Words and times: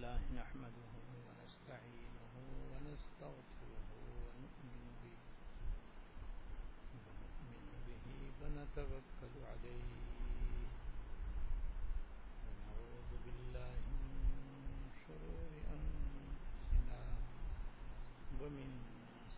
لله 0.00 0.20
نحمده 0.40 0.92
ونستعينه 1.26 2.32
ونستغفره 2.72 3.88
ونؤمن 4.24 4.84
به 5.00 5.16
ونؤمن 7.04 7.66
به 7.86 8.06
ونتوكل 8.40 9.34
عليه 9.52 9.92
ونعوذ 12.44 13.10
بالله 13.24 13.76
من 14.72 14.88
شرور 15.04 15.52
أنفسنا 15.76 17.02
ومن 18.40 18.70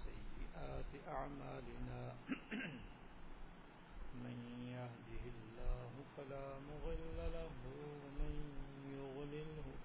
سيئات 0.06 0.90
أعمالنا 1.08 2.02
من 4.24 4.38
يهده 4.78 5.24
الله 5.34 5.92
فلا 6.16 6.46
مضل 6.70 7.18
له 7.36 7.61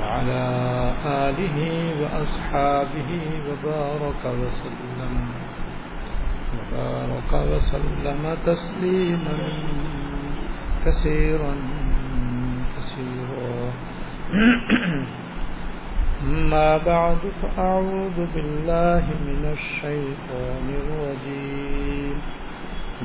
وعلى 0.00 0.44
آله 1.06 1.58
وأصحابه 2.02 3.10
وبارك 3.48 4.22
وسلم. 4.24 5.28
وبارك 6.54 7.32
وسلم 7.32 8.36
تسليما 8.46 9.38
كثيرا 10.86 11.54
كثيرا. 12.76 13.72
أما 16.22 16.78
بعد، 16.78 17.18
فأعوذ 17.42 18.26
بالله 18.34 19.04
من 19.26 19.52
الشيطان 19.52 20.66
الرجيم. 20.82 22.18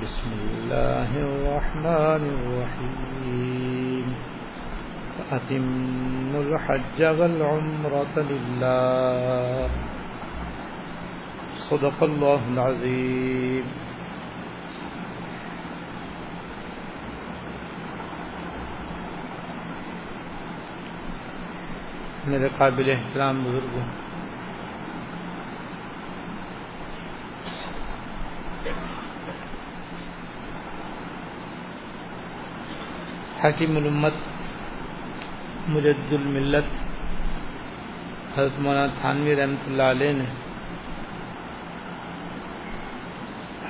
بسم 0.01 0.31
الله 0.57 1.09
الرحمن 1.15 2.23
الرحيم. 2.35 4.32
فأتم 5.17 6.35
الحج 6.35 6.99
والعمرة 7.03 8.15
لله. 8.17 9.69
صدق 11.69 12.03
الله 12.03 12.41
العظيم. 12.47 13.65
میرے 22.27 22.49
قابل 22.57 22.89
احترام 22.89 23.43
بزرگوں 23.43 23.83
حکیم 33.43 33.77
الامت 33.77 34.32
مجد 35.67 36.13
الملت 36.13 36.65
حضرت 38.37 38.59
مولانا 38.59 38.93
تھانوی 39.01 39.35
رحمۃ 39.35 39.67
اللہ 39.67 39.83
علیہ 39.83 40.13
نے 40.13 40.25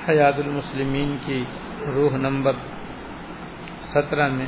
حیات 0.08 0.38
المسلمین 0.38 1.16
کی 1.26 1.44
روح 1.86 2.16
نمبر 2.16 2.56
سترہ 3.80 4.28
میں 4.28 4.46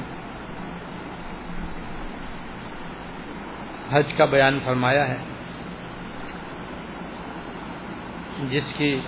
حج 3.90 4.12
کا 4.16 4.24
بیان 4.24 4.58
فرمایا 4.64 5.08
ہے، 5.08 5.18
جس 8.50 8.74
کی 8.76 9.00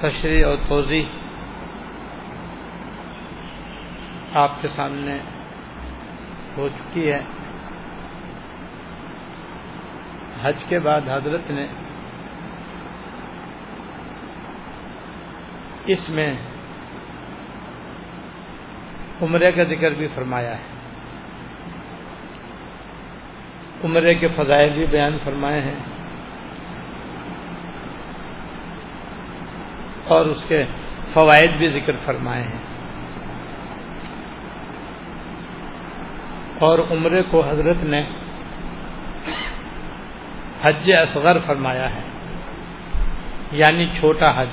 تشریح 0.00 0.46
اور 0.46 0.56
توضیح 0.68 1.04
آپ 4.34 4.62
کے 4.62 4.68
سامنے 4.68 5.18
ہو 6.56 6.68
چکی 6.68 7.12
ہے۔ 7.12 7.20
حج 10.42 10.64
کے 10.64 10.78
بعد 10.78 11.00
حضرت 11.00 11.50
نے 11.50 11.66
اس 15.86 16.10
میں 16.10 16.34
عمرے 19.22 19.52
کا 19.52 19.64
ذکر 19.64 19.90
بھی 19.90 20.08
فرمایا 20.14 20.58
ہے۔ 20.58 20.64
عمرے 23.84 24.14
کے 24.14 24.28
فضائل 24.28 24.72
بھی 24.72 24.86
بیان 24.86 25.16
فرمائے 25.18 25.60
ہیں۔ 25.60 25.80
اور 30.04 30.26
اس 30.26 30.44
کے 30.48 30.64
فوائد 31.12 31.50
بھی 31.50 31.68
ذکر 31.68 31.92
فرمائے 32.04 32.42
ہیں۔ 32.42 32.73
اور 36.58 36.78
عمرے 36.90 37.22
کو 37.22 37.42
حضرت 37.48 37.76
نے 37.82 38.04
حج 40.62 40.92
اصغر 40.92 41.38
فرمایا 41.46 41.94
ہے 41.94 42.00
یعنی 43.52 43.86
چھوٹا 43.86 44.42
حج۔ 44.42 44.48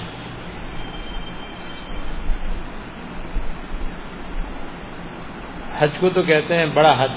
حج 5.79 5.89
کو 5.99 6.09
تو 6.09 6.23
کہتے 6.23 6.57
ہیں 6.57 6.65
بڑا 6.65 7.03
حج۔ 7.03 7.11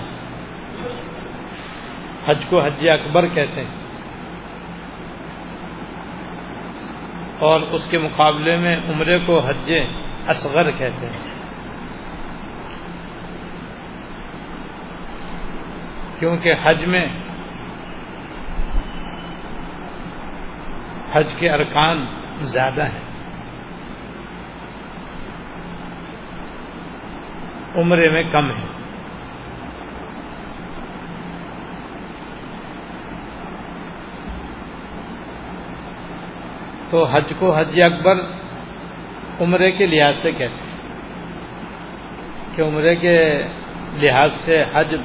حج 2.26 2.44
کو 2.48 2.62
حج 2.62 2.88
اکبر 2.88 3.26
کہتے 3.26 3.64
ہیں۔ 3.64 3.70
اور 7.38 7.60
اس 7.60 7.86
کے 7.90 7.98
مقابلے 7.98 8.56
میں 8.56 8.76
عمرے 8.76 9.18
کو 9.26 9.38
حج 9.38 9.72
اصغر 10.26 10.70
کہتے 10.70 11.06
ہیں۔ 11.06 11.33
کیونکہ 16.18 16.50
حج 16.62 16.84
میں 16.84 17.06
حج 21.12 21.34
کے 21.34 21.50
ارکان 21.50 22.04
زیادہ 22.40 22.82
ہیں۔ 22.82 23.04
عمرے 27.76 28.10
میں 28.10 28.22
کم 28.32 28.50
ہے 28.50 28.74
تو 36.90 37.04
حج 37.04 37.32
کو 37.38 37.50
حج 37.50 37.82
اکبر 37.82 38.14
عمرے 39.40 39.72
کے 39.72 39.86
لحاظ 39.86 40.16
سے 40.16 40.32
کہتے 40.32 40.54
ہیں 40.54 40.82
کہ 42.56 42.62
عمرے 42.62 42.96
کے 42.96 43.42
لحاظ 43.94 44.34
سے 44.34 44.64
حج 44.74 44.96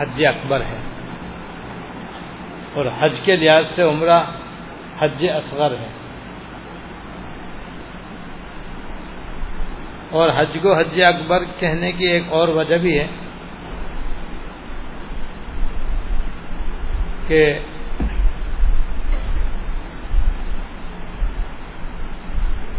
حج 0.00 0.26
اکبر 0.26 0.60
ہے۔ 0.60 0.78
اور 2.74 2.86
حج 3.00 3.20
کے 3.20 3.36
لحاظ 3.36 3.70
سے 3.70 3.82
عمرہ 3.82 4.22
حج 4.98 5.24
اصغر 5.34 5.70
ہے۔ 5.70 5.88
اور 10.10 10.28
حج 10.36 10.58
کو 10.62 10.78
حج 10.78 11.02
اکبر 11.02 11.38
کہنے 11.58 11.92
کی 11.92 12.04
ایک 12.04 12.22
اور 12.28 12.48
وجہ 12.48 12.76
بھی 12.76 12.98
ہے 12.98 13.06
کہ 17.28 17.58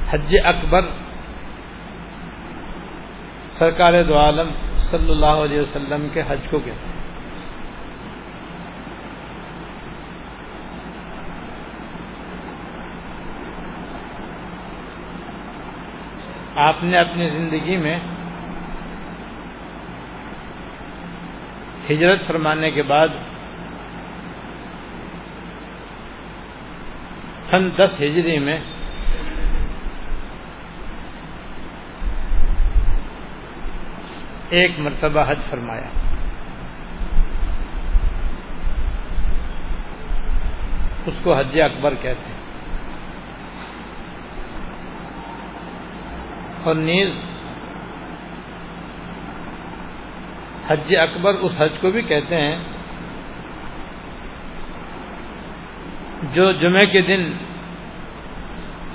حج 0.10 0.36
اکبر 0.44 0.82
سرکار 3.50 4.04
دو 4.04 4.18
عالم 4.18 4.50
صلی 4.74 5.12
اللہ 5.12 5.26
علیہ 5.26 5.62
وسلم 5.62 6.08
کے 6.14 6.22
حج 6.28 6.40
کو 6.50 6.60
کہتے 6.60 6.86
ہیں۔ 6.86 6.91
آپ 16.62 16.84
نے 16.84 16.98
اپنی 16.98 17.30
زندگی 17.30 17.78
میں 17.78 18.00
ہجرت 21.90 22.28
فرمانے 22.28 22.72
کے 22.72 22.84
بعد 22.84 23.08
سن 27.36 27.70
دس 27.78 28.02
ہجری 28.02 28.40
میں 28.40 28.60
ایک 34.50 34.80
مرتبہ 34.80 35.24
حج 35.28 35.40
فرمایا۔ 35.50 35.90
اس 41.06 41.20
کو 41.24 41.38
حج 41.38 41.62
اکبر 41.62 41.94
کہتے 42.02 42.34
ہیں۔ 42.34 42.41
اور 46.64 46.76
نیز 46.76 47.12
حج 50.68 50.96
اکبر 50.98 51.34
اس 51.34 51.52
حج 51.58 51.74
کو 51.82 51.92
بھی 51.92 52.02
کہتے 52.02 52.36
ہیں 52.36 52.60
جو 56.34 56.52
جمعے 56.52 56.86
کے 56.86 57.02
دن 57.02 57.32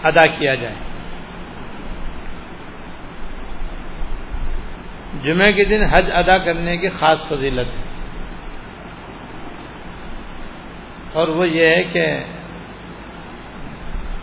ادا 0.05 0.27
کیا 0.27 0.55
جائے۔ 0.55 0.75
جمعے 5.23 5.53
کے 5.53 5.65
دن 5.65 5.83
حج 5.83 6.11
ادا 6.15 6.39
کرنے 6.39 6.77
کی 6.77 6.89
خاص 6.89 7.29
فضیلت 7.29 7.79
ہے۔ 7.79 7.83
اور 11.13 11.29
وہ 11.29 11.49
یہ 11.49 11.67
ہے 11.67 11.83
کہ 11.83 12.21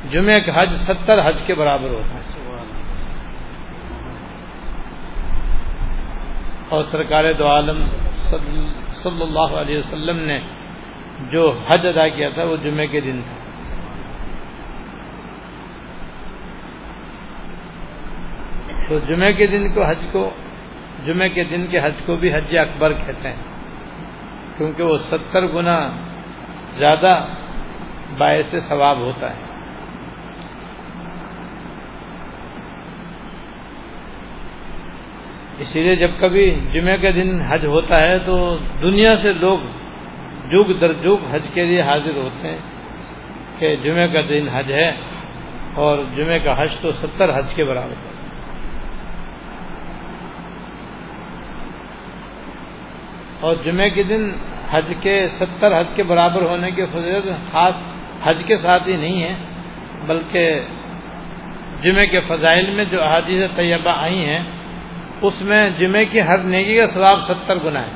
جمعے 0.10 0.42
کا 0.42 0.52
حج 0.62 0.74
ستر 0.74 1.30
حج 1.30 1.44
کے 1.46 1.56
برابر 1.56 1.90
ہوتا 1.90 2.16
ہے۔ 2.16 2.43
اور 6.74 6.84
سرکار 6.84 7.24
دو 7.34 7.48
عالم 7.48 7.78
صلی 8.94 9.22
اللہ 9.22 9.58
علیہ 9.58 9.78
وسلم 9.78 10.18
نے 10.18 10.40
جو 11.32 11.58
حج 11.68 11.88
ادا 11.88 12.08
کیا 12.08 12.30
تھا 12.30 12.44
وہ 12.44 12.56
جمعے 12.64 12.88
کے 12.88 13.02
دن 13.02 13.22
تھا۔ 13.22 13.44
تو 18.90 19.00
جمعے 19.00 19.34
کے 19.34 19.48
دن 19.48 19.74
کو 19.74 19.86
حج 19.86 19.98
کو 20.12 20.30
جمعے 21.06 21.30
کے 21.30 21.44
دن 21.44 21.68
کے 21.68 21.80
حج 21.80 21.94
کو 22.06 22.16
بھی 22.16 22.34
حج 22.34 22.58
اکبر 22.58 22.94
کہتے 22.94 23.28
ہیں۔ 23.28 23.44
کیونکہ 24.58 24.84
وہ 24.84 24.98
ستر 24.98 25.48
گنا 25.48 25.90
زیادہ 26.72 27.26
باعث 28.18 28.56
ثواب 28.60 29.00
ہوتا 29.00 29.30
ہے۔ 29.30 29.53
اسی 35.60 35.84
لیے 35.84 35.96
جب 35.96 36.12
کبھی 36.20 36.60
جمعے 36.74 36.98
کے 36.98 37.12
دن 37.12 37.42
حج 37.42 37.66
ہوتا 37.66 38.04
ہے 38.04 38.20
تو 38.20 38.58
دنیا 38.82 39.16
سے 39.16 39.34
لوگ 39.34 39.58
جگ 40.52 40.72
در 40.82 40.94
جگ 40.94 41.26
حج 41.32 41.50
کے 41.54 41.66
لیے 41.66 41.82
حاضر 41.82 42.16
ہوتے 42.16 42.48
ہیں 42.48 42.58
کہ 43.60 43.76
جمعے 43.76 44.08
کا 44.08 44.22
دن 44.30 44.48
حج 44.54 44.72
ہے 44.72 44.92
اور 45.76 46.00
جمعے 46.16 46.40
کا 46.40 46.64
حج 46.64 46.78
تو 46.82 46.92
ستر 46.92 47.40
حج 47.40 47.54
کے 47.56 47.64
برابر 47.64 47.92
ہے۔ 47.92 48.12
اور 53.40 53.56
جمعے 53.64 53.90
کے 53.90 54.04
دن 54.04 54.32
حج 54.72 54.94
کے 55.02 55.28
ستر 55.28 55.80
حج 55.80 55.88
کے 55.96 56.04
برابر 56.04 56.42
ہونے 56.42 56.72
کے 56.72 56.86
فضیلت 56.86 57.52
خاص 57.52 57.74
حج 58.24 58.44
کے 58.48 58.58
ساتھ 58.58 58.88
ہی 58.88 58.96
نہیں 58.96 59.24
ہے، 59.24 59.36
بلکہ 60.08 60.60
جمعے 61.82 62.08
کے 62.08 62.20
فضائل 62.28 62.70
میں 62.70 62.86
جو 62.86 63.04
احادیث 63.04 63.56
طیبہ 63.56 63.90
آئی 63.90 64.26
ہیں 64.26 64.44
اس 65.24 65.42
میں 65.42 65.70
جمعے 65.70 66.06
کی 66.06 66.22
ہر 66.22 66.38
نیکی 66.38 66.78
کا 66.78 66.88
ثواب 66.88 67.20
ستر 67.28 67.58
گنا 67.66 67.82
ہے۔ 67.82 67.92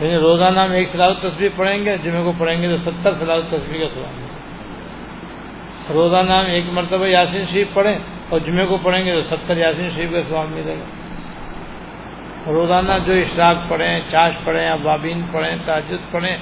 یعنی 0.00 0.16
روزانہ 0.16 0.66
میں 0.66 0.76
ایک 0.76 0.86
سلاد 0.86 1.14
تصویر 1.20 1.48
پڑھیں 1.56 1.84
گے، 1.84 1.96
جمعے 2.02 2.22
کو 2.22 2.32
پڑھیں 2.38 2.62
گے 2.62 2.68
تو 2.68 2.76
ستر 2.76 3.12
سلاد 3.12 3.42
تصویر 3.50 3.80
کا 3.80 3.94
سواب 3.94 4.28
روزانہ 5.94 6.42
میں 6.42 6.50
ایک 6.50 6.64
مرتبہ 6.72 7.06
یاسین 7.06 7.42
شریف 7.42 7.66
پڑھیں 7.74 7.98
اور 8.28 8.40
جمعے 8.40 8.66
کو 8.66 8.78
پڑھیں 8.82 9.06
گے 9.06 9.12
تو 9.12 9.20
ستر 9.20 9.56
یاسین 9.56 9.88
شریف 9.88 10.10
کا 10.12 10.22
سواب 10.22 10.48
ملے 10.48 10.74
گا۔ 10.74 10.84
روزانہ 12.52 12.92
جو 13.06 13.12
اشراق 13.12 13.56
پڑھیں، 13.68 14.00
چاش 14.08 14.34
پڑھیں، 14.44 14.68
ابابین 14.68 15.20
پڑھیں، 15.32 15.56
تاجد 15.66 16.12
پڑھیں، 16.12 16.36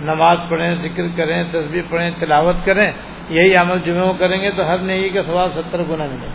نماز 0.00 0.38
پڑھیں، 0.48 0.74
ذکر 0.74 1.02
کریں 1.16 1.44
تصویر 1.52 1.82
پڑھیں، 1.90 2.10
تلاوت 2.20 2.56
کریں 2.64 2.92
یہی 3.30 3.54
عمل 3.54 3.78
جمعے 3.78 4.00
کو 4.00 4.12
کریں 4.12 4.42
گے 4.42 4.50
تو 4.50 4.68
ہر 4.68 4.78
نیکی 4.78 5.08
کا 5.08 5.22
سواب 5.22 5.50
ستر 5.52 5.82
گنا 5.82 6.06
ملے 6.06 6.26
گا۔ 6.26 6.34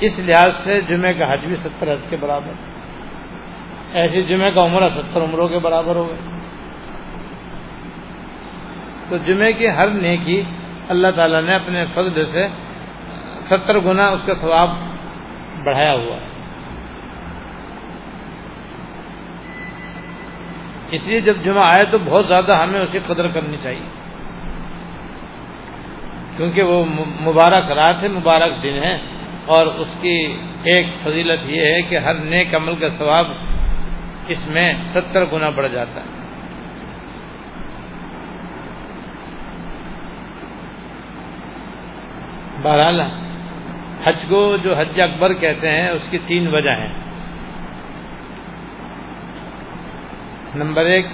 اس 0.00 0.18
لحاظ 0.18 0.54
سے 0.54 0.80
جمعے 0.80 1.14
کا 1.14 1.32
حج 1.32 1.40
بھی 1.40 1.54
ستر 1.54 1.92
حج 1.92 2.00
کے 2.10 2.16
برابر 2.16 2.52
ایسے 3.92 4.20
جمعے 4.20 4.50
کا 4.50 4.64
عمرہ 4.64 4.86
ستر 4.86 5.22
عمروں 5.22 5.48
کے 5.48 5.58
برابر 5.58 5.96
ہو 5.96 6.08
گئے 6.08 6.18
تو 9.08 9.16
جمعے 9.16 9.52
کی 9.52 9.68
ہر 9.68 9.88
نیکی 9.88 10.42
اللہ 10.88 11.08
تعالیٰ 11.16 11.42
نے 11.42 11.54
اپنے 11.54 11.84
فضل 11.94 12.24
سے 12.24 12.48
ستر 13.40 13.78
گنا 13.78 14.08
اس 14.08 14.26
کا 14.26 14.34
ثواب 14.34 14.70
بڑھایا 15.64 15.92
ہوا 15.92 16.16
ہے۔ 16.16 16.28
اس 20.90 21.06
لیے 21.06 21.20
جب 21.20 21.36
جمعہ 21.44 21.64
آئے 21.66 21.84
تو 21.84 21.98
بہت 21.98 22.26
زیادہ 22.26 22.62
ہمیں 22.62 22.80
اس 22.80 22.88
کی 22.92 22.98
قدر 22.98 23.28
کرنی 23.28 23.56
چاہیے۔ 23.62 24.01
کیونکہ 26.36 26.62
وہ 26.62 26.84
مبارک 27.20 27.70
رات 27.72 28.02
ہے، 28.02 28.08
مبارک 28.08 28.62
دن 28.62 28.80
ہے، 28.82 28.98
اور 29.46 29.66
اس 29.66 29.98
کی 30.00 30.36
ایک 30.62 30.86
فضیلت 31.02 31.40
یہ 31.46 31.60
ہے 31.60 31.82
کہ 31.82 31.98
ہر 31.98 32.14
نیک 32.14 32.54
عمل 32.54 32.76
کا 32.76 32.88
ثواب 32.88 33.26
اس 34.28 34.48
میں 34.48 34.74
ستر 34.84 35.24
گنا 35.24 35.48
بڑھ 35.48 35.68
جاتا 35.72 36.00
ہے۔ 36.00 36.22
بہرحال، 42.62 43.00
حج 44.04 44.24
کو 44.28 44.56
جو 44.62 44.74
حج 44.78 45.00
اکبر 45.00 45.32
کہتے 45.32 45.70
ہیں، 45.70 45.88
اس 45.88 46.08
کی 46.10 46.18
تین 46.26 46.46
وجہ 46.46 46.70
ہیں۔ 46.70 46.92
نمبر 50.54 50.84
ایک، 50.84 51.06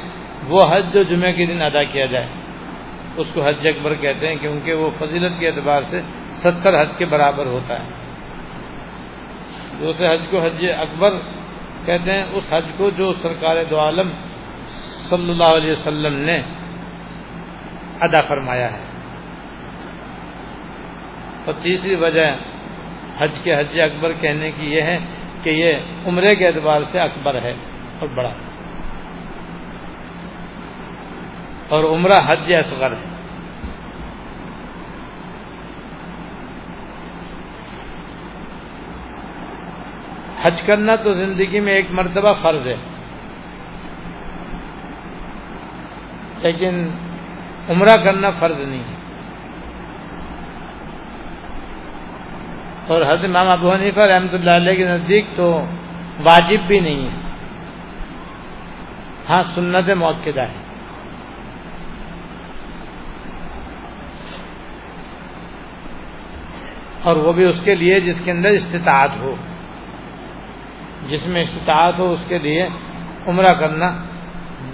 وہ 0.49 0.63
حج 0.71 0.85
جو 0.93 1.03
جمعہ 1.03 1.33
کے 1.33 1.47
دن 1.47 1.63
ادا 1.63 1.83
کیا 1.83 2.07
جائے۔ 2.07 2.29
اس 3.19 3.27
کو 3.35 3.47
حج 3.47 3.67
اکبر 3.67 3.95
کہتے 3.95 4.29
ہیں 4.29 4.37
کیونکہ 4.37 4.75
وہ 4.75 4.91
فضیلت 4.99 5.41
کے 5.41 5.49
اعتبار 5.49 5.83
سے 5.83 6.01
ستر 6.29 6.83
حج 6.83 6.97
کے 6.99 7.07
برابر 7.07 7.47
ہوتا 7.47 7.75
ہے۔ 7.75 7.91
دوسرے 9.81 10.15
حج 10.15 10.21
کو 10.31 10.41
حج 10.41 10.67
اکبر 10.79 11.11
کہتے 11.85 12.13
ہیں، 12.13 12.25
اس 12.33 12.53
حج 12.53 12.65
کو 12.77 12.91
جو 12.91 13.13
سرکار 13.13 13.57
دو 13.71 13.81
عالم 13.81 14.11
صلی 15.11 15.31
اللہ 15.31 15.57
علیہ 15.57 15.71
وسلم 15.71 16.15
نے 16.15 16.43
ادا 18.01 18.21
فرمایا 18.21 18.73
ہے۔ 18.73 18.85
اور 21.47 21.55
تیسری 21.63 21.95
وجہ 21.95 22.37
حج 23.19 23.41
کے 23.45 23.55
حج 23.55 23.81
اکبر 23.81 24.13
کہنے 24.21 24.51
کی 24.51 24.75
یہ 24.75 24.83
ہے 24.83 24.99
کہ 25.43 25.51
یہ 25.51 25.75
عمرے 26.07 26.37
کے 26.37 26.47
اعتبار 26.47 26.83
سے 26.83 27.01
اکبر 27.01 27.43
ہے 27.43 27.55
اور 28.01 28.09
بڑا۔ 28.09 28.31
اور 31.69 31.85
عمرہ 31.85 32.15
حج 32.27 32.55
اصغر 32.55 32.93
ہے۔ 32.93 33.19
حج 40.43 40.63
کرنا 40.63 40.97
تو 40.97 41.15
زندگی 41.15 41.61
میں 41.61 41.73
ایک 41.73 41.87
مرتبہ 41.91 42.33
فرض 42.33 42.69
ہے۔ 42.69 42.77
لیکن 46.39 46.91
عمرہ 47.69 47.97
کرنا 48.05 48.31
فرض 48.31 48.57
نہیں 48.59 48.85
ہے۔ 48.85 48.95
اور 52.87 53.03
حضرت 53.03 53.25
امام 53.25 53.49
ابو 53.49 53.73
حنیفہ 53.73 54.01
رحمۃ 54.01 54.33
اللہ 54.33 54.51
علیہ 54.51 54.75
کے 54.75 54.85
نزدیک 54.85 55.27
تو 55.37 55.67
واجب 56.25 56.67
بھی 56.67 56.81
نہیں 56.81 57.09
ہے۔ 57.09 57.17
ہاں 59.29 59.43
سنت 59.43 59.91
موقع 59.91 60.41
ہے۔ 60.41 60.68
اور 67.09 67.17
وہ 67.17 67.33
بھی 67.33 67.45
اس 67.45 67.61
کے 67.65 67.75
لیے 67.75 68.01
جس 68.01 68.21
کے 68.25 68.31
اندر 68.31 68.49
استطاعت 68.49 69.11
ہو۔ 69.21 69.35
جس 71.09 71.27
میں 71.27 71.43
استطاعت 71.43 71.99
ہو، 71.99 72.11
اس 72.11 72.25
کے 72.29 72.39
لیے 72.39 72.69
عمرہ 73.27 73.55
کرنا 73.55 74.05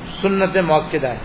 سنت 0.05 0.57
موقع 0.57 1.07
ہے۔ 1.07 1.19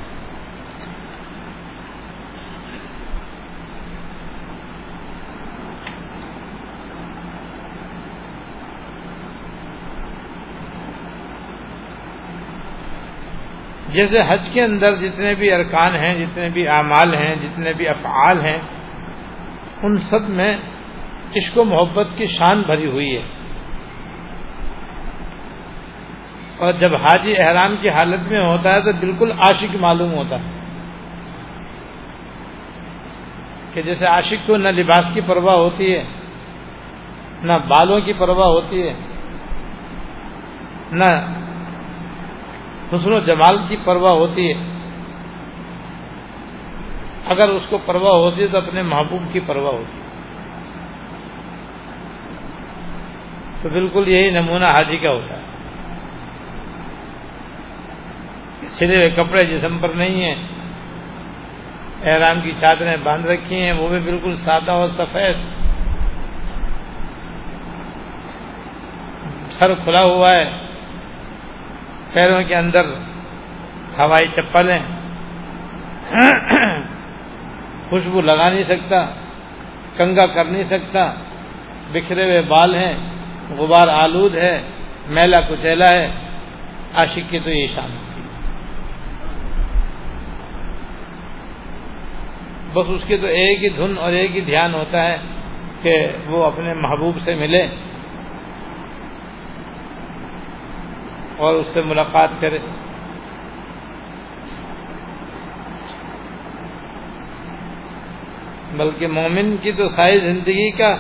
جیسے 13.89 14.21
حج 14.21 14.49
کے 14.53 14.63
اندر 14.63 14.95
جتنے 14.95 15.35
بھی 15.35 15.53
ارکان 15.53 15.95
ہیں، 15.95 16.25
جتنے 16.25 16.49
بھی 16.49 16.67
اعمال 16.67 17.15
ہیں، 17.15 17.35
جتنے 17.35 17.73
بھی 17.73 17.87
افعال 17.87 18.45
ہیں، 18.45 18.57
ان 19.83 19.97
سب 19.97 20.29
میں 20.29 20.57
عشق 21.37 21.57
و 21.57 21.63
محبت 21.63 22.07
کی 22.17 22.25
شان 22.25 22.61
بھری 22.61 22.85
ہوئی 22.85 23.17
ہے۔ 23.17 23.21
اور 26.57 26.73
جب 26.73 26.95
حاجی 26.95 27.37
احرام 27.37 27.75
کی 27.81 27.89
حالت 27.89 28.31
میں 28.31 28.41
ہوتا 28.41 28.75
ہے 28.75 28.81
تو 28.81 28.91
بالکل 28.99 29.31
عاشق 29.31 29.75
معلوم 29.75 30.13
ہوتا 30.13 30.35
ہے 30.35 30.49
کہ 33.73 33.73
کہ 33.73 33.81
جیسے 33.81 34.07
عاشق 34.07 34.47
کو 34.47 34.57
نہ 34.57 34.67
لباس 34.67 35.13
کی 35.13 35.21
پرواہ 35.21 35.55
ہوتی 35.55 35.95
ہے، 35.95 36.03
نہ 37.43 37.53
بالوں 37.53 38.01
کی 38.01 38.13
پرواہ 38.13 38.47
ہوتی 38.47 38.87
ہے، 38.87 38.93
نہ 40.91 41.35
حسن 42.95 43.13
و 43.13 43.19
جمال 43.19 43.57
کی 43.67 43.77
پرواہ 43.85 44.13
ہوتی 44.13 44.53
ہے۔ 44.53 44.79
اگر 47.25 47.49
اس 47.49 47.67
کو 47.69 47.77
پرواہ 47.85 48.13
ہوتی 48.13 48.41
ہے 48.41 48.47
تو 48.47 48.57
اپنے 48.57 48.81
محبوب 48.81 49.21
کی 49.31 49.39
پرواہ 49.39 49.73
ہوتی 49.73 50.01
ہے۔ 50.01 50.08
تو 53.61 53.69
بالکل 53.69 54.07
یہی 54.07 54.29
نمونہ 54.31 54.65
حاجی 54.65 54.97
کا 54.97 55.09
ہوتا 55.09 55.35
ہے۔ 55.35 55.49
سلے 58.61 58.95
ہوئے 58.95 59.09
کپڑے 59.09 59.45
جسم 59.45 59.77
پر 59.77 59.89
نہیں 59.89 60.23
ہیں۔ 60.23 60.47
احرام 62.03 62.41
کی 62.41 62.51
چادریں 62.51 62.97
باندھ 63.03 63.27
رکھی 63.27 63.61
ہیں، 63.61 63.71
وہ 63.71 63.87
بھی 63.87 63.99
بالکل 63.99 64.35
سادہ 64.35 64.71
اور 64.71 64.85
سفید۔ 64.85 65.35
سر 69.49 69.73
کھلا 69.73 70.03
ہوا 70.03 70.27
ہے۔ 70.31 70.51
پیروں 72.13 72.43
کے 72.43 72.55
اندر 72.55 72.85
ہوائی 73.97 74.27
چپلیں۔ 74.27 74.79
خوشبو 77.89 78.21
لگا 78.21 78.49
نہیں 78.49 78.63
سکتا، 78.63 79.05
کنگا 79.97 80.25
کر 80.25 80.45
نہیں 80.45 80.63
سکتا۔ 80.63 81.13
بکھرے 81.91 82.23
ہوئے 82.23 82.41
بال 82.41 82.75
ہیں۔ 82.75 83.18
غبار 83.57 83.87
آلود 83.87 84.35
ہے، 84.35 84.61
میلا 85.07 85.41
کچیلا 85.41 85.89
ہے، 85.89 86.11
عاشق 86.93 87.29
کی 87.29 87.39
تو 87.39 87.49
یہ 87.49 87.67
شان 87.67 87.91
ہوتی 87.91 88.09
بس 92.73 92.85
اس 92.87 93.03
کی 93.07 93.17
تو 93.17 93.27
ایک 93.27 93.63
ہی 93.63 93.69
دھن 93.69 93.97
اور 93.97 94.11
ایک 94.11 94.35
ہی 94.35 94.41
دھیان 94.41 94.73
ہوتا 94.73 95.03
ہے 95.03 95.17
کہ 95.81 96.07
وہ 96.27 96.45
اپنے 96.45 96.73
محبوب 96.73 97.19
سے 97.19 97.35
ملے۔ 97.35 97.67
اور 101.37 101.53
اس 101.53 101.67
سے 101.67 101.81
ملاقات 101.81 102.29
کرے۔ 102.39 102.57
بلکہ 108.77 109.07
مومن 109.07 109.57
کی 109.61 109.71
تو 109.71 109.89
ساری 109.89 110.19
زندگی 110.19 110.71
کا 110.71 110.95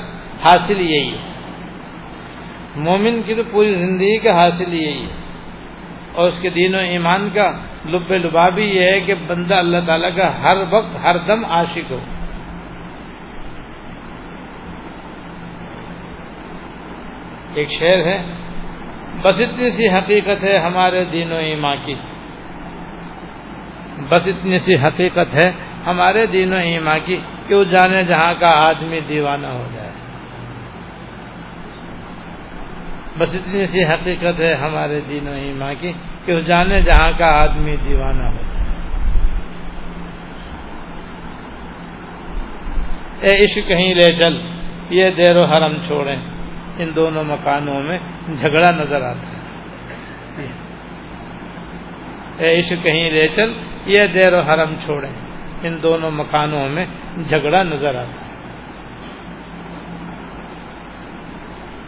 حاصل 0.45 0.81
یہی 0.81 1.13
ہے۔ 1.13 1.38
مومن 2.79 3.21
کی 3.21 3.33
تو 3.33 3.43
پوری 3.51 3.71
زندگی 3.71 4.17
کا 4.17 4.31
حاصل 4.31 4.73
یہی 4.73 5.05
ہے۔ 5.05 5.29
اور 6.13 6.27
اس 6.27 6.39
کے 6.39 6.49
دین 6.49 6.75
و 6.75 6.77
ایمان 6.77 7.29
کا 7.33 7.51
لب 7.85 8.11
لبابی 8.11 8.63
یہ 8.63 8.81
ہے 8.81 9.01
کہ 9.01 9.13
بندہ 9.27 9.55
اللہ 9.55 9.77
تعالیٰ 9.87 10.15
کا 10.15 10.41
ہر 10.43 10.57
وقت 10.71 10.97
ہر 11.03 11.17
دم 11.17 11.45
عاشق 11.45 11.91
ہو۔ 11.91 11.99
ایک 17.53 17.67
شعر 17.71 17.97
ہے، 17.97 18.23
بس 19.21 19.41
اتنی 19.41 19.71
سی 19.71 19.87
حقیقت 19.87 20.43
ہے 20.43 20.57
ہمارے 20.57 21.05
دین 21.05 21.31
و 21.31 21.35
ایمان 21.35 21.77
کی۔ 21.85 21.95
بس 24.09 24.21
اتنی 24.25 24.57
سی 24.57 24.75
حقیقت 24.75 25.35
ہے 25.35 25.51
ہمارے 25.85 26.25
دین 26.25 26.53
و 26.53 26.55
ایمان 26.55 26.99
کی 27.05 27.17
کیوں 27.47 27.63
جانے 27.63 28.03
جہاں 28.03 28.33
کا 28.33 28.47
آدمی 28.51 28.99
دیوانہ 28.99 29.47
ہو 29.47 29.67
جائے۔ 29.73 29.78
بس 33.19 33.35
اتنی 33.35 33.67
سی 33.67 33.83
حقیقت 33.83 34.39
ہے 34.39 34.53
ہمارے 34.53 35.01
دین 35.09 35.27
و 35.27 35.31
ایمان 35.31 35.75
کی 35.79 35.93
کیوں 36.25 36.41
جانے 36.41 36.81
جہاں 36.81 37.11
کا 37.17 37.25
آدمی 37.25 37.75
دیوانہ 37.75 38.23
ہو 38.23 38.37
جائے۔ 38.37 38.69
اے 43.21 43.43
عشق 43.43 43.67
کہیں 43.67 43.93
لے 43.93 44.13
چل، 44.13 44.41
یہ 44.89 45.09
دیر 45.09 45.35
و 45.37 45.43
حرم 45.43 45.73
چھوڑیں۔ 45.87 46.15
ان 46.77 46.89
دونوں 46.95 47.23
مکانوں 47.23 47.81
میں 47.81 47.99
جھگڑا 48.27 48.71
نظر 48.71 49.01
آتا 49.01 49.27
ہے۔ 49.27 50.47
اے 52.37 52.59
عشق 52.59 52.83
کہیں 52.83 53.11
لے 53.11 53.27
چل، 53.27 53.53
یہ 53.85 54.07
دیر 54.07 54.33
و 54.33 54.39
حرم 54.39 54.73
چھوڑیں۔ 54.85 55.13
ان 55.61 55.77
دونوں 55.83 56.11
مکانوں 56.11 56.69
میں 56.69 56.85
جھگڑا 57.29 57.63
نظر 57.63 57.95
آتا 57.95 58.23
ہے۔ 58.23 58.28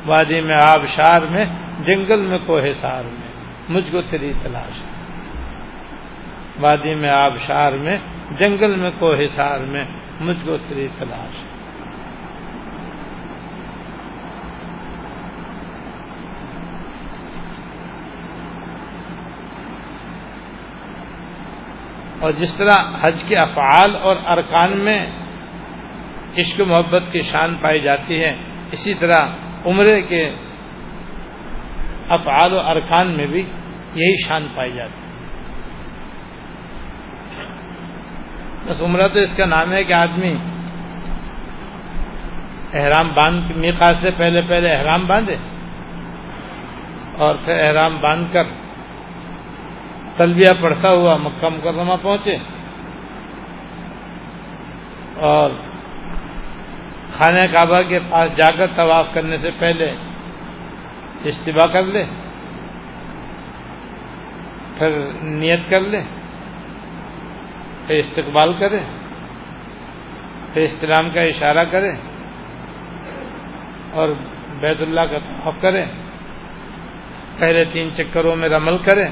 وادی 0.05 0.41
میں 0.41 0.58
آبشار 0.67 1.22
میں، 1.22 1.46
جنگل 1.86 2.22
میں 2.22 2.38
کوہ 2.46 2.72
سار 2.72 3.03
میں۔ 3.03 3.43
مجھ 3.70 3.91
کو 3.91 4.01
تیری 4.01 4.34
تلاش۔ 4.43 4.86
وادی 6.60 6.96
میں 6.96 7.10
آبشار 7.10 7.72
میں، 7.72 7.98
جنگل 8.39 8.75
میں 8.75 8.91
کوہ 9.00 9.15
سار 9.29 9.60
میں۔ 9.60 9.86
مجھ 10.22 10.46
کو 10.46 10.58
تیری 10.67 10.88
تلاش۔ 11.00 11.43
اور 22.20 22.31
جس 22.31 22.58
طرح 22.58 22.75
حج 23.01 23.24
کے 23.24 23.36
افعال 23.36 23.96
اور 23.96 24.15
ارکان 24.25 24.77
میں 24.77 25.08
عشق 26.38 26.62
محبت 26.62 27.03
کی 27.12 27.22
شان 27.22 27.55
پائی 27.62 27.79
جاتی 27.79 28.24
ہے، 28.24 28.38
اسی 28.72 28.93
طرح 28.93 29.27
عمرے 29.65 30.01
کے 30.01 30.36
افعال 32.10 32.53
و 32.53 32.60
ارکان 32.60 33.08
میں 33.18 33.27
بھی 33.27 33.41
یہی 33.96 34.15
شان 34.27 34.48
پائی 34.56 34.72
جاتی 34.74 34.94
ہے۔ 34.94 35.10
بس 38.68 38.82
عمرہ 38.82 39.08
تو 39.08 39.20
اس 39.20 39.38
کا 39.38 39.46
نام 39.46 39.72
ہے 39.72 39.84
کہ 39.84 39.94
آدمی 39.94 40.36
احرام 42.74 43.13
باندھ، 43.13 43.51
میقات 43.58 43.96
سے 43.96 44.12
پہلے 44.12 44.41
پہلے 44.41 44.72
احرام 44.72 45.06
باندھے 45.06 45.36
اور 47.18 47.36
پھر 47.46 47.68
احرام 47.68 47.98
باندھ 48.01 48.34
کر 48.34 48.44
تلبیہ 50.18 50.62
پڑھتا 50.62 50.89
ہوا 50.89 51.18
مکہ 51.18 51.50
مکرمہ 51.50 51.94
پہنچے 52.01 52.38
اور 55.15 55.50
خانہ 57.18 57.46
کعبہ 57.51 57.82
کے 57.89 58.00
پاس 58.10 58.36
جا 58.38 58.50
کر 58.58 58.68
طواف 58.75 59.13
کرنے 59.13 59.38
سے 59.38 59.50
پہلے 59.60 59.89
اجتباع 61.25 61.65
کر 61.74 61.84
لے، 61.86 62.03
پھر 64.77 64.98
نیت 65.22 65.70
کر 65.70 65.82
لے، 65.82 66.01
پھر 67.88 67.96
استقبال 67.96 68.53
کرے، 68.60 68.80
پھر 70.53 70.62
استلام 70.62 71.10
کا 71.10 71.22
اشارہ 71.24 71.63
کرے 71.72 71.91
اور 73.94 74.10
بیت 74.62 74.82
اللہ 74.82 75.06
کا 75.12 75.20
طواف 75.20 75.62
کرے، 75.62 75.86
پہلے 77.39 77.63
تین 77.74 77.89
چکروں 77.98 78.36
میں 78.36 78.50
رمل 78.50 78.77
کرے 78.77 79.08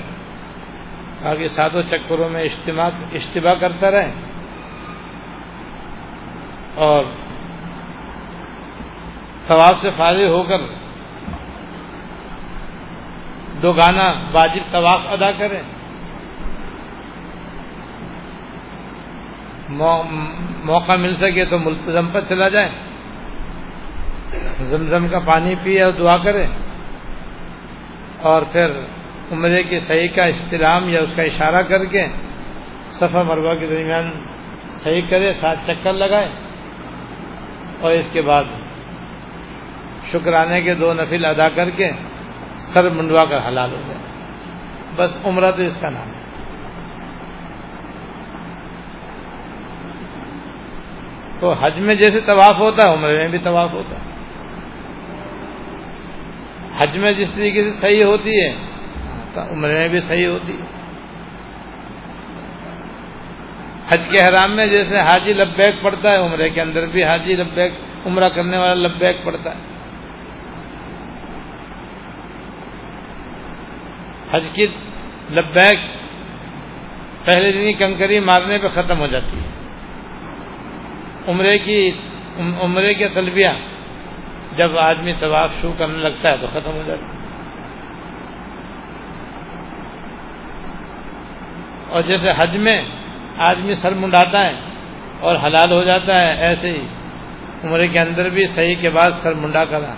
آگے 1.24 1.48
ساتوں 1.50 1.82
چکروں 1.90 2.30
میں 2.30 2.44
اجتماع 2.44 2.90
اجتباع 3.12 3.54
کرتا 3.54 3.92
رہے 3.92 4.12
اور 6.78 7.04
ثواب 9.50 9.78
سے 9.78 9.90
فارغ 9.98 10.28
ہو 10.28 10.44
کر 10.44 10.62
دو 13.62 13.72
گانا 13.74 14.08
واجب 14.32 14.72
طواف 14.72 15.02
ادا 15.08 15.32
کریں۔ 15.32 15.62
موقع 20.64 20.96
مل 20.96 21.14
سکے 21.14 21.46
تو 21.46 21.58
ملتظم 21.60 22.08
پر 22.08 22.22
چلا 22.30 22.50
جائے 22.50 22.70
زمزم 24.60 25.08
کا 25.08 25.20
پانی 25.20 25.56
پیے 25.64 25.82
اور 25.84 25.92
دعا 25.92 26.18
کرے 26.18 26.46
اور 28.22 28.42
پھر 28.52 28.72
عمرے 29.32 29.64
کے 29.64 29.80
صحیح 29.80 30.08
کا 30.16 30.24
استلام 30.24 30.90
یا 30.90 31.00
اس 31.00 31.16
کا 31.16 31.22
اشارہ 31.22 31.62
کر 31.62 31.86
کے 31.86 32.06
صفا 33.00 33.24
مربع 33.24 33.54
کے 33.54 33.68
درمیان 33.68 34.10
صحیح 34.84 35.02
کرے 35.10 35.32
سات 35.32 35.58
چکر 35.66 35.94
لگائے 35.94 36.30
اور 37.82 37.92
اس 37.92 38.10
کے 38.12 38.22
بعد 38.22 38.44
شکرانے 40.12 40.62
کے 40.62 40.76
دو 40.76 40.94
نفل 40.94 41.26
ادا 41.26 41.50
کر 41.50 41.70
کے 41.70 41.92
سر 42.56 42.90
منڈوا 42.90 43.26
کر 43.26 43.48
حلال 43.48 43.72
ہو 43.72 43.82
جائے۔ 43.88 44.00
بس 44.96 45.26
عمرہ 45.26 45.52
تو 45.52 45.62
اس 45.62 45.78
کا 45.82 45.90
نام 45.90 46.08
ہے۔ 46.08 46.20
تو 51.40 51.54
حج 51.54 51.80
میں 51.80 51.96
جیسے 51.96 52.20
طواف 52.20 52.60
ہوتا 52.60 52.90
ہے، 52.90 52.94
عمرے 52.94 53.18
میں 53.18 53.28
بھی 53.28 53.38
طواف 53.38 53.72
ہوتا 53.72 53.96
ہے۔ 53.96 54.10
حج 56.82 56.98
میں 56.98 57.12
جس 57.12 57.34
طریقے 57.34 57.64
سے 57.64 57.72
صحیح 57.72 58.04
ہوتی 58.04 58.42
ہے 58.42 58.56
عمرے 59.36 59.74
میں 59.74 59.88
بھی 59.88 60.02
صحیح 60.02 60.28
ہوتی 60.28 60.62
ہے۔ 60.62 60.66
حج 63.90 64.02
کے 64.12 64.22
حرام 64.22 64.56
میں 64.56 64.68
جیسے 64.68 65.00
حاجی 65.00 65.34
لبیک 65.34 65.82
پڑتا 65.82 66.10
ہے، 66.10 66.18
عمرے 66.18 66.50
کے 66.50 66.62
اندر 66.62 66.86
بھی 66.86 67.04
حاجی 67.04 67.36
لبیک، 67.36 67.74
عمرہ 68.06 68.30
کرنے 68.30 68.58
والا 68.58 68.74
لبیک 68.74 69.24
پڑتا 69.24 69.50
ہے۔ 69.52 69.79
حج 74.32 74.44
کی 74.54 74.68
لبیک 75.32 75.80
پہلے 77.26 77.52
دن 77.52 77.78
کنکری 77.80 78.20
مارنے 78.20 78.58
پہ 78.58 78.68
ختم 78.68 79.00
ہو 79.00 79.08
جاتی 79.08 79.40
ہے۔ 79.40 79.50
عمرے 81.28 81.60
کی 81.60 81.92
عمرے 82.62 82.94
کے 82.94 83.08
تلبیہ 83.08 83.50
جب 84.58 84.78
آدمی 84.78 85.14
طواف 85.20 85.52
شروع 85.62 85.74
کرنے 85.78 85.98
لگتا 85.98 86.32
ہے 86.32 86.38
تو 86.42 86.48
ختم 86.48 86.72
ہو 86.72 86.84
جاتا 86.86 87.02
ہے۔ 87.02 87.20
اور 91.90 92.02
جیسے 92.02 92.32
حج 92.32 92.58
میں 92.58 92.86
آدمی 93.38 93.74
سر 93.74 93.94
منڈاتا 93.94 94.42
ہے 94.42 94.54
اور 95.20 95.36
حلال 95.36 95.72
ہو 95.72 95.84
جاتا 95.84 96.22
ہے، 96.22 96.36
ایسے 96.36 96.72
ہی 96.72 96.88
عمرے 97.64 97.88
کے 97.88 98.00
اندر 98.00 98.30
بھی 98.30 98.46
صحیح 98.46 98.76
کے 98.82 98.90
بعد 98.90 99.12
سر 99.12 99.34
منڈا 99.34 99.66
کرا 99.66 99.96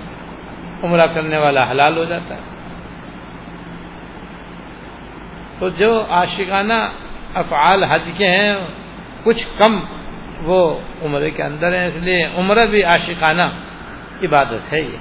عمرہ 0.83 1.07
کرنے 1.07 1.38
والا 1.38 1.71
حلال 1.71 1.97
ہو 1.97 2.03
جاتا 2.03 2.35
ہے۔ 2.35 2.50
تو 5.61 5.69
جو 5.69 6.03
عاشقانہ 6.09 6.89
افعال 7.35 7.83
حج 7.83 8.11
کے 8.17 8.27
ہیں، 8.27 8.55
کچھ 9.23 9.47
کم 9.57 9.79
وہ 10.43 10.79
عمرے 11.01 11.31
کے 11.31 11.43
اندر 11.43 11.73
ہیں، 11.73 11.87
اس 11.87 11.95
لیے 11.95 12.27
عمرہ 12.35 12.65
بھی 12.65 12.83
عاشقانہ 12.83 13.41
عبادت 14.23 14.73
ہے 14.73 14.81
یہ۔ 14.81 14.97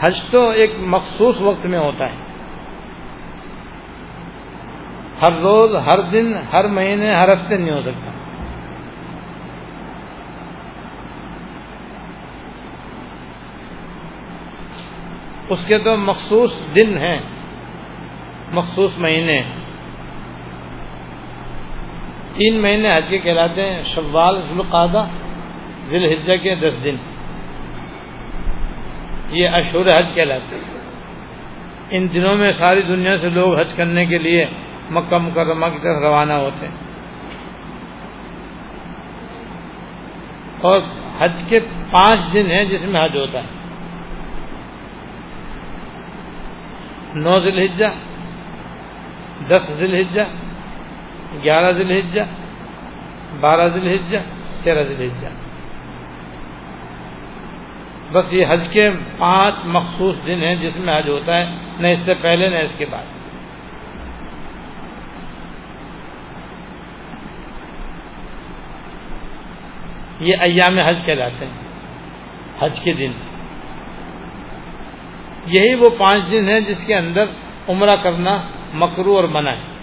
حج 0.00 0.20
تو 0.30 0.48
ایک 0.48 0.70
مخصوص 0.78 1.40
وقت 1.40 1.66
میں 1.66 1.78
ہوتا 1.78 2.04
ہے۔ 2.04 2.33
ہر 5.22 5.32
روز، 5.32 5.76
ہر 5.76 6.00
دن، 6.00 6.34
ہر 6.52 6.66
مہینے، 6.66 7.14
ہر 7.14 7.32
ہفتے 7.32 7.56
نہیں 7.56 7.70
ہو 7.70 7.80
سکتا۔ 7.80 8.10
اس 15.48 15.66
کے 15.66 15.78
تو 15.78 15.96
مخصوص 15.96 16.64
دن 16.74 16.98
ہیں، 16.98 17.18
مخصوص 18.52 18.98
مہینے۔ 18.98 19.42
تین 22.34 22.62
مہینے 22.62 22.96
حج 22.96 23.04
کے 23.08 23.18
کہلاتے 23.18 23.62
ہیں، 23.62 23.82
شوال 23.82 24.40
ذوالقادہ 24.48 25.06
ذیل 25.82 26.04
الحجہ 26.04 26.42
کے 26.42 26.54
دس 26.54 26.84
دن۔ 26.84 26.96
یہ 29.30 29.48
اشور 29.48 29.86
حج 29.86 30.06
کہلاتے 30.14 30.56
ہیں۔ 30.56 30.74
ان 31.90 32.06
دنوں 32.14 32.36
میں 32.36 32.52
ساری 32.52 32.82
دنیا 32.82 33.18
سے 33.18 33.28
لوگ 33.28 33.58
حج 33.58 33.74
کرنے 33.74 34.06
کے 34.06 34.18
لیے 34.18 34.46
مکہ 34.90 35.18
مکرمہ 35.18 35.66
کی 35.66 35.78
طرف 35.82 36.02
روانہ 36.02 36.32
ہوتے 36.32 36.68
ہیں۔ 36.68 36.74
اور 40.60 40.80
حج 41.18 41.44
کے 41.48 41.60
پانچ 41.90 42.32
دن 42.32 42.46
ہیں 42.50 42.64
جس 42.64 42.84
میں 42.84 43.04
حج 43.04 43.16
ہوتا 43.16 43.38
ہے۔ 43.38 43.64
نو 47.14 47.40
ذی 47.40 47.50
الحجہ 47.50 47.86
دس 49.48 49.72
ذی 49.72 49.84
الحجہ 49.84 50.22
گیارہ 51.44 51.72
ذی 51.72 51.84
الحجہ 51.84 52.20
بارہ 53.40 53.68
ذی 53.68 53.80
الحجہ 53.80 54.18
تیرہ 54.62 54.82
ذی 54.82 54.94
الحجہ 54.94 55.28
بس 58.12 58.32
یہ 58.32 58.46
حج 58.48 58.68
کے 58.72 58.90
پانچ 59.18 59.54
مخصوص 59.64 60.26
دن 60.26 60.42
ہیں 60.42 60.54
جس 60.54 60.76
میں 60.76 60.98
حج 60.98 61.08
ہوتا 61.08 61.36
ہے، 61.36 61.56
نہ 61.78 61.86
اس 61.86 61.98
سے 61.98 62.14
پہلے 62.14 62.48
نہ 62.48 62.56
اس 62.56 62.76
کے 62.76 62.86
بعد۔ 62.86 63.04
یہ 70.20 70.34
ایام 70.40 70.78
حج 70.78 71.04
کہلاتے 71.04 71.46
ہیں، 71.46 71.68
حج 72.60 72.80
کے 72.80 72.92
دن۔ 72.92 73.12
یہی 75.46 75.74
وہ 75.74 75.90
پانچ 75.98 76.32
دن 76.32 76.48
ہیں 76.48 76.60
جس 76.60 76.86
کے 76.86 76.94
اندر 76.94 77.24
عمرہ 77.68 77.96
کرنا 77.96 78.48
مکرو 78.74 79.16
اور 79.16 79.24
منع 79.24 79.50
ہے۔ 79.50 79.74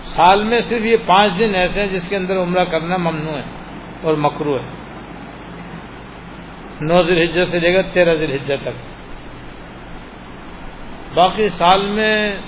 سال 0.00 0.44
میں 0.44 0.60
صرف 0.60 0.82
یہ 0.82 0.96
پانچ 1.06 1.32
دن 1.38 1.54
ایسے 1.54 1.80
ہیں 1.80 1.88
جس 1.88 2.08
کے 2.08 2.16
اندر 2.16 2.36
عمرہ 2.36 2.64
کرنا 2.64 2.96
ممنوع 2.96 3.36
ہے 3.36 3.42
اور 4.02 4.14
مکرو 4.14 4.56
ہے۔ 4.56 4.68
نو 6.80 7.02
ذی 7.02 7.12
الحجہ 7.12 7.44
سے 7.44 7.60
لے 7.60 7.72
کر 7.72 7.82
تیرہ 7.82 8.14
ذی 8.14 8.24
الحجہ 8.24 8.54
تک۔ 8.62 8.68
باقی 11.14 11.48
سال 11.48 11.86
میں 11.86 12.38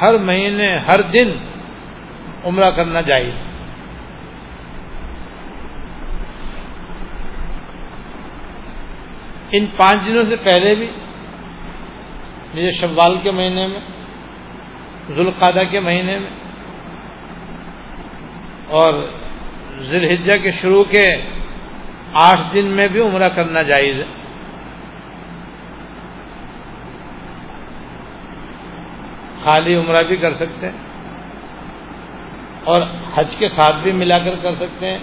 ہر 0.00 0.18
مہینے، 0.18 0.78
ہر 0.78 1.02
دن 1.02 1.53
عمرہ 2.44 2.70
کرنا 2.70 3.02
چاہیے 3.02 3.32
ان 9.52 9.66
پانچ 9.76 10.06
دنوں 10.06 10.24
سے 10.24 10.36
پہلے 10.44 10.74
بھی 10.74 10.86
جیسے 12.54 12.70
شوال 12.80 13.18
کے 13.22 13.30
مہینے 13.30 13.66
میں 13.66 13.80
ذوالقادہ 15.08 15.62
کے 15.70 15.80
مہینے 15.80 16.18
میں، 16.18 16.30
اور 18.68 18.92
ذلحجہ 19.82 20.36
کے 20.42 20.50
شروع 20.50 20.82
کے 20.84 21.04
آٹھ 22.20 22.42
دن 22.54 22.66
میں 22.66 22.88
بھی 22.88 23.00
عمرہ 23.00 23.28
کرنا 23.28 23.62
جائز 23.62 23.98
ہے۔ 24.00 24.06
خالی 29.44 29.74
عمرہ 29.74 30.02
بھی 30.02 30.16
کر 30.16 30.32
سکتے 30.32 30.66
ہیں۔ 30.66 30.93
اور 32.64 32.82
حج 33.14 33.36
کے 33.36 33.48
ساتھ 33.48 33.76
بھی 33.82 33.92
ملا 33.92 34.18
کر 34.18 34.34
کر 34.42 34.54
سکتے 34.54 34.90
ہیں۔ 34.90 34.98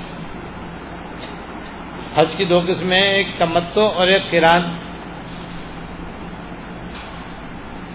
حج 2.15 2.35
کی 2.37 2.45
دو 2.45 2.59
قسمیں 2.59 3.01
ایک 3.01 3.27
تمتو 3.37 3.87
اور 3.87 4.07
ایک 4.07 4.21
کران 4.31 4.61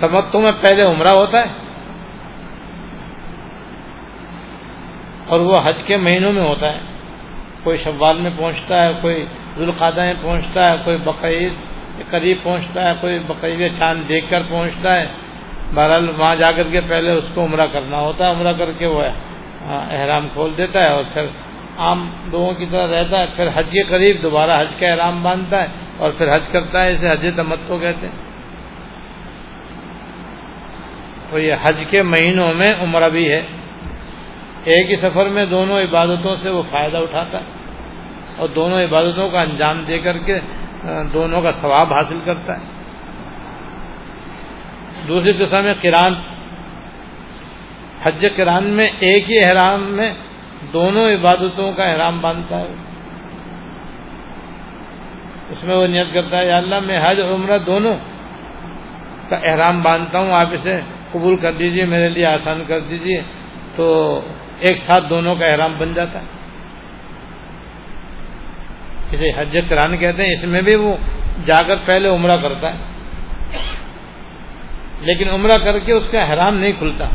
تمتو 0.00 0.40
میں 0.40 0.52
پہلے 0.52 0.82
عمرہ 0.82 1.08
ہوتا 1.08 1.38
ہے 1.38 1.52
اور 5.26 5.40
وہ 5.40 5.58
حج 5.64 5.82
کے 5.82 5.96
مہینوں 5.96 6.32
میں 6.32 6.42
ہوتا 6.42 6.72
ہے۔ 6.72 6.78
کوئی 7.62 7.78
شوال 7.78 8.16
میں 8.16 8.30
پہنچتا 8.36 8.82
ہے، 8.82 8.92
کوئی 9.00 9.26
ذوالقادہ 9.56 10.00
میں 10.00 10.14
پہنچتا 10.22 10.70
ہے، 10.70 10.76
کوئی 10.84 10.96
بقرعید 10.96 11.52
قریب 12.10 12.38
پہنچتا 12.42 12.88
ہے، 12.88 12.94
کوئی 13.00 13.18
بقرعید 13.18 13.74
چاند 13.74 14.08
دیکھ 14.08 14.30
کر 14.30 14.42
پہنچتا 14.48 14.96
ہے۔ 14.96 15.06
بہرحال 15.74 16.08
وہاں 16.16 16.36
جا 16.36 16.52
کر 16.52 16.62
کے 16.62 16.80
پہلے 16.88 17.10
اس 17.10 17.24
کو 17.34 17.44
عمرہ 17.44 17.66
کرنا 17.66 18.00
ہوتا 18.00 18.26
ہے، 18.26 18.30
عمرہ 18.30 18.52
کر 18.52 18.72
کے 18.72 18.86
وہ 18.86 19.02
ہے۔ 19.02 19.35
ہاں، 19.66 19.86
احرام 19.90 20.28
کھول 20.32 20.52
دیتا 20.56 20.82
ہے 20.82 20.88
اور 20.88 21.04
پھر 21.12 21.26
عام 21.76 22.10
لوگوں 22.30 22.52
کی 22.52 22.66
طرح 22.70 22.86
رہتا 22.86 23.18
ہے، 23.18 23.26
پھر 23.36 23.48
حج 23.54 23.70
کے 23.72 23.82
قریب 23.82 24.22
دوبارہ 24.22 24.60
حج 24.60 24.68
کا 24.78 24.88
احرام 24.88 25.22
باندھتا 25.22 25.62
ہے 25.62 25.66
اور 25.98 26.10
پھر 26.10 26.34
حج 26.34 26.42
کرتا 26.52 26.82
ہے، 26.82 26.94
اسے 26.94 27.10
حج 27.10 27.26
تمتو 27.36 27.78
کہتے 27.78 28.08
ہیں۔ 28.08 28.26
تو 31.30 31.38
یہ 31.38 31.54
حج 31.62 31.84
کے 31.90 32.02
مہینوں 32.02 32.54
میں 32.54 32.74
عمرہ 32.80 33.08
بھی 33.08 33.32
ہے۔ 33.32 33.42
ایک 34.64 34.90
ہی 34.90 34.96
سفر 34.96 35.28
میں 35.28 35.46
دونوں 35.46 35.80
عبادتوں 35.80 36.36
سے 36.36 36.50
وہ 36.50 36.62
فائدہ 36.70 36.96
اٹھاتا 36.96 37.38
ہے 37.38 37.44
اور 38.38 38.48
دونوں 38.48 38.84
عبادتوں 38.84 39.30
کا 39.30 39.40
انجام 39.40 39.84
دے 39.88 39.98
کر 39.98 40.18
کے 40.18 40.38
دونوں 41.12 41.42
کا 41.42 41.52
ثواب 41.52 41.92
حاصل 41.92 42.18
کرتا 42.24 42.52
ہے۔ 42.52 42.64
دوسری 45.08 45.32
قسم 45.32 45.64
میں 45.64 45.74
کران 45.82 46.14
حج 48.06 48.26
کران 48.36 48.64
میں 48.76 48.88
ایک 49.00 49.30
ہی 49.30 49.38
احرام 49.44 49.82
میں 49.96 50.10
دونوں 50.72 51.04
عبادتوں 51.10 51.72
کا 51.72 51.84
احرام 51.84 52.20
باندھتا 52.20 52.58
ہے۔ 52.60 52.74
اس 55.50 55.64
میں 55.64 55.76
وہ 55.76 55.86
نیت 55.86 56.12
کرتا 56.14 56.38
ہے، 56.38 56.46
یا 56.46 56.56
اللہ 56.56 56.80
میں 56.80 56.98
حج 57.02 57.20
اور 57.20 57.32
عمرہ 57.34 57.58
دونوں 57.66 57.94
کا 59.28 59.36
احرام 59.44 59.82
باندھتا 59.82 60.18
ہوں، 60.18 60.32
آپ 60.32 60.52
اسے 60.52 60.80
قبول 61.12 61.36
کر 61.36 61.52
دیجیے، 61.52 61.84
میرے 61.84 62.08
لیے 62.08 62.26
آسان 62.26 62.62
کر 62.66 62.80
دیجیے، 62.80 63.20
تو 63.76 63.86
ایک 64.58 64.76
ساتھ 64.76 65.04
دونوں 65.10 65.34
کا 65.34 65.46
احرام 65.46 65.72
بن 65.78 65.92
جاتا 65.92 66.18
ہے۔ 66.20 66.34
اسے 69.12 69.30
حج 69.36 69.56
کران 69.68 69.96
کہتے 69.96 70.22
ہیں، 70.22 70.32
اس 70.34 70.44
میں 70.44 70.62
بھی 70.62 70.74
وہ 70.74 70.96
جا 71.46 71.62
کر 71.62 71.76
پہلے 71.84 72.08
عمرہ 72.08 72.36
کرتا 72.36 72.72
ہے، 72.74 72.78
لیکن 75.00 75.28
عمرہ 75.30 75.58
کر 75.64 75.78
کے 75.78 75.92
اس 75.92 76.08
کا 76.12 76.20
احرام 76.20 76.54
نہیں 76.56 76.72
کھلتا۔ 76.72 77.08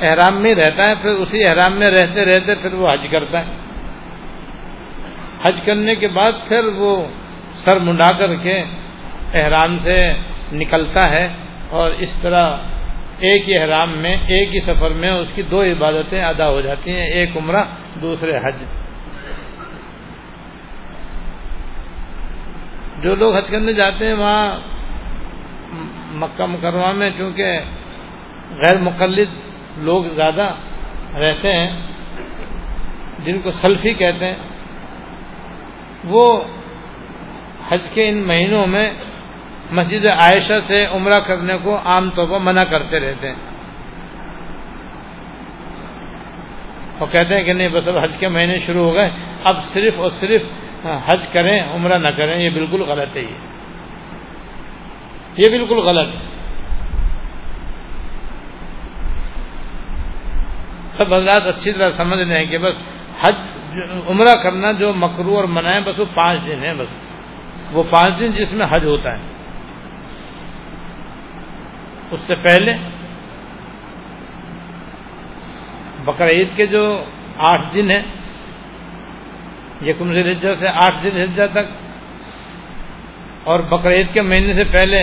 احرام 0.00 0.42
میں 0.42 0.54
رہتا 0.54 0.88
ہے، 0.88 0.94
پھر 1.02 1.10
اسی 1.10 1.44
احرام 1.46 1.78
میں 1.78 1.86
رہتے 1.86 2.24
رہتے 2.24 2.54
پھر 2.54 2.72
وہ 2.72 2.88
حج 2.92 3.06
کرتا 3.10 3.40
ہے۔ 3.40 3.52
حج 5.42 5.60
کرنے 5.66 5.94
کے 5.94 6.08
بعد 6.08 6.32
پھر 6.48 6.64
وہ 6.64 7.06
سر 7.52 7.78
منڈا 7.78 8.10
کر 8.12 8.34
کے 8.34 8.64
احرام 9.34 9.78
سے 9.78 9.98
نکلتا 10.52 11.10
ہے 11.10 11.28
اور 11.70 11.90
اس 11.90 12.20
طرح 12.20 12.56
ایک 13.18 13.48
ہی 13.48 13.58
احرام 13.58 13.98
میں، 13.98 14.16
ایک 14.16 14.54
ہی 14.54 14.60
سفر 14.60 14.90
میں 14.90 15.10
اس 15.10 15.32
کی 15.34 15.42
دو 15.42 15.62
عبادتیں 15.62 16.24
ادا 16.24 16.48
ہو 16.48 16.60
جاتی 16.60 16.90
ہیں، 16.90 17.06
ایک 17.06 17.36
عمرہ، 17.36 17.62
دوسرے 18.02 18.38
حج۔ 18.42 18.54
جو 23.02 23.14
لوگ 23.14 23.36
حج 23.36 23.50
کرنے 23.50 23.72
جاتے 23.72 24.06
ہیں، 24.06 24.14
وہاں 24.14 24.60
مکہ 26.12 26.46
مکرمہ 26.46 26.92
میں 26.92 27.10
چونکہ 27.18 27.60
غیر 28.50 28.78
مقلد 28.78 29.43
لوگ 29.76 30.04
زیادہ 30.04 30.54
رہتے 31.18 31.52
ہیں، 31.52 31.86
جن 33.18 33.40
کو 33.40 33.50
سلفی 33.50 33.94
کہتے 33.94 34.26
ہیں، 34.26 34.36
وہ 36.04 36.44
حج 37.68 37.82
کے 37.94 38.08
ان 38.08 38.26
مہینوں 38.26 38.66
میں 38.66 38.90
مسجد 39.70 40.06
عائشہ 40.06 40.56
سے 40.60 40.86
عمرہ 40.86 41.20
کرنے 41.20 41.56
کو 41.62 41.78
عام 41.84 42.10
طور 42.10 42.28
پر 42.28 42.38
منع 42.38 42.62
کرتے 42.62 43.00
رہتے 43.00 43.28
ہیں۔ 43.28 43.34
اور 46.98 47.12
کہتے 47.12 47.36
ہیں 47.36 47.44
کہ 47.44 47.52
نہیں، 47.52 47.68
بس 47.68 47.88
اب 47.88 47.98
حج 47.98 48.16
کے 48.18 48.28
مہینے 48.28 48.56
شروع 48.56 48.84
ہو 48.84 48.94
گئے، 48.94 49.10
اب 49.44 49.62
صرف 49.62 50.00
اور 50.00 50.08
صرف 50.08 50.42
حج 51.06 51.26
کریں، 51.32 51.60
عمرہ 51.74 51.98
نہ 51.98 52.08
کریں، 52.08 52.44
یہ 52.44 52.50
بالکل 52.50 52.82
غلط 52.82 53.16
ہے 53.16 53.22
یہ۔ 53.22 53.36
یہ 55.36 55.50
بالکل 55.50 55.78
غلط 55.78 56.14
ہے۔ 56.14 56.33
سب 60.96 61.14
حضرات 61.14 61.42
اچھی 61.46 61.72
طرح 61.72 61.88
سمجھ 61.90 62.18
رہے 62.18 62.38
ہیں 62.38 62.46
کہ 62.46 62.58
بس 62.58 62.82
حج 63.20 63.36
عمرہ 64.08 64.34
کرنا 64.42 64.72
جو 64.72 64.92
مکرو 64.94 65.36
اور 65.36 65.44
منائے، 65.50 65.80
بس 65.80 65.98
وہ 65.98 66.04
پانچ 66.14 66.46
دن 66.46 66.58
ہے 66.64 66.74
بس۔ 66.74 66.90
وہ 67.72 67.82
پانچ 67.90 68.18
دن 68.20 68.32
جس 68.32 68.52
میں 68.52 68.66
حج 68.70 68.84
ہوتا 68.84 69.12
ہے۔ 69.12 69.32
اس 72.10 72.20
سے 72.20 72.34
پہلے 72.42 72.74
بقر 76.04 76.26
عید 76.26 76.56
کے 76.56 76.66
جو 76.66 76.82
آٹھ 77.50 77.66
دن 77.74 77.90
ہیں 77.90 78.02
یکم 79.82 80.12
ذلحجہ 80.12 80.52
سے 80.54 80.68
آٹھ 80.82 81.02
دن 81.04 81.34
تک، 81.52 81.66
اور 83.44 83.60
بقر 83.70 83.90
عید 83.90 84.12
کے 84.14 84.22
مہینے 84.22 84.54
سے 84.54 84.64
پہلے 84.72 84.98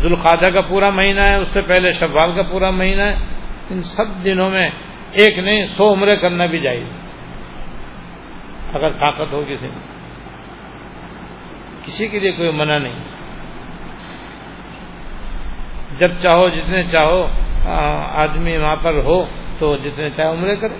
ذوالخادہ 0.00 0.48
کا 0.54 0.60
پورا 0.60 0.90
مہینہ 0.90 1.20
ہے، 1.20 1.36
اس 1.36 1.52
سے 1.54 1.62
پہلے 1.62 1.92
شوال 1.92 2.30
کا 2.36 2.42
پورا 2.42 2.70
مہینہ 2.70 3.02
ہے۔ 3.02 3.14
ان 3.70 3.82
سب 3.96 4.24
دنوں 4.24 4.50
میں 4.50 4.68
ایک 5.14 5.38
نہیں، 5.38 5.66
سو 5.66 5.92
عمرے 5.92 6.16
کرنا 6.16 6.46
بھی 6.46 6.58
جائز 6.58 6.96
اگر 8.72 8.90
طاقت 8.92 9.32
ہو 9.32 9.44
کسی 9.48 9.68
میں۔ 9.68 9.94
کسی 11.84 12.08
کے 12.08 12.18
لیے 12.20 12.32
کوئی 12.32 12.50
منع 12.50 12.78
نہیں۔ 12.78 13.14
جب 15.98 16.14
چاہو 16.22 16.48
جتنے 16.48 16.82
چاہو 16.82 17.26
آدمی 18.14 18.56
وہاں 18.56 18.76
پر 18.76 18.94
ہو 19.04 19.24
تو 19.58 19.76
جتنے 19.76 20.10
چاہے 20.10 20.28
عمرے 20.28 20.56
کرے۔ 20.56 20.74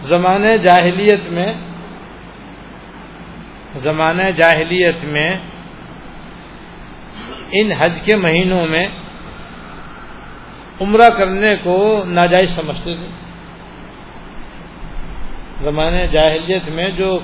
زمانے 0.00 0.58
جاہلیت 0.58 1.20
میں 1.30 1.54
زمانہ 3.74 4.30
جاہلیت 4.36 5.04
میں 5.04 5.38
ان 7.52 7.72
حج 7.72 8.02
کے 8.02 8.16
مہینوں 8.16 8.66
میں 8.66 8.88
عمرہ 10.80 11.10
کرنے 11.10 11.56
کو 11.56 12.04
ناجائز 12.06 12.50
سمجھتے 12.50 12.94
تھے۔ 12.94 13.08
زمانے 15.64 16.06
جاہلیت 16.06 16.68
میں 16.68 16.90
جو 16.90 17.18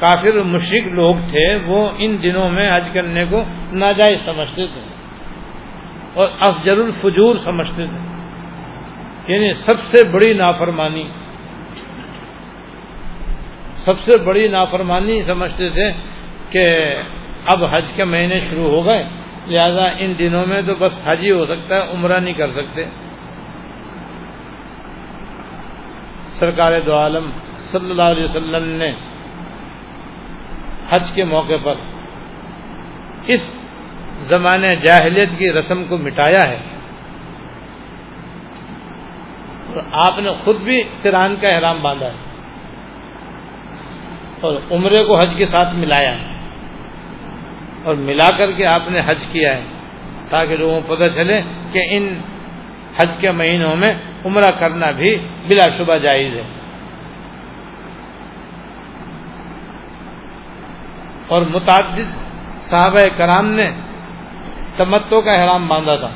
کافر 0.00 0.42
مشرق 0.42 0.86
لوگ 0.86 1.14
تھے، 1.14 1.56
وہ 1.56 1.88
ان 1.98 2.22
دنوں 2.22 2.50
میں 2.50 2.70
حج 2.76 2.88
کرنے 2.94 3.24
کو 3.24 3.42
ناجائز 3.72 4.20
سمجھتے 4.20 4.66
تھے۔ 4.66 4.80
اور 6.14 6.28
افجر 6.40 6.78
الفجور 6.78 7.34
سمجھتے 7.34 7.86
تھے۔ 7.86 7.98
یعنی 9.32 9.52
سب 9.52 9.80
سے 9.80 10.04
بڑی 10.04 10.32
نافرمانی، 10.32 11.08
سب 13.74 13.98
سے 13.98 14.18
بڑی 14.18 14.48
نافرمانی 14.48 15.22
سمجھتے 15.22 15.70
تھے 15.70 15.92
کہ 16.50 16.96
اب 17.46 17.64
حج 17.64 17.92
کے 17.92 18.04
مہینے 18.04 18.38
شروع 18.38 18.70
ہو 18.70 18.86
گئے۔ 18.86 19.08
لہذا 19.48 19.84
ان 19.98 20.12
دنوں 20.18 20.46
میں 20.46 20.62
تو 20.62 20.74
بس 20.74 21.00
حج 21.04 21.18
ہی 21.20 21.30
ہو 21.30 21.46
سکتا 21.46 21.74
ہے، 21.74 21.92
عمرہ 21.92 22.20
نہیں 22.20 22.34
کر 22.34 22.50
سکتے۔ 22.52 22.84
سرکار 26.28 26.72
دو 26.86 26.96
عالم 26.98 27.30
صلی 27.56 27.90
اللہ 27.90 28.02
علیہ 28.02 28.24
وسلم 28.24 28.68
نے 28.68 28.92
حج 30.90 31.12
کے 31.14 31.24
موقع 31.24 31.56
پر 31.64 31.74
اس 33.26 33.56
زمانے 34.18 34.76
جاہلیت 34.76 35.28
کی 35.38 35.52
رسم 35.52 35.84
کو 35.84 35.98
مٹایا 35.98 36.48
ہے۔ 36.48 36.58
اور 39.66 39.82
آپ 39.92 40.18
نے 40.18 40.32
خود 40.32 40.56
بھی 40.56 40.82
تران 41.02 41.36
کا 41.40 41.48
احرام 41.48 41.82
باندھا 41.82 42.06
ہے۔ 42.06 42.18
اور 44.40 44.56
عمرے 44.70 45.04
کو 45.04 45.18
حج 45.18 45.30
کے 45.36 45.46
ساتھ 45.46 45.74
ملایا 45.74 46.20
ہے۔ 46.20 46.27
اور 47.88 47.96
ملا 47.96 48.28
کر 48.38 48.52
کے 48.52 48.66
آپ 48.66 48.82
نے 48.90 49.00
حج 49.06 49.26
کیا 49.32 49.56
ہے 49.56 49.64
تاکہ 50.30 50.56
لوگوں 50.56 50.80
کو 50.80 50.96
پتہ 50.96 51.08
چلے 51.08 51.42
کہ 51.72 51.80
ان 51.90 52.20
حج 52.96 53.16
کے 53.20 53.30
مہینوں 53.30 53.76
میں 53.76 53.94
عمرہ 54.24 54.50
کرنا 54.58 54.90
بھی 54.90 55.18
بلا 55.48 55.68
شبہ 55.68 55.96
جائز 55.96 56.36
ہے۔ 56.36 56.42
اور 61.28 61.42
متعدد 61.42 62.12
صحابہ 62.58 63.08
کرام 63.16 63.46
نے 63.46 63.70
تمتوں 64.76 65.22
کا 65.22 65.32
احرام 65.32 65.68
باندھا 65.68 65.96
تھا۔ 65.96 66.10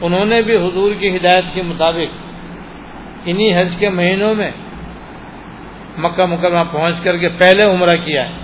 انہوں 0.00 0.24
نے 0.24 0.42
بھی 0.42 0.56
حضور 0.56 0.94
کی 0.94 1.16
ہدایت 1.16 1.44
کے 1.54 1.62
مطابق 1.62 2.16
انہی 3.24 3.60
حج 3.60 3.76
کے 3.78 3.90
مہینوں 3.90 4.34
میں 4.34 4.50
مکہ 5.98 6.24
مکرمہ 6.24 6.72
پہنچ 6.72 7.00
کر 7.00 7.16
کے 7.16 7.28
پہلے 7.28 7.64
عمرہ 7.64 7.96
کیا 7.96 8.28
ہے۔ 8.28 8.34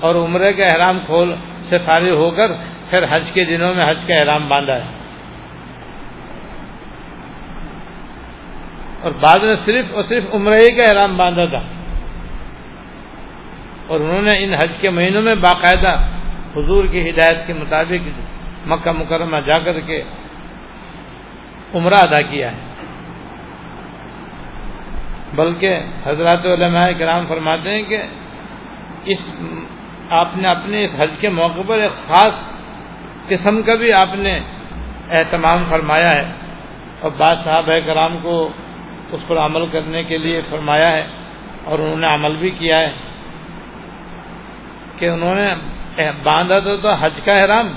اور 0.00 0.14
عمرے 0.14 0.52
کا 0.52 0.66
احرام 0.66 0.98
کھول 1.06 1.34
سے 1.58 1.78
فارغ 1.78 2.10
ہو 2.10 2.30
کر 2.30 2.50
پھر 2.90 3.04
حج 3.10 3.32
کے 3.32 3.44
دنوں 3.44 3.74
میں 3.74 3.90
حج 3.90 4.04
کا 4.04 4.14
احرام 4.14 4.48
باندھا 4.48 4.74
ہے۔ 4.74 4.90
اور 9.02 9.12
بعد 9.12 9.38
میں 9.38 9.56
صرف 9.56 9.84
اور 9.94 10.02
صرف 10.02 10.24
عمرہ 10.34 10.54
ہی 10.54 10.70
کا 10.70 10.82
احرام 10.88 11.16
باندھا 11.16 11.44
تھا۔ 11.44 11.62
اور 13.86 14.00
انہوں 14.00 14.22
نے 14.22 14.44
ان 14.44 14.54
حج 14.54 14.78
کے 14.78 14.90
مہینوں 14.90 15.22
میں 15.22 15.34
باقاعدہ 15.34 16.06
حضور 16.56 16.84
کی 16.84 17.10
ہدایت 17.10 17.46
کے 17.46 17.52
مطابق 17.52 18.08
مکہ 18.66 18.92
مکرمہ 18.92 19.36
جا 19.46 19.58
کر 19.58 19.80
کے 19.80 20.02
عمرہ 21.74 21.94
ادا 21.94 22.22
کیا 22.22 22.52
ہے۔ 22.52 22.65
بلکہ 25.36 25.78
حضرات 26.04 26.46
علماء 26.46 26.86
کرام 26.98 27.26
فرماتے 27.28 27.70
ہیں 27.70 27.82
کہ 27.82 28.02
اس 29.04 29.30
آپ 30.12 30.36
نے 30.36 30.48
اپنے 30.48 30.84
اس 30.84 30.94
حج 30.98 31.16
کے 31.20 31.28
موقع 31.30 31.62
پر 31.66 31.78
ایک 31.78 31.92
خاص 32.08 32.44
قسم 33.28 33.62
کا 33.62 33.74
بھی 33.74 33.92
آپ 33.92 34.14
نے 34.16 34.38
اہتمام 35.10 35.64
فرمایا 35.68 36.12
ہے 36.12 36.24
اور 37.00 37.10
بعض 37.16 37.38
صاحب 37.38 37.70
کرام 37.86 38.18
کو 38.22 38.36
اس 39.12 39.26
پر 39.26 39.38
عمل 39.38 39.66
کرنے 39.66 40.02
کے 40.02 40.18
لیے 40.18 40.40
فرمایا 40.50 40.90
ہے 40.92 41.04
اور 41.64 41.78
انہوں 41.78 41.96
نے 41.96 42.06
عمل 42.06 42.36
بھی 42.36 42.50
کیا 42.50 42.78
ہے 42.78 42.92
کہ 44.98 45.08
انہوں 45.08 45.34
نے 45.34 46.10
باندھا 46.22 46.58
تو 46.60 46.92
حج 46.94 47.20
کا 47.24 47.34
احرام 47.34 47.72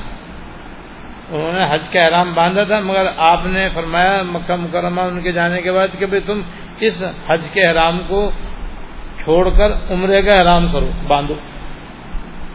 انہوں 1.31 1.51
نے 1.53 1.65
حج 1.69 1.83
کا 1.91 1.99
احرام 1.99 2.33
باندھا 2.33 2.63
تھا، 2.63 2.79
مگر 2.79 3.05
آپ 3.17 3.45
نے 3.45 3.67
فرمایا 3.73 4.21
مکہ 4.23 4.55
مکرمہ 4.55 5.01
ان 5.01 5.21
کے 5.21 5.31
جانے 5.31 5.61
کے 5.61 5.71
بعد 5.71 5.87
کہ 5.99 6.05
بھائی 6.05 6.21
تم 6.21 6.41
اس 6.79 7.03
حج 7.27 7.41
کے 7.53 7.61
احرام 7.67 7.99
کو 8.07 8.31
چھوڑ 9.23 9.49
کر 9.49 9.71
عمرے 9.89 10.21
کا 10.21 10.33
احرام 10.35 10.67
کرو، 10.73 10.89
باندھو 11.07 11.35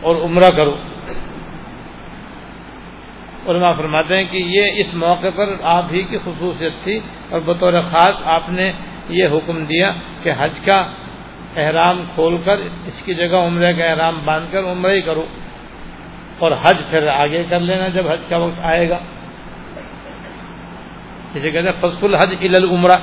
اور 0.01 0.17
عمرہ 0.17 0.51
کرو۔ 0.57 0.75
علماء 3.49 3.73
فرماتے 3.73 4.17
ہیں 4.17 4.25
کہ 4.25 4.37
یہ 4.37 4.81
اس 4.81 4.95
موقع 4.95 5.31
پر 5.37 5.49
آپ 5.63 5.93
ہی 5.93 6.03
کی 6.03 6.19
خصوصیت 6.25 6.73
تھی 6.85 7.01
اور 7.31 7.41
بطور 7.41 7.73
خاص 7.91 8.23
آپ 8.25 8.51
نے 8.51 8.73
یہ 9.09 9.27
حکم 9.27 9.65
دیا 9.65 9.93
کہ 10.23 10.33
حج 10.39 10.61
کا 10.61 10.79
احرام 11.57 12.05
کھول 12.15 12.37
کر 12.45 12.57
اس 12.87 13.03
کی 13.03 13.15
جگہ 13.15 13.37
عمرے 13.37 13.73
کا 13.75 13.85
احرام 13.85 14.21
باندھ 14.25 14.53
کر 14.53 14.63
عمرہ 14.65 14.93
ہی 14.93 15.01
کرو۔ 15.01 15.27
اور 16.45 16.53
حج 16.53 16.77
پھر 16.91 17.09
آگے 17.09 17.45
کر 17.49 17.61
لینا 17.61 17.89
جب 17.89 18.09
حج 18.09 18.21
کا 18.29 18.37
وقت 18.37 18.61
آئے 18.63 18.89
گا۔ 18.89 18.99
جسے 21.35 21.51
کہتے 21.51 21.69
ہیں 21.69 21.89
فصل 21.89 22.15
حج 22.15 22.35
العمرہ۔ 22.41 22.97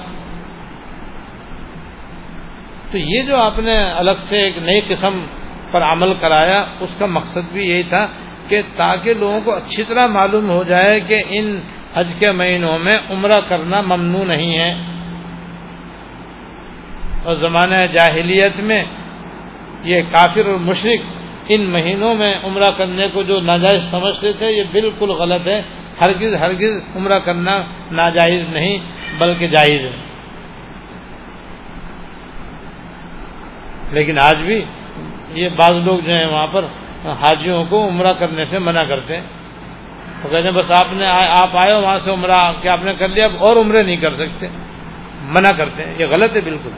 تو 2.92 2.98
یہ 2.98 3.24
جو 3.28 3.38
آپ 3.38 3.60
نے 3.60 3.92
الگ 3.92 4.12
سے 4.18 4.42
ایک 4.42 4.58
نئی 4.58 4.82
قسم 4.88 5.26
پر 5.72 5.82
عمل 5.82 6.14
کرایا، 6.14 6.66
اس 6.80 6.96
کا 6.96 7.06
مقصد 7.06 7.54
بھی 7.54 7.70
یہی 7.70 7.84
تھا 7.84 8.08
کہ 8.48 8.62
تاکہ 8.76 9.14
لوگوں 9.14 9.40
کو 9.46 9.56
اچھی 9.56 9.84
طرح 9.84 10.08
معلوم 10.08 10.50
ہو 10.50 10.64
جائے 10.64 11.00
کہ 11.00 11.24
ان 11.30 11.62
حج 11.96 12.14
کے 12.20 12.32
مہینوں 12.32 12.80
میں 12.80 12.98
عمرہ 13.10 13.42
کرنا 13.50 13.82
ممنوع 13.82 14.24
نہیں 14.24 14.58
ہے۔ 14.58 14.76
اور 17.24 17.36
زمانہ 17.36 17.76
جاہلیت 17.94 18.60
میں 18.60 18.84
یہ 19.84 20.02
کافر 20.12 20.46
اور 20.46 20.56
مشرق 20.56 21.21
ان 21.48 21.62
مہینوں 21.62 22.16
میں 22.16 22.36
عمرہ 22.44 22.70
کرنے 22.78 23.08
کو 23.14 23.24
جو 23.24 23.40
ناجائز 23.40 23.84
سمجھتے 23.84 24.34
تھے، 24.34 24.52
یہ 24.52 24.64
بالکل 24.72 25.10
غلط 25.10 25.48
ہے۔ 25.48 25.62
ہرگز 26.02 26.36
ہرگز 26.36 26.96
عمرہ 26.96 27.20
کرنا 27.20 27.64
ناجائز 27.92 28.44
نہیں، 28.50 28.78
بلکہ 29.18 29.48
جائز 29.48 29.82
ہے۔ 29.82 29.92
لیکن 33.92 34.20
آج 34.20 34.36
بھی 34.36 34.66
یہ 35.34 35.50
بعض 35.56 35.72
لوگ 35.72 36.00
جو 36.00 36.14
ہیں 36.14 36.26
وہاں 36.26 36.48
پر 36.48 36.66
حاجیوں 37.06 37.66
کو 37.70 37.88
عمرہ 37.88 38.14
کرنے 38.20 38.44
سے 38.44 38.60
منع 38.60 38.84
کرتے 38.84 39.16
ہیں۔ 39.16 39.24
وہ 40.24 40.30
کہتے 40.30 40.44
ہیں، 40.44 40.52
بس 40.52 40.72
آپ 40.72 40.88
نے 40.94 41.06
آپ 41.30 41.50
آئے 41.54 41.74
ہو 41.74 41.82
وہاں 41.82 41.98
سے 41.98 42.12
عمرہ 42.12 42.54
کہ 42.62 42.68
آپ 42.68 42.84
نے 42.84 42.94
کر 42.94 43.08
لیا؟ 43.08 43.26
اب 43.26 43.32
اور 43.40 43.56
عمرے 43.56 43.84
نہیں 43.84 43.98
کر 43.98 44.16
سکتے۔ 44.16 44.48
منع 45.22 45.52
کرتے 45.58 45.86
ہیں۔ 45.86 45.94
یہ 45.98 46.06
غلط 46.06 46.36
ہے 46.36 46.42
بالکل۔ 46.42 46.70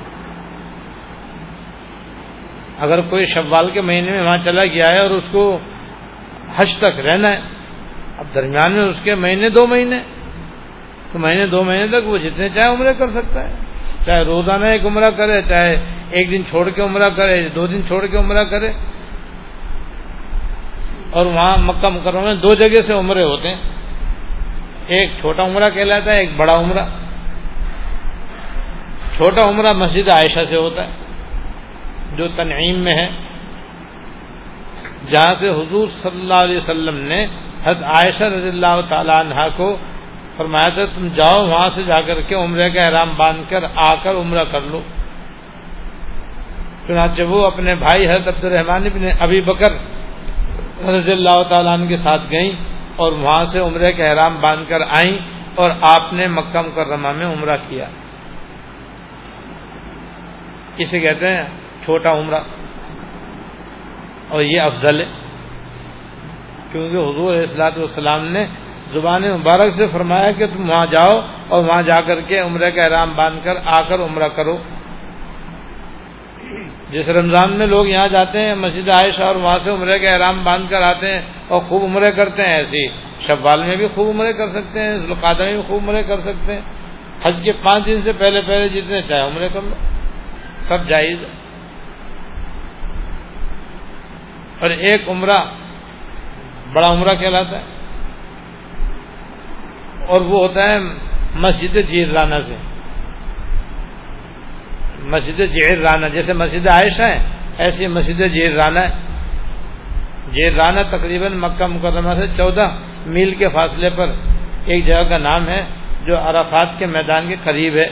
اگر 2.80 3.02
کوئی 3.02 3.24
شوال 3.24 3.72
کے 3.72 3.82
مہینے 3.82 4.12
میں 4.12 4.22
وہاں 4.22 4.38
چلا 4.38 4.66
گیا 4.66 4.86
ہے 4.92 4.98
اور 4.98 5.12
اس 5.12 5.24
کو 5.32 5.60
حج 6.56 6.78
تک 6.78 7.00
رہنا 7.00 7.30
ہے، 7.30 7.40
اب 8.18 8.26
درمیان 8.36 8.72
میں 8.72 8.82
اس 8.82 9.04
کے 9.04 9.16
مہینے 9.16 9.50
دو 9.50 9.68
مہینے، 9.68 10.00
تو 11.12 11.20
مہینے 11.20 11.48
دو 11.48 11.64
مہینے 11.64 11.88
تک 11.88 12.08
وہ 12.08 12.18
جتنے 12.18 12.50
چاہے 12.50 12.74
عمرے 12.74 12.94
کر 12.98 13.08
سکتا 13.08 13.50
ہے۔ 13.50 13.54
چاہے 14.06 14.24
روزانہ 14.24 14.66
ایک 14.66 14.86
عمرہ 14.86 15.12
کرے، 15.12 15.42
چاہے 15.42 15.84
ایک 16.10 16.32
دن 16.32 16.42
چھوڑ 16.50 16.70
کے 16.70 16.82
عمرہ 16.82 17.10
کرے، 17.10 17.50
دو 17.50 17.68
دن 17.68 17.84
چھوڑ 17.84 18.06
کے 18.06 18.18
عمرہ 18.18 18.44
کرے۔ 18.44 18.68
اور 21.10 21.26
وہاں 21.26 21.58
مکہ 21.58 21.90
مکرمہ 21.90 22.22
میں 22.22 22.36
دو 22.36 22.56
جگہ 22.56 22.82
سے 22.82 22.94
عمرے 22.94 23.24
ہوتے 23.24 23.48
ہیں۔ 23.48 23.62
ایک 24.88 25.10
چھوٹا 25.20 25.44
عمرہ 25.44 25.70
کہلاتا 25.70 26.12
ہے، 26.12 26.20
ایک 26.20 26.30
بڑا 26.36 26.60
عمرہ۔ 26.60 26.86
چھوٹا 29.16 29.44
عمرہ 29.50 29.74
مسجد 29.74 30.10
عائشہ 30.10 30.40
سے 30.50 30.56
ہوتا 30.56 30.88
ہے۔ 30.88 30.92
جو 32.16 32.28
تنعیم 32.28 32.80
میں 32.80 32.96
ہے، 32.96 33.08
جہاں 35.12 35.34
سے 35.40 35.50
حضور 35.50 35.88
صلی 35.88 36.20
اللہ 36.22 36.34
علیہ 36.34 36.56
وسلم 36.56 36.98
نے 36.98 37.26
حضرت 37.64 37.84
عائشہ 37.84 38.24
رضی 38.24 38.50
اللہ 38.50 38.82
تعالیٰ 38.90 39.20
عنہ 39.20 39.48
کو 39.58 39.78
فرمایا 40.38 40.70
تھا، 40.76 40.86
تم 40.86 41.08
جاؤ 41.08 41.46
وہاں 41.48 41.70
سے 41.70 41.84
جا 41.84 42.02
کر 42.02 42.22
کے 42.22 42.36
عمرے 42.36 42.70
کا 42.70 42.84
احرام 42.84 43.16
باندھ 43.16 43.50
کر 43.50 43.64
آ 43.76 43.90
کر 44.04 44.16
عمرہ 44.16 44.44
کر 44.44 44.62
لو۔ 44.62 44.82
چنانچہ 46.88 47.22
وہ 47.22 47.46
اپنے 47.46 47.76
بھائی 47.76 48.08
حضرت 48.10 48.28
عبد 48.28 48.44
الرحمان 48.44 48.86
ابن 48.86 49.04
ابی 49.20 49.42
بکر 49.42 49.72
رضی 50.88 51.12
اللہ 51.12 51.44
تعالیٰ 51.50 51.74
عنہ 51.74 51.86
کے 51.88 51.98
ساتھ 51.98 52.22
گئیں 52.32 52.52
اور 52.96 53.12
وہاں 53.12 53.44
سے 53.44 53.60
عمرے 53.60 53.92
کا 53.94 54.04
احرام 54.06 54.42
باندھ 54.42 54.70
کر 54.70 54.82
آئیں 54.82 55.18
اور 55.56 55.70
آپ 55.82 56.14
نے 56.14 56.28
مکہ 56.28 56.62
مکرمہ 56.62 57.12
میں 57.12 57.26
عمرہ 57.26 57.58
کیا۔ 57.70 57.86
کسے 60.76 61.00
کہتے 61.00 61.28
ہیں 61.28 61.46
چھوٹا 61.84 62.12
عمرہ۔ 62.12 62.40
اور 64.30 64.42
یہ 64.42 64.62
افضل 64.62 65.00
ہے۔ 65.00 65.06
کیونکہ 66.72 66.98
حضور 66.98 67.36
اصلاۃ 67.36 67.72
والسلام 67.76 68.26
نے 68.26 68.46
زبان 68.94 69.22
مبارک 69.22 69.70
سے 69.70 69.88
فرمایا 69.88 70.32
کہ 70.32 70.48
تم 70.48 70.70
وہاں 70.70 70.86
جاؤ 70.86 71.22
اور 71.48 71.64
وہاں 71.64 71.82
جا 71.82 72.02
کر 72.02 72.22
کے 72.22 72.40
عمرہ 72.40 72.70
کا 72.70 72.84
احرام 72.84 73.16
باندھ 73.16 73.44
کر 73.44 73.54
آ 73.66 73.82
کر 73.82 74.00
عمرہ 74.00 74.28
کرو۔ 74.28 74.58
جس 76.92 77.10
رمضان 77.10 77.52
میں 77.52 77.68
لوگ 77.68 77.88
یہاں 77.88 78.08
جاتے 78.08 78.40
ہیں، 78.40 78.56
مسجد 78.56 78.90
عائشہ 78.90 79.24
اور 79.24 79.36
وہاں 79.36 79.58
سے 79.58 79.72
عمرے 79.72 80.00
کا 80.00 80.14
احرام 80.14 80.44
باندھ 80.44 80.70
کر 80.70 80.82
آتے 80.82 81.08
ہیں 81.08 81.22
اور 81.48 81.60
خوب 81.60 81.84
عمرے 81.84 82.12
کرتے 82.12 82.42
ہیں۔ 82.42 82.58
ایسی 82.58 82.88
شوال 83.18 83.64
میں 83.64 83.76
بھی 83.76 83.88
خوب 83.88 84.08
عمرے 84.08 84.34
کر 84.34 84.48
سکتے 84.48 84.80
ہیں 84.80 84.98
ذوالقادہ 84.98 85.44
میں 85.44 85.54
بھی 85.54 85.62
خوب 85.68 85.90
عمرے 85.90 86.04
کر 86.04 86.20
سکتے 86.20 86.54
ہیں۔ 86.54 86.62
حج 87.26 87.36
کے 87.44 87.52
پانچ 87.52 87.86
دن 87.86 88.02
سے 88.02 88.14
پہلے 88.14 88.42
پہلے 88.42 88.70
جتنے 88.70 89.02
چاہے 89.02 89.22
عمرے 89.22 89.50
کر 89.54 89.62
لو۔ 89.62 89.76
سب 90.60 90.90
جائز 90.90 91.24
ہے۔ 91.24 91.43
اور 94.64 94.70
ایک 94.70 95.10
عمرہ 95.10 95.46
بڑا 96.74 96.88
عمرہ 96.88 97.16
کہلاتا 97.16 97.58
ہے 97.58 97.64
اور 100.08 100.22
وہ 100.22 100.48
ہوتا 100.48 100.64
ہے 100.64 100.80
مسجد 101.36 101.78
جیر 101.90 102.08
رانا 102.08 102.40
سے۔ 102.40 102.56
مسجد 105.00 105.38
جیر 105.38 105.78
رانا، 105.78 106.08
جیسے 106.08 106.34
مسجد 106.34 106.68
عائشہ 106.68 107.02
ہے، 107.02 107.24
ایسی 107.58 107.88
مسجد 107.88 108.34
جیر 108.34 108.52
رانا 108.52 108.82
ہے۔ 108.82 108.94
جیر 110.32 110.54
رانا 110.54 110.98
تقریباً 110.98 111.34
مکہ 111.34 111.66
مقدمہ 111.66 112.14
سے 112.14 112.28
چودہ 112.38 112.72
میل 113.06 113.36
کے 113.36 113.50
فاصلے 113.50 113.90
پر 113.90 114.12
ایک 114.66 114.86
جگہ 114.86 115.04
کا 115.10 115.18
نام 115.18 115.50
ہے، 115.50 115.66
جو 116.06 116.18
عرفات 116.18 116.68
کے 116.78 116.86
میدان 116.86 117.28
کے 117.28 117.36
قریب 117.44 117.76
ہے۔ 117.76 117.90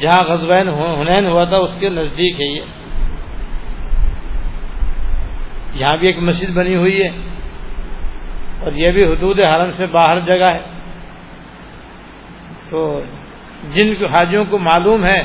جہاں 0.00 0.24
غزوین 0.24 0.68
ہنین 0.68 1.26
ہوا 1.26 1.44
تھا، 1.44 1.56
اس 1.56 1.70
کے 1.80 1.88
نزدیک 1.88 2.40
ہے 2.40 2.46
یہ۔ 2.46 2.81
یہاں 5.74 5.96
بھی 5.96 6.06
ایک 6.06 6.18
مسجد 6.18 6.50
بنی 6.50 6.76
ہوئی 6.76 7.02
ہے 7.02 7.08
اور 8.60 8.72
یہ 8.72 8.90
بھی 8.90 9.04
حدود 9.04 9.38
حرم 9.46 9.70
سے 9.70 9.86
باہر 9.86 10.20
جگہ 10.20 10.44
ہے۔ 10.44 10.60
تو 12.70 13.02
جن 13.74 14.04
حاجیوں 14.04 14.44
کو 14.44 14.58
معلوم 14.58 15.04
ہے، 15.04 15.22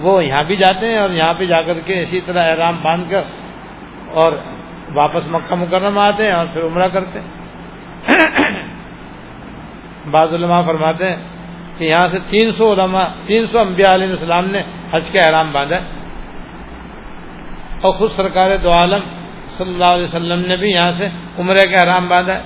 وہ 0.00 0.24
یہاں 0.24 0.44
بھی 0.44 0.56
جاتے 0.56 0.86
ہیں 0.86 0.98
اور 0.98 1.10
یہاں 1.10 1.34
پہ 1.38 1.46
جا 1.46 1.62
کر 1.62 1.80
کے 1.80 2.00
اسی 2.00 2.20
طرح 2.20 2.50
احرام 2.50 2.76
باندھ 2.82 3.10
کر 3.10 3.22
اور 4.10 4.32
واپس 4.94 5.28
مکہ 5.30 5.54
مکرمہ 5.54 6.00
آتے 6.00 6.24
ہیں 6.24 6.32
اور 6.32 6.46
پھر 6.46 6.62
عمرہ 6.62 6.88
کرتے 6.88 7.20
ہیں۔ 7.20 7.30
بعض 10.10 10.34
علماء 10.34 10.62
فرماتے 10.62 11.10
ہیں 11.10 11.16
کہ 11.78 11.84
یہاں 11.84 12.06
سے 12.06 12.18
تین 12.30 12.52
سو 12.52 12.72
علماء 12.72 13.06
تین 13.26 13.46
سو 13.46 13.60
انبیاء 13.60 13.94
علیہ 13.94 14.06
السلام 14.06 14.46
نے 14.50 14.62
حج 14.92 15.10
کا 15.12 15.26
احرام 15.26 15.52
باندھا 15.52 15.76
اور 17.82 17.92
خود 17.92 18.10
سرکار 18.10 18.56
دو 18.56 18.70
عالم 18.72 19.02
صلی 19.46 19.72
اللہ 19.72 19.92
علیہ 19.92 20.02
وسلم 20.02 20.40
نے 20.46 20.56
بھی 20.56 20.70
یہاں 20.70 20.90
سے 20.90 21.08
عمرے 21.38 21.66
کا 21.66 21.80
احرام 21.80 22.08
باندھا 22.08 22.42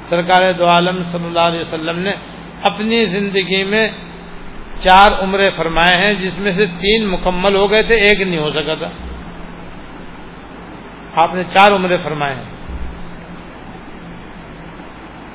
سرکار 0.00 0.52
دو 0.52 0.66
عالم 0.66 0.98
صلی 0.98 1.24
اللہ 1.24 1.40
علیہ 1.40 1.58
وسلم 1.58 1.98
نے 1.98 2.12
اپنی 2.62 3.04
زندگی 3.04 3.64
میں 3.64 3.88
چار 4.82 5.22
عمرے 5.22 5.48
فرمائے 5.48 6.02
ہیں، 6.02 6.14
جس 6.14 6.38
میں 6.38 6.52
سے 6.52 6.66
تین 6.66 7.06
مکمل 7.06 7.54
ہو 7.54 7.70
گئے 7.70 7.82
تھے، 7.82 7.94
ایک 7.94 8.20
نہیں 8.20 8.40
ہو 8.40 8.50
سکا 8.50 8.74
تھا۔ 8.74 8.90
آپ 11.14 11.34
نے 11.34 11.44
چار 11.44 11.72
عمرے 11.72 11.96
فرمائے 11.96 12.34
ہیں۔ 12.34 12.44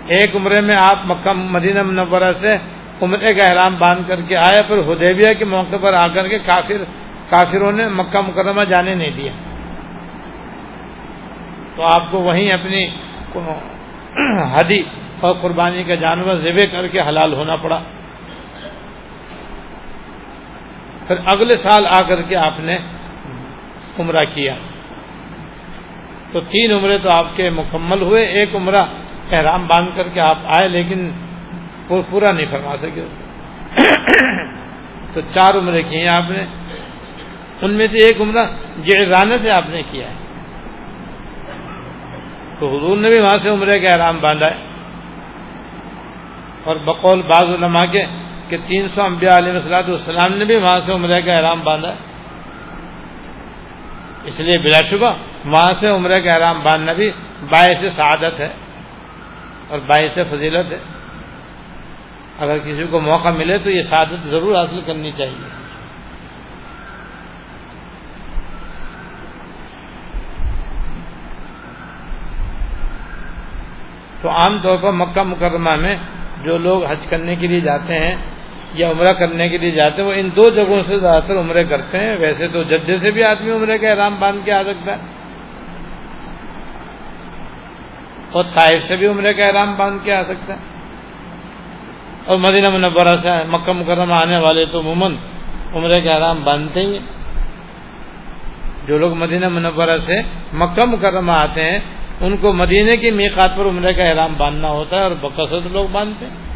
ایک 0.08 0.36
عمرے 0.36 0.62
میں 0.62 0.76
آپ 0.80 1.00
مکہ، 1.06 1.34
مدینہ 1.34 1.84
منورہ 1.84 2.34
سے 2.34 2.58
عمرے 3.02 3.34
کا 3.34 3.46
احرام 3.46 3.76
باندھ 3.76 4.08
کر 4.08 4.22
کے 4.22 4.36
آئے 4.36 4.64
پھر 4.68 4.78
ہدیبیہ 4.78 5.34
کے 5.34 5.46
موقع 5.46 5.76
پر 5.76 5.94
آ 5.94 6.08
کر 6.08 6.28
کے 6.28 6.40
کافر، 6.40 6.84
کافروں 7.30 7.72
نے 7.72 7.88
مکہ 7.88 8.22
مکرمہ 8.22 8.64
جانے 8.64 8.96
نہیں 8.96 9.12
دیا۔ 9.12 9.32
تو 11.80 11.86
آپ 11.86 12.12
کو 12.12 12.22
وہیں 12.22 12.52
اپنی 12.52 12.88
ہدی 14.60 14.84
اور 15.20 15.36
قربانی 15.42 15.84
کا 15.84 15.96
جانور 15.96 16.34
ذبح 16.34 16.66
کر 16.72 16.88
کے 16.88 17.02
حلال 17.02 17.34
ہونا 17.34 17.56
پڑا۔ 17.56 17.84
پھر 21.08 21.16
اگلے 21.26 21.58
سال 21.58 21.86
آ 21.90 22.00
کر 22.08 22.22
کے 22.22 22.36
آپ 22.36 22.60
نے 22.60 22.78
عمرہ 24.00 24.26
کیا۔ 24.34 24.56
تو 26.32 26.42
تین 26.42 26.72
عمرے 26.72 26.98
تو 26.98 27.10
آپ 27.12 27.28
کے 27.36 27.50
مکمل 27.50 28.02
ہوئے۔ 28.02 28.26
ایک 28.26 28.56
عمرہ 28.56 28.82
احرام 29.32 29.68
باندھ 29.68 29.90
کر 29.96 30.08
کے 30.08 30.20
آپ 30.20 30.38
آئے، 30.46 30.68
لیکن 30.68 31.12
وہ 31.90 32.02
پورا 32.10 32.32
نہیں 32.32 32.46
فرما 32.52 32.78
سکے۔ 32.78 33.06
تو 35.14 35.22
چار 35.22 35.58
عمرے 35.58 35.84
کیے 35.84 36.02
ہیں 36.02 36.16
آپ 36.16 36.30
نے۔ 36.30 36.46
ان 37.62 37.74
میں 37.74 37.88
سے 37.88 37.98
ایک 37.98 38.22
عمرہ 38.22 38.46
جیرانے 38.78 39.40
سے 39.40 39.52
آپ 39.52 39.70
نے 39.70 39.82
کیا 39.92 40.10
ہے۔ 40.10 40.29
تو 42.60 42.68
حضور 42.68 42.98
نے 42.98 43.10
بھی 43.10 43.20
وہاں 43.20 43.38
سے 43.38 43.50
عمرے 43.50 43.80
کا 43.80 43.94
احرام 43.94 44.20
باندھا 44.22 44.48
ہے 44.48 44.68
اور 46.64 46.76
بقول 46.76 47.22
بعض 47.22 47.44
علماء 47.44 47.86
کے 47.92 48.06
کہ 48.50 48.58
تین 48.68 48.88
سو 48.88 49.02
امبیا 49.02 49.38
علیہ 49.38 49.54
وسلاۃ 49.54 49.88
والسلام 49.88 50.34
نے 50.34 50.46
بھی 50.46 50.56
وہاں 50.56 50.80
سے 50.80 50.94
عمرے 50.94 51.22
کا 51.22 51.34
احرام 51.34 51.60
باندھا 51.64 51.90
ہے 51.90 52.08
اس 54.24 54.40
لیے 54.40 54.58
بلا 54.58 54.82
شبہ 54.82 55.14
وہاں 55.46 55.72
سے 55.72 55.90
عمرے 55.90 56.22
کا 56.22 56.34
احرام 56.34 56.64
باندھنا 56.64 56.94
بھی 56.94 57.12
باعث 57.50 57.86
سعادت 57.96 58.40
ہے 58.40 58.54
اور 59.70 59.80
باعث 59.80 60.20
فضیلت 60.30 60.72
ہے۔ 60.72 60.80
اگر 62.40 62.58
کسی 62.58 62.84
کو 62.92 63.00
موقع 63.00 63.30
ملے 63.30 63.58
تو 63.58 63.70
یہ 63.70 63.82
سعادت 63.82 64.28
ضرور 64.28 64.56
حاصل 64.56 64.82
کرنی 64.82 65.12
چاہیے۔ 65.12 65.59
تو 74.22 74.30
عام 74.30 74.58
طور 74.62 74.78
پر 74.78 74.92
مکہ 74.92 75.24
مکرمہ 75.24 75.76
میں 75.76 75.96
جو 76.44 76.58
لوگ 76.58 76.86
حج 76.86 77.08
کرنے 77.10 77.36
کے 77.36 77.48
لیے 77.48 77.60
جاتے 77.60 77.94
ہیں 77.94 78.16
یا 78.74 78.90
عمرہ 78.90 79.14
کرنے 79.14 79.50
کے 79.50 79.58
لیے 79.58 79.72
جاتے 79.72 80.02
ہیں، 80.02 80.10
وہ 80.10 80.14
ان 80.14 80.30
دو 80.36 80.50
جگہوں 80.50 80.84
سے 80.88 81.00
زیادہ 81.00 81.24
تر 81.28 81.40
عمرے 81.40 81.64
کرتے 81.64 82.00
ہیں۔ 82.00 82.16
ویسے 82.20 82.48
تو 82.48 82.64
جدے 82.64 82.98
سے 82.98 83.12
بھی 83.12 83.24
آدمی 83.24 83.52
عمرے 83.52 83.78
کا 83.78 83.90
احرام 83.90 84.16
باندھ 84.20 84.46
کے 84.46 84.52
آ 84.52 84.64
سکتا 84.64 84.92
ہے۔ 84.92 85.02
اور 88.32 88.44
طائف 88.56 88.84
سے 88.84 88.98
بھی 88.98 89.08
عمرے 89.08 89.34
کا 89.34 89.46
احرام 89.46 89.76
باندھ 89.76 90.06
کے 90.06 90.14
آ 90.14 90.24
سکتا 90.24 90.54
ہے۔ 90.54 90.60
اور 92.26 92.38
مدینہ 92.38 92.70
منورہ 92.70 93.16
سے 93.16 93.30
مکہ 93.48 93.72
مکرمہ 93.72 94.14
آنے 94.14 94.38
والے 94.38 94.66
تو 94.66 94.80
عموماً 94.80 95.16
عمرے 95.74 96.02
کا 96.02 96.14
احرام 96.14 96.44
باندھتے 96.44 96.80
ہی 96.80 97.00
جو 98.88 98.98
لوگ 98.98 99.14
مدینہ 99.14 99.50
منورہ 99.50 99.98
سے 99.98 100.22
مکہ 100.54 100.86
مکرمہ 100.86 101.32
آتے 101.32 101.64
ہیں 101.64 101.80
ان 102.22 102.38
کو 102.38 102.54
مدینے 102.54 102.98
کے 102.98 103.12
میقات 103.12 103.58
پر 103.58 103.66
عمرے 103.66 103.94
کا 103.94 104.04
احرام 104.04 104.34
باندھنا 104.38 104.70
ہوتا 104.70 104.98
ہے 104.98 105.02
اور 105.02 105.12
بقصد 105.12 105.66
لوگ 105.72 105.88
باندھتے 105.92 106.26
ہیں۔ 106.26 106.50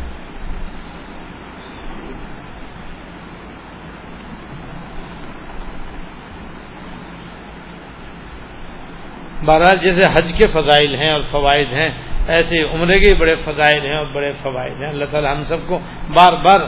بہرحال 9.46 9.78
جیسے 9.78 10.02
حج 10.14 10.34
کے 10.34 10.48
فضائل 10.48 10.96
ہیں 10.96 11.12
اور 11.12 11.22
فوائد 11.22 11.68
ہیں، 11.74 11.90
ایسے 12.28 12.64
عمرے 12.64 13.00
کے 13.00 13.16
بڑے 13.16 13.36
فضائل 13.36 13.86
ہیں 13.86 13.98
اور 13.98 14.06
بڑے 14.06 14.34
فوائد 14.42 14.82
ہیں۔ 14.82 14.90
اللہ 14.90 15.06
تعالیٰ 15.06 15.36
ہم 15.36 15.44
سب 15.44 15.58
کو 15.68 15.80
بار 16.14 16.34
بار 16.34 16.60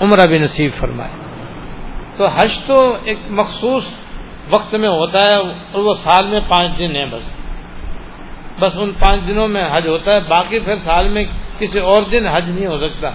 عمرہ 0.00 0.26
بھی 0.26 0.38
نصیب 0.38 0.70
فرمائے۔ 0.74 1.10
تو 2.16 2.26
حج 2.26 2.62
تو 2.66 2.96
ایک 3.04 3.18
مخصوص 3.28 3.98
وقت 4.50 4.74
میں 4.74 4.88
ہوتا 4.88 5.26
ہے 5.26 5.34
اور 5.72 5.82
وہ 5.82 5.94
سال 5.94 6.26
میں 6.26 6.40
پانچ 6.48 6.78
دن 6.78 6.96
ہیں 6.96 7.06
بس۔ 7.06 7.41
بس 8.60 8.70
ان 8.74 8.90
پانچ 8.98 9.20
دنوں 9.28 9.48
میں 9.48 9.68
حج 9.72 9.86
ہوتا 9.86 10.12
ہے، 10.12 10.20
باقی 10.20 10.58
پھر 10.58 10.76
سال 10.76 11.08
میں 11.08 11.24
کسی 11.58 11.78
اور 11.78 12.02
دن 12.02 12.26
حج 12.26 12.48
نہیں 12.48 12.66
ہو 12.66 12.78
سکتا۔ 12.78 13.10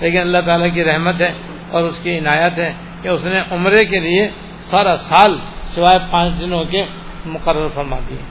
لیکن 0.00 0.20
اللہ 0.20 0.38
تعالیٰ 0.46 0.74
کی 0.74 0.84
رحمت 0.84 1.20
ہے 1.20 1.32
اور 1.70 1.82
اس 1.82 2.00
کی 2.02 2.18
عنایت 2.18 2.58
ہے 2.58 2.72
کہ 3.02 3.08
اس 3.08 3.24
نے 3.24 3.42
عمرے 3.50 3.84
کے 3.84 4.00
لیے 4.00 4.28
سارا 4.58 4.96
سال 4.96 5.36
سوائے 5.64 6.06
پانچ 6.10 6.40
دنوں 6.40 6.64
کے 6.64 6.84
مقرر 7.26 7.68
فرما 7.68 7.96
دیے۔ 8.08 8.22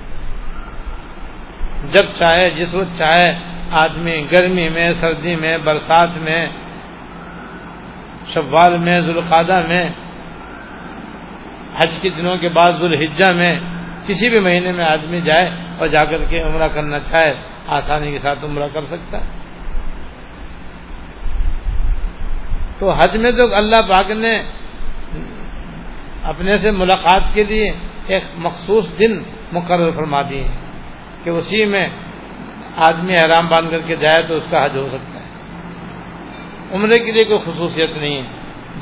جب 1.94 2.06
چاہے، 2.20 2.50
جس 2.50 2.76
وقت 2.76 2.98
چاہے، 2.98 3.38
آدمی 3.72 4.26
گرمی 4.32 4.70
میں، 4.70 4.92
سردی 4.92 5.36
میں، 5.36 5.58
برسات 5.58 6.10
میں، 6.18 6.50
شوال 8.26 8.78
میں 8.78 9.02
ذوالقادہ 9.02 9.62
میں، 9.68 9.90
حج 11.78 12.00
کے 12.02 12.10
دنوں 12.10 12.38
کے 12.38 12.50
بعد 12.50 12.72
ذوالحجہ 12.80 13.32
میں 13.32 13.60
کسی 14.08 14.30
بھی 14.30 14.40
مہینے 14.40 14.72
میں 14.72 14.86
آدمی 14.86 15.22
جائے 15.22 15.50
اور 15.80 15.88
جا 15.88 16.06
کر 16.06 16.18
کے 16.30 16.42
عمرہ 16.42 16.68
کرنا 16.68 17.00
چاہے، 17.00 17.34
آسانی 17.68 18.12
کے 18.12 18.18
ساتھ 18.18 18.46
عمرہ 18.46 18.68
کر 18.68 18.86
سکتا 18.86 19.18
ہے۔ 19.18 19.42
تو 22.80 22.90
حج 22.90 23.18
میں 23.18 23.32
تو 23.32 23.56
اللہ 23.56 23.82
پاک 23.82 24.12
نے 24.12 24.44
اپنے 26.24 26.58
سے 26.58 26.72
ملاقات 26.72 27.24
کے 27.34 27.44
لیے 27.44 27.74
ایک 28.08 28.24
مخصوص 28.36 29.00
دن 29.00 29.24
مقرر 29.52 29.92
فرما 29.92 30.22
دیے 30.22 30.48
کہ 31.24 31.30
اسی 31.30 31.66
میں 31.66 31.88
آدمی 32.76 33.14
احرام 33.14 33.48
باندھ 33.48 33.72
کر 33.72 33.80
کے 33.80 33.96
جائے 33.96 34.24
تو 34.24 34.36
اس 34.36 34.48
کا 34.50 34.66
حج 34.66 34.78
ہو 34.78 34.88
سکتا 34.92 35.20
ہے۔ 35.20 35.26
عمرے 36.76 37.06
کے 37.06 37.12
لیے 37.12 37.24
کوئی 37.24 37.40
خصوصیت 37.40 37.90
نہیں 37.98 38.22
ہے۔ 38.22 38.28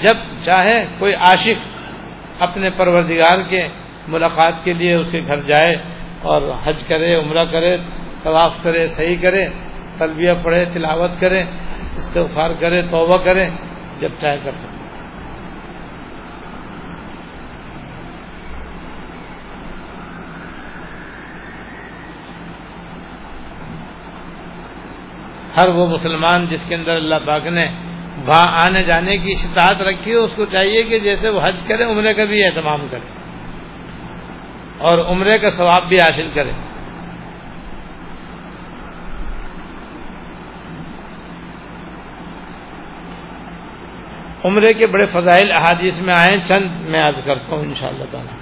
جب 0.01 0.15
چاہے 0.43 0.85
کوئی 0.99 1.13
عاشق 1.13 1.83
اپنے 2.39 2.69
پروردگار 2.69 3.41
کے 3.49 3.67
ملاقات 4.09 4.63
کے 4.63 4.73
لیے 4.73 4.93
اس 4.95 5.11
کے 5.11 5.21
گھر 5.27 5.41
جائے 5.47 5.75
اور 6.21 6.41
حج 6.63 6.83
کرے، 6.87 7.13
عمرہ 7.15 7.45
کرے، 7.51 7.75
طواف 8.23 8.53
کرے، 8.63 8.87
صحیح 8.87 9.17
کرے، 9.21 9.45
تلبیہ 9.97 10.31
پڑھے، 10.43 10.65
تلاوت 10.73 11.19
کرے، 11.19 11.41
استغفار 11.99 12.51
کرے، 12.59 12.81
توبہ 12.91 13.17
کرے، 13.25 13.45
جب 13.99 14.11
چاہے 14.21 14.37
کر 14.43 14.51
سکتے 14.51 14.77
ہر 25.57 25.67
وہ 25.67 25.85
مسلمان 25.87 26.45
جس 26.45 26.65
کے 26.65 26.75
اندر 26.75 26.95
اللہ 26.95 27.19
پاک 27.25 27.47
نے 27.47 27.65
وہاں 28.25 28.47
آنے 28.65 28.83
جانے 28.83 29.17
کی 29.17 29.35
شتاعت 29.35 29.81
رکھی 29.81 30.13
ہو، 30.13 30.23
اس 30.23 30.31
کو 30.35 30.45
چاہیے 30.45 30.83
کہ 30.83 30.99
جیسے 30.99 31.29
وہ 31.29 31.41
حج 31.43 31.57
کرے، 31.67 31.83
عمرے 31.83 32.13
کا 32.13 32.25
بھی 32.25 32.43
اہتمام 32.45 32.87
کرے۔ 32.91 33.18
اور 34.79 34.97
عمرے 34.99 35.37
کا 35.37 35.49
ثواب 35.49 35.87
بھی 35.89 35.99
حاصل 35.99 36.29
کرے۔ 36.33 36.51
عمرے 44.45 44.73
کے 44.73 44.87
بڑے 44.87 45.05
فضائل 45.05 45.51
احادیث 45.51 46.01
میں 46.01 46.13
آئے 46.17 46.37
چند 46.47 46.81
میں 46.81 46.99
یاد 46.99 47.13
کرتا 47.25 47.55
ہوں 47.55 47.63
ان 47.63 47.73
شاء 47.73 47.87
اللہ 47.87 48.03
تعالی۔ 48.11 48.35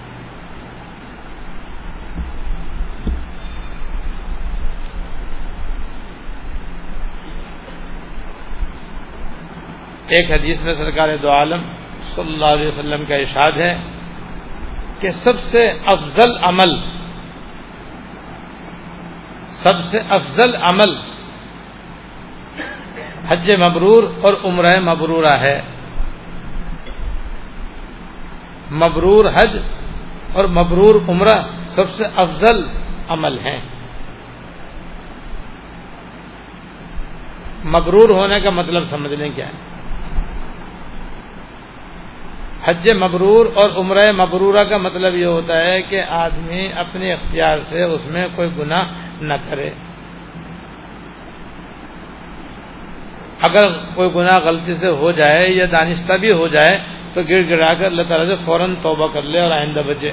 ایک 10.07 10.31
حدیث 10.31 10.61
میں 10.61 10.73
سرکار 10.73 11.09
دو 11.21 11.31
عالم 11.31 11.61
صلی 12.15 12.33
اللہ 12.33 12.45
علیہ 12.45 12.67
وسلم 12.67 13.05
کا 13.05 13.15
ارشاد 13.15 13.51
ہے۔ 13.51 13.96
کہ 14.99 15.11
سب 15.11 15.39
سے 15.39 15.69
افضل 15.85 16.31
عمل، 16.41 16.77
سب 19.49 19.81
سے 19.81 19.99
افضل 20.09 20.55
عمل 20.55 20.95
حج 23.29 23.51
مبرور 23.51 24.03
اور 24.21 24.33
عمرہ 24.43 24.79
مبرورہ 24.79 25.39
ہے۔ 25.39 25.61
مبرور 28.71 29.25
حج 29.25 29.57
اور 30.33 30.45
مبرور 30.45 30.95
عمرہ 31.09 31.65
سب 31.65 31.89
سے 31.89 32.03
افضل 32.15 32.67
عمل 33.07 33.39
ہے 33.39 33.59
مبرور 37.65 38.09
ہونے 38.09 38.39
کا 38.39 38.49
مطلب 38.49 38.83
سمجھ 38.83 39.13
لیں 39.13 39.29
کیا 39.29 39.47
ہے؟ 39.47 39.76
حج 42.65 42.89
مبرور 42.91 43.45
اور 43.55 43.69
عمرہ 43.77 44.11
مبرورہ 44.11 44.63
کا 44.63 44.77
مطلب 44.77 45.15
یہ 45.15 45.25
ہوتا 45.25 45.61
ہے 45.61 45.81
کہ 45.81 46.03
آدمی 46.09 46.67
اپنے 46.75 47.13
اختیار 47.13 47.57
سے 47.59 47.83
اس 47.83 48.01
میں 48.05 48.27
کوئی 48.35 48.49
گناہ 48.57 48.83
نہ 49.21 49.33
کرے۔ 49.49 49.69
اگر 53.41 53.67
کوئی 53.95 54.09
گناہ 54.15 54.37
غلطی 54.37 54.75
سے 54.75 54.87
ہو 54.87 55.11
جائے 55.11 55.49
یا 55.49 55.65
دانستہ 55.71 56.13
بھی 56.13 56.31
ہو 56.31 56.47
جائے 56.47 56.79
تو 57.13 57.21
گر 57.29 57.49
گڑا 57.49 57.73
کر 57.73 57.85
اللہ 57.85 58.01
تعالیٰ 58.01 58.35
سے 58.35 58.43
فوراً 58.45 58.75
توبہ 58.81 59.07
کر 59.13 59.21
لے 59.21 59.39
اور 59.39 59.51
آئندہ 59.51 59.81
بچے۔ 59.87 60.11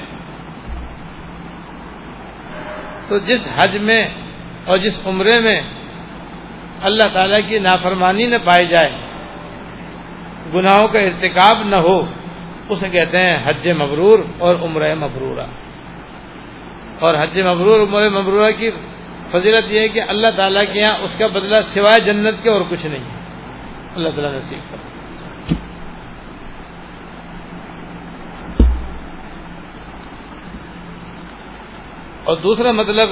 تو 3.07 3.17
جس 3.17 3.51
حج 3.57 3.77
میں 3.77 4.07
اور 4.65 4.77
جس 4.77 5.07
عمرے 5.07 5.39
میں 5.39 5.61
اللہ 6.81 7.07
تعالیٰ 7.13 7.39
کی 7.47 7.59
نافرمانی 7.59 8.27
نہ 8.27 8.35
پائی 8.45 8.67
جائے، 8.67 8.91
گناہوں 10.53 10.87
کا 10.87 10.99
ارتکاب 10.99 11.63
نہ 11.63 11.75
ہو 11.75 12.05
اسے 12.69 12.89
کہتے 12.89 13.17
ہیں 13.17 13.37
حج 13.45 13.67
مبرور 13.67 14.19
اور 14.39 14.55
عمرہ 14.55 14.95
مبرورہ۔ 14.95 15.45
اور 16.99 17.15
حج 17.19 17.41
مبرور 17.41 17.79
عمر 17.79 18.09
مبرورہ 18.09 18.51
کی 18.51 18.71
فضیلت 19.31 19.71
یہ 19.71 19.79
ہے 19.79 19.87
کہ 19.87 20.01
اللہ 20.07 20.27
تعالیٰ 20.35 20.73
کے 20.73 20.79
یہاں 20.79 20.97
اس 20.97 21.15
کا 21.17 21.27
بدلہ 21.27 21.61
سوائے 21.61 21.99
جنت 21.99 22.43
کے 22.43 22.49
اور 22.49 22.61
کچھ 22.69 22.85
نہیں 22.85 23.03
ہے۔ 23.03 23.19
اللہ 23.95 24.09
تعالیٰ 24.09 24.33
نصیب 24.33 24.71
کر 24.71 24.77
اور 32.23 32.37
دوسرا 32.37 32.71
مطلب 32.71 33.09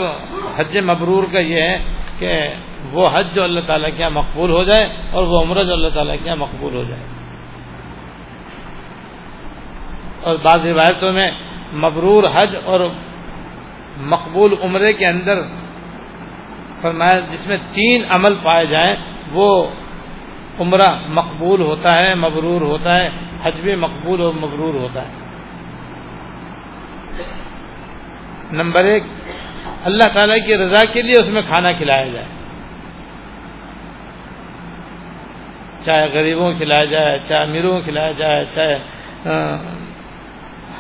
حج 0.56 0.78
مبرور 0.78 1.24
کا 1.32 1.40
یہ 1.40 1.62
ہے 1.62 1.84
کہ 2.20 2.54
وہ 2.92 3.08
حج 3.14 3.28
جو 3.34 3.44
اللہ 3.44 3.60
تعالیٰ 3.60 3.90
کے 3.90 4.00
یہاں 4.00 4.10
مقبول 4.10 4.52
ہو 4.52 4.64
جائے 4.64 4.90
اور 5.12 5.24
وہ 5.24 5.42
عمرہ 5.42 5.64
جو 5.64 5.74
اللہ 5.74 5.90
تعالیٰ 5.90 6.16
کے 6.16 6.26
یہاں 6.26 6.36
مقبول 6.36 6.76
ہو 6.76 6.84
جائے۔ 6.84 7.23
اور 10.24 10.36
بعض 10.44 10.66
روایتوں 10.66 11.12
میں 11.14 11.32
مبرور 11.74 12.24
حج 12.36 12.56
اور 12.64 12.80
مقبول 13.98 14.56
عمرے 14.62 14.94
کے 14.94 15.06
اندر 15.06 15.42
فرمایا 16.82 17.20
جس 17.20 17.48
میں 17.48 17.58
تین 17.74 18.04
عمل 18.10 18.36
پائے 18.36 18.66
جائیں، 18.66 18.96
وہ 19.32 19.68
عمرہ 20.60 20.96
مقبول 21.08 21.62
ہوتا 21.62 22.02
ہے، 22.02 22.16
مبرور 22.16 22.62
ہوتا 22.62 22.94
ہے، 22.94 23.10
حج 23.44 23.56
بھی 23.62 23.76
مقبول 23.76 24.22
اور 24.22 24.34
مبرور 24.34 24.74
ہوتا 24.74 25.02
ہے۔ 25.02 25.14
نمبر 28.52 28.84
ایک، 28.84 29.04
اللہ 29.84 30.04
تعالی 30.14 30.46
کی 30.48 30.58
رضا 30.58 30.86
کے 30.94 31.02
لیے 31.02 31.16
اس 31.16 31.30
میں 31.30 31.42
کھانا 31.42 31.72
کھلایا 31.72 32.08
جائے۔ 32.08 32.26
چاہے 35.86 36.08
غریبوں 36.14 36.54
کھلایا 36.54 36.86
جائے، 36.86 37.20
چاہے 37.28 37.44
امیروں 37.44 37.80
کھلایا 37.82 38.12
جائے، 38.12 38.46
چاہے 38.46 38.80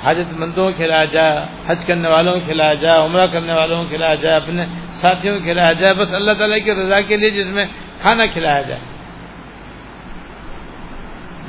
حاجت 0.06 0.34
مندوں 0.40 0.66
کو 0.66 0.72
کھلایا 0.76 1.06
جائے 1.06 1.46
حج 1.68 1.86
کرنے 1.86 2.10
والوں 2.10 2.34
کو 2.34 2.40
کھلایا 2.46 2.74
جائے 2.74 3.00
عمرہ 3.00 3.28
کرنے 3.28 3.54
والوں 3.54 3.84
کو 3.84 3.90
کھلایا 3.90 4.16
جائے 4.16 4.36
اپنے 4.36 4.66
ساتھیوں 4.88 5.40
کو 5.40 5.44
کھلایا 5.44 5.72
جائے 5.72 5.94
بس 5.94 6.14
اللہ 6.14 6.32
تعالیٰ 6.32 6.58
کی 6.64 6.72
رضا 6.72 7.02
کے 7.02 7.18
لیے 7.18 7.30
جس 7.30 7.48
میں 7.48 7.66
کھانا 8.02 8.26
کھلایا 8.26 8.62
جائے 8.62 8.82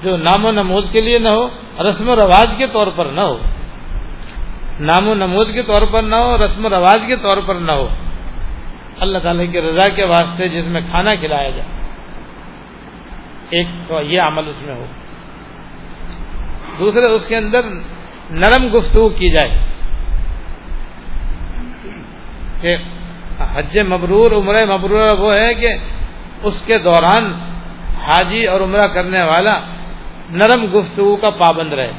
جو 0.03 0.17
نام 0.17 0.45
و 0.45 0.51
نمود 0.51 0.93
کے 0.93 1.01
لیے 1.01 1.19
نہ 1.19 1.29
ہو، 1.29 1.49
رسم 1.89 2.09
و 2.09 2.17
رواج 2.17 2.51
کے 2.59 2.67
طور 2.73 2.87
پر 2.97 3.07
نہ 3.07 3.21
ہو۔ 3.21 3.39
نام 4.81 5.09
و 5.09 5.15
نمود 5.15 5.53
کے 5.53 5.63
طور 5.63 5.83
پر 5.93 6.03
نہ 6.03 6.15
ہو، 6.15 6.45
رسم 6.45 6.65
و 6.65 6.69
رواج 6.69 7.01
کے 7.07 7.17
طور 7.17 7.37
پر 7.47 7.55
نہ 7.55 7.73
ہو۔ 7.73 7.89
اللہ 9.01 9.19
تعالیٰ 9.19 9.53
کی 9.53 9.61
رضا 9.61 9.89
کے 9.89 10.05
واسطے 10.05 10.49
جس 10.49 10.67
میں 10.67 10.81
کھانا 10.91 11.15
کھلایا 11.15 11.51
جائے 11.51 11.69
ایک 13.51 13.67
تو 13.89 14.01
یہ 14.01 14.21
عمل 14.21 14.49
اس 14.49 14.63
میں 14.63 14.75
ہو۔ 14.75 14.87
دوسرے 16.79 17.07
اس 17.07 17.29
کے 17.29 17.37
اندر 17.37 17.61
نرم 18.31 18.77
گفتگو 18.77 19.09
کی 19.09 19.29
جائے۔ 19.29 19.59
کہ 22.61 22.77
حج 23.39 23.79
مبرور، 23.79 24.31
عمرہ 24.31 24.77
مبرور 24.77 25.19
وہ 25.19 25.35
ہے 25.35 25.55
کہ 25.55 25.75
اس 26.43 26.67
کے 26.67 26.79
دوران 26.79 27.33
حاجی 28.07 28.47
اور 28.47 28.61
عمرہ 28.61 28.87
کرنے 28.87 29.23
والا 29.23 29.61
نرم 30.31 30.79
گفتگو 30.79 31.17
کا 31.17 31.31
پابند 31.31 31.73
رہے۔ 31.73 31.93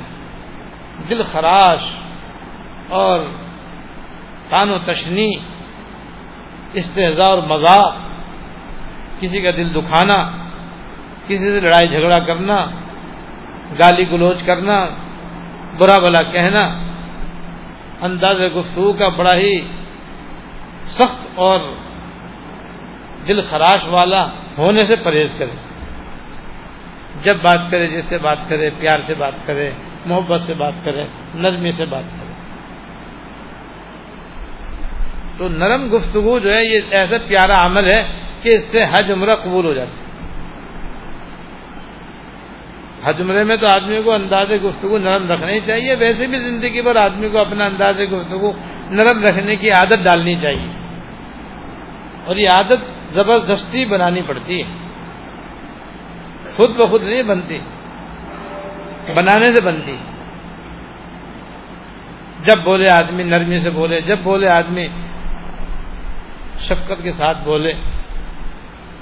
دل 1.10 1.22
خراش 1.22 1.90
اور 2.90 3.20
تان 4.50 4.70
و 4.70 4.78
تشنی، 4.80 5.32
استحضاء 6.74 7.30
اور 7.30 7.38
مذاق 7.38 7.94
کسی 9.20 9.42
کا 9.42 9.52
دل 9.52 9.74
دکھانا، 9.76 10.32
کسی 11.28 11.52
سے 11.52 11.62
لڑائی 11.62 11.88
جھگڑا 11.88 12.20
کرنا، 12.20 12.66
گالی 13.80 14.12
گلوچ 14.12 14.44
کرنا 14.44 14.88
برا 15.78 16.00
بلا 16.00 16.22
کہنا، 16.24 16.64
انداز 18.02 18.36
گفتگو 18.56 18.94
کا 18.94 19.10
بڑا 19.10 19.36
ہی 19.36 19.68
سخت 20.86 21.20
اور 21.36 21.60
دل 23.28 23.42
خراش 23.42 23.88
والا 23.88 24.28
ہونے 24.58 24.86
سے 24.86 24.96
پرہیز 24.96 25.36
کرے۔ 25.38 25.56
جب 27.24 27.38
بات 27.42 27.60
کرے، 27.72 27.88
جس 27.88 28.06
سے 28.06 28.18
بات 28.18 28.38
کرے، 28.50 28.70
پیار 28.80 29.00
سے 29.00 29.14
بات 29.14 29.34
کرے، 29.46 29.72
محبت 30.06 30.42
سے 30.42 30.54
بات 30.54 30.74
کرے 30.86 31.06
نرمی 31.36 31.72
سے 31.72 31.86
بات 31.86 32.04
کرے۔ 32.04 32.34
تو 35.38 35.50
نرم 35.50 35.98
گفتگو 35.98 36.40
جو 36.40 36.54
ہے، 36.54 36.66
یہ 36.66 36.80
ایسا 36.92 37.16
پیارا 37.28 37.66
عمل 37.66 37.88
ہے 37.88 38.08
کہ 38.42 38.50
اس 38.50 38.64
سے 38.64 38.86
حج 38.92 39.12
عمرہ 39.12 39.36
قبول 39.36 39.66
ہو 39.66 39.74
جاتا 39.74 39.92
ہے۔ 39.92 40.05
حج 43.06 43.22
عمرے 43.22 43.44
میں 43.44 43.58
تو 43.58 43.68
آدمی 43.68 44.02
کو 44.04 44.14
انداز 44.14 44.52
گفتگو 44.66 44.98
نرم 44.98 45.32
رکھنی 45.32 45.60
چاہیے، 45.60 45.96
ویسے 45.96 46.28
بھی 46.28 46.38
زندگی 46.38 46.82
پر 46.82 46.96
آدمی 46.96 47.30
کو 47.30 47.40
اپنا 47.40 47.66
انداز 47.66 48.00
گفتگو 48.00 48.52
نرم 48.90 49.26
رکھنے 49.26 49.56
کی 49.56 49.72
عادت 49.72 50.04
ڈالنی 50.04 50.36
چاہیے۔ 50.36 50.74
اور 52.26 52.36
یہ 52.36 52.50
عادت 52.50 53.12
زبردستی 53.12 53.86
بنانی 53.90 54.22
پڑتی 54.22 54.64
ہے۔ 54.64 54.68
خود 56.56 56.70
بخود 56.70 57.04
نہیں 57.04 57.24
بنتی، 57.24 57.60
بنانے 59.16 59.56
سے 59.56 59.62
بنتی۔ 59.62 59.98
جب 62.46 62.64
بولے 62.64 62.90
آدمی 62.90 63.24
نرمی 63.24 63.60
سے 63.60 63.70
بولے، 63.70 64.02
جب 64.02 64.20
بولے 64.24 64.48
آدمی 64.50 64.88
شفقت 66.58 67.04
کے 67.04 67.10
ساتھ 67.10 67.38
بولے، 67.44 67.74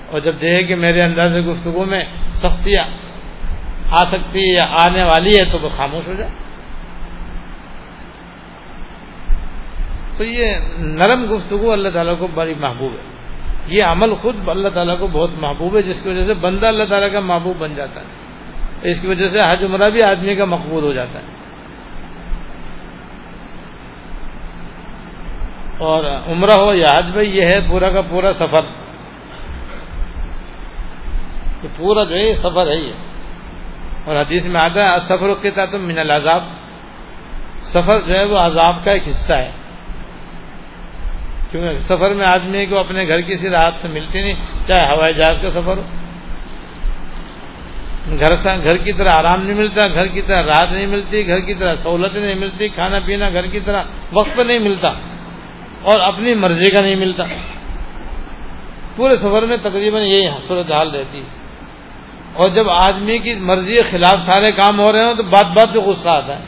اور 0.08 0.20
جب 0.20 0.34
دیکھے 0.42 0.64
کہ 0.64 0.76
میرے 0.76 1.02
انداز 1.02 1.32
گفتگو 1.48 1.86
میں 1.86 2.06
سختیاں 2.30 3.03
آ 3.92 4.06
سکتی 4.06 4.40
ہے 4.40 4.54
یا 4.54 4.76
آنے 4.80 5.04
والی 5.04 5.36
ہے 5.36 5.52
تو 5.52 5.60
وہ 5.60 5.70
خاموش 5.70 6.08
ہو 6.08 6.14
جائے۔ 6.14 6.32
تو 10.18 10.24
یہ 10.24 10.52
نرم 10.78 11.36
گفتگو 11.36 11.72
اللہ 11.72 11.90
تعالیٰ 11.90 12.18
کو 12.20 12.28
بڑی 12.28 12.54
محبوب 12.60 12.92
ہے۔ 12.94 13.14
یہ 13.68 13.84
عمل 13.84 14.16
خود 14.16 14.36
اللہ 14.48 14.70
تعالیٰ 14.70 15.00
کو 15.00 15.08
بہت 15.08 15.30
محبوب 15.40 15.76
ہے، 15.76 15.82
جس 15.82 16.02
کی 16.02 16.10
وجہ 16.10 16.26
سے 16.26 16.34
بندہ 16.34 16.68
اللہ 16.68 16.84
تعالیٰ 16.84 17.12
کا 17.12 17.20
محبوب 17.20 17.58
بن 17.58 17.76
جاتا 17.76 18.02
ہے۔ 18.02 18.06
اس 18.82 19.02
کی 19.02 19.08
وجہ 19.08 19.30
سے 19.30 19.40
حج 19.42 19.64
عمرہ 19.64 19.90
بھی 19.90 20.04
آدمی 20.04 20.36
کا 20.36 20.46
مقبول 20.46 20.84
ہو 20.84 20.94
جاتا 20.94 21.20
ہے۔ 21.20 21.26
اور 25.78 26.04
عمرہ 26.28 26.52
ہو 26.52 26.74
یا 26.76 26.92
حج 26.98 27.06
بھائی، 27.06 27.38
یہ 27.38 27.46
ہے 27.46 27.60
پورا 27.70 27.90
کا 27.90 28.02
پورا 28.02 28.32
سفر۔ 28.32 28.62
پورا 31.78 32.04
جو 32.04 32.16
ہے، 32.16 32.28
یہ 32.28 32.34
سفر 32.34 32.68
ہے 32.68 32.76
یہ۔ 32.76 33.13
اور 34.06 34.16
حدیث 34.16 34.48
میں 34.48 34.60
آتا 34.64 34.92
ہے 34.92 34.98
سفر 34.98 35.34
کے 35.42 35.52
تحت 35.52 35.76
من 35.76 36.00
العذاب۔ 36.00 36.44
سفر 37.58 38.02
جو 38.02 38.14
ہے 38.14 38.24
وہ 38.24 38.38
عذاب 38.38 38.86
کا 38.86 38.92
ایک 38.92 39.08
حصہ 39.08 39.34
ہے۔ 39.34 39.52
کیونکہ 41.52 41.80
سفر 41.80 42.14
میں 42.14 42.26
آدمی 42.26 42.66
کو 42.66 42.80
اپنے 42.80 43.08
گھر 43.08 43.22
کی 43.22 43.50
راحت 43.50 43.74
سے 43.82 43.88
ملتی 43.88 44.22
نہیں، 44.22 44.68
چاہے 44.68 44.96
ہوائی 44.96 45.14
جہاز 45.14 45.38
کا 45.42 45.50
سفر 45.52 45.78
ہو۔ 45.78 45.84
گھر 48.20 48.64
گھر 48.64 48.78
کی 48.78 48.94
طرح 48.94 49.12
آرام 49.14 49.44
نہیں 49.44 49.56
ملتا، 49.56 49.88
گھر 49.88 50.08
کی 50.08 50.22
طرح 50.22 50.44
راحت 50.44 50.72
نہیں 50.72 50.88
ملتی، 50.88 51.28
گھر 51.28 51.40
کی 51.40 51.54
طرح 51.54 51.74
سہولت 51.74 52.16
نہیں 52.16 52.36
ملتی، 52.36 52.68
کھانا 52.68 53.00
پینا 53.06 53.30
گھر 53.30 53.46
کی 53.46 53.60
طرح 53.60 53.84
وقت 54.14 54.30
پہ 54.38 54.42
نہیں 54.42 54.60
ملتا 54.60 54.88
اور 55.82 56.00
اپنی 56.00 56.36
مرضی 56.36 56.72
کا 56.72 56.82
نہیں 56.82 56.96
ملتا۔ 56.96 57.24
پورے 58.96 59.16
سفر 59.16 59.46
میں 59.46 59.58
تقریباً 59.58 60.02
یہی 60.02 60.30
صورت 60.48 60.72
حال 60.72 60.96
رہتی 60.96 61.18
ہے۔ 61.18 61.43
اور 62.34 62.50
جب 62.50 62.70
آدمی 62.70 63.18
کی 63.18 63.36
مرضی 63.36 63.76
کے 63.76 63.84
خلاف 63.84 64.20
سارے 64.20 64.52
کام 64.52 64.80
ہو 64.80 64.92
رہے 64.92 65.04
ہوں 65.06 65.16
تو 65.16 65.24
بات 65.24 65.46
بات 65.46 65.74
پہ 65.74 65.80
غصہ 65.80 66.10
آتا 66.10 66.40
ہے۔ 66.40 66.44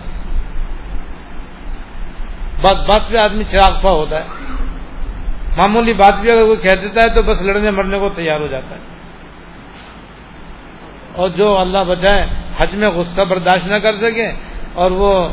بات 2.62 2.76
بات 2.88 3.10
پہ 3.10 3.18
آدمی 3.18 3.44
چراغ 3.44 3.88
ہوتا 3.88 4.24
ہے۔ 4.24 4.28
معمولی 5.58 5.94
بات 5.94 6.14
بھی 6.22 6.32
اگر 6.32 6.46
کوئی 6.46 6.58
کہہ 6.58 6.82
دیتا 6.82 7.02
ہے 7.02 7.10
تو 7.10 7.24
بس 7.24 7.42
لڑنے 7.42 7.72
مرنے 7.72 8.00
کو 8.00 8.10
تیار 8.10 8.40
ہو 8.40 8.48
جاتا 8.48 8.76
ہے۔ 8.76 8.82
اور 11.16 11.30
جو 11.30 11.58
اللہ 11.58 11.78
بچائے 11.78 12.28
حج 12.58 12.76
میں 12.76 12.90
غصہ 12.90 13.22
برداشت 13.22 13.68
نہ 13.68 13.76
کر 13.76 13.98
سکے 13.98 14.32
اور 14.74 14.92
وہ 14.92 15.30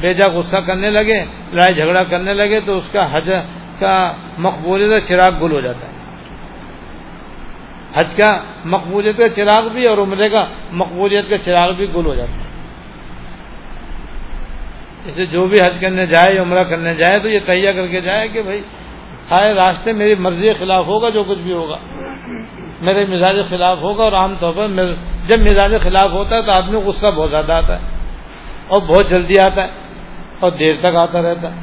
بیجا 0.00 0.28
غصہ 0.32 0.56
کرنے 0.56 0.90
لگے، 0.90 1.24
لڑائی 1.52 1.74
جھگڑا 1.74 2.04
کرنے 2.04 2.34
لگے 2.34 2.60
تو 2.60 2.78
اس 2.78 2.90
کا 2.92 3.16
حج 3.16 3.30
کا 3.78 4.12
مقبولیت 4.38 5.08
چراغ 5.08 5.44
گل 5.44 5.52
ہو 5.52 5.60
جاتا 5.60 5.86
ہے۔ 5.86 5.93
حج 7.94 8.16
کا 8.16 8.40
مقبولیت 8.64 9.16
کا 9.16 9.28
چراغ 9.28 9.68
بھی 9.68 9.86
اور 9.86 9.98
عمرے 9.98 10.28
کا 10.28 10.46
مقبولیت 10.72 11.30
کا 11.30 11.38
چراغ 11.38 11.72
بھی 11.72 11.86
گل 11.94 12.06
ہو 12.06 12.14
جاتا 12.14 12.32
ہے۔ 12.32 12.44
اسے 15.04 15.26
جو 15.26 15.46
بھی 15.46 15.60
حج 15.60 15.80
کرنے 15.80 16.06
جائے 16.06 16.34
یا 16.34 16.42
عمرہ 16.42 16.64
کرنے 16.64 16.94
جائے 16.94 17.18
تو 17.18 17.28
یہ 17.28 17.38
تہیا 17.46 17.72
کر 17.72 17.86
کے 17.86 18.00
جائے 18.00 18.28
کہ 18.28 18.42
بھائی 18.42 18.60
سارے 19.18 19.54
راستے 19.54 19.92
میری 19.92 20.14
مرضی 20.14 20.42
کے 20.42 20.52
خلاف 20.52 20.86
ہوگا 20.86 21.08
جو 21.08 21.24
کچھ 21.24 21.38
بھی 21.38 21.52
ہوگا۔ 21.52 21.76
میرے 22.80 23.06
مزاج 23.06 23.36
کے 23.36 23.56
خلاف 23.56 23.78
ہوگا 23.82 24.04
اور 24.04 24.12
عام 24.12 24.34
طور 24.40 24.54
پر 24.56 24.68
جب 25.28 25.40
مزاج 25.40 25.70
کے 25.70 25.78
خلاف 25.78 26.10
ہوتا 26.12 26.36
ہے 26.36 26.42
تو 26.42 26.52
آدمی 26.52 26.76
غصہ 26.76 27.06
بہت 27.06 27.30
زیادہ 27.30 27.52
آتا 27.52 27.82
ہے 27.82 27.88
اور 28.68 28.80
بہت 28.80 29.10
جلدی 29.10 29.38
آتا 29.38 29.62
ہے 29.62 29.68
اور 30.40 30.50
دیر 30.50 30.74
تک 30.80 30.96
آتا 30.96 31.22
رہتا 31.22 31.54
ہے۔ 31.54 31.60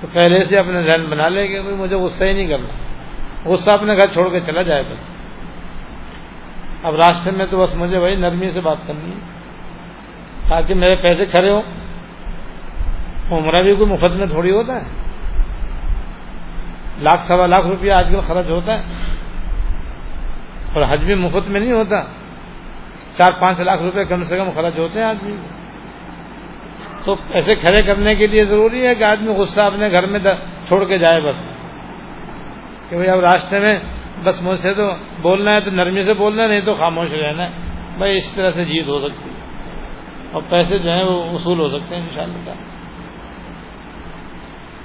تو 0.00 0.06
پہلے 0.12 0.40
سے 0.40 0.58
اپنے 0.58 0.82
ذہن 0.82 1.06
بنا 1.10 1.28
لے 1.28 1.48
کہ 1.48 1.60
مجھے 1.60 1.96
غصہ 1.96 2.24
ہی 2.24 2.32
نہیں 2.32 2.46
کرنا۔ 2.46 2.68
غصہ 3.44 3.70
اپنے 3.70 3.96
گھر 3.96 4.06
چھوڑ 4.12 4.28
کے 4.30 4.40
چلا 4.40 4.62
جائے 4.62 4.82
بس۔ 4.82 5.15
اب 6.82 6.94
راستے 6.94 7.30
میں 7.30 7.46
تو 7.50 7.66
بس 7.66 7.76
مجھے 7.76 7.98
وہی 7.98 8.14
نرمی 8.14 8.50
سے 8.52 8.60
بات 8.60 8.76
کرنی 8.86 9.12
ہے۔ 9.12 9.20
تاکہ 10.48 10.74
میرے 10.74 10.96
پیسے 10.96 11.26
کھڑے 11.26 11.50
ہوں۔ 11.50 11.62
عمرہ 13.30 13.62
بھی 13.62 13.74
کوئی 13.74 13.90
مفت 13.90 14.16
میں 14.16 14.26
تھوڑی 14.26 14.50
ہوتا 14.50 14.76
ہے۔ 14.76 15.06
لاکھ 16.98 17.20
سوا 17.20 17.46
لاکھ 17.46 17.66
روپیہ 17.66 17.92
آج 17.92 18.06
کل 18.10 18.20
خرچ 18.20 18.50
ہوتا 18.50 18.72
ہے۔ 18.72 18.82
اور 20.74 20.94
حج 20.94 21.04
بھی 21.04 21.14
مفت 21.14 21.48
میں 21.48 21.60
نہیں 21.60 21.72
ہوتا۔ 21.72 22.02
چار 23.18 23.32
پانچ 23.32 23.60
لاکھ 23.60 23.82
روپے 23.82 24.04
کم 24.04 24.24
سے 24.24 24.38
کم 24.38 24.50
خرچ 24.50 24.78
ہوتے 24.78 24.98
ہیں 24.98 25.06
آدمی۔ 25.06 25.36
تو 27.04 27.14
پیسے 27.14 27.54
کھڑے 27.54 27.82
کرنے 27.82 28.14
کے 28.14 28.26
لیے 28.26 28.44
ضروری 28.44 28.86
ہے 28.86 28.94
کہ 28.94 29.04
آدمی 29.04 29.32
غصہ 29.32 29.60
اپنے 29.60 29.90
گھر 29.90 30.06
میں 30.06 30.20
چھوڑ 30.66 30.84
کے 30.84 30.98
جائے 30.98 31.20
بس۔ 31.20 31.50
کہ 32.88 32.96
بھائی 32.96 33.10
اب 33.10 33.18
راستے 33.18 33.58
میں 33.58 33.78
بس 34.24 34.42
مجھ 34.42 34.58
سے 34.58 34.74
تو 34.74 34.90
بولنا 35.22 35.50
ہے 35.54 35.60
تو 35.60 35.70
نرمی 35.70 36.04
سے 36.04 36.14
بولنا 36.14 36.42
ہے، 36.42 36.48
نہیں 36.48 36.60
تو 36.60 36.74
خاموش 36.74 37.10
رہنا 37.10 37.44
ہے۔ 37.44 37.50
بھائی، 37.98 38.16
اس 38.16 38.34
طرح 38.34 38.50
سے 38.50 38.64
جیت 38.64 38.86
ہو 38.86 39.08
سکتی 39.08 39.30
ہے۔ 39.30 39.36
اور 40.32 40.42
پیسے 40.50 40.78
جو 40.78 40.90
ہیں 40.90 41.04
وہ 41.04 41.30
وصول 41.32 41.58
ہو 41.58 41.68
سکتے 41.68 41.94
ہیں 41.94 42.02
ان 42.02 42.08
شاء 42.14 42.22
اللہ 42.22 42.50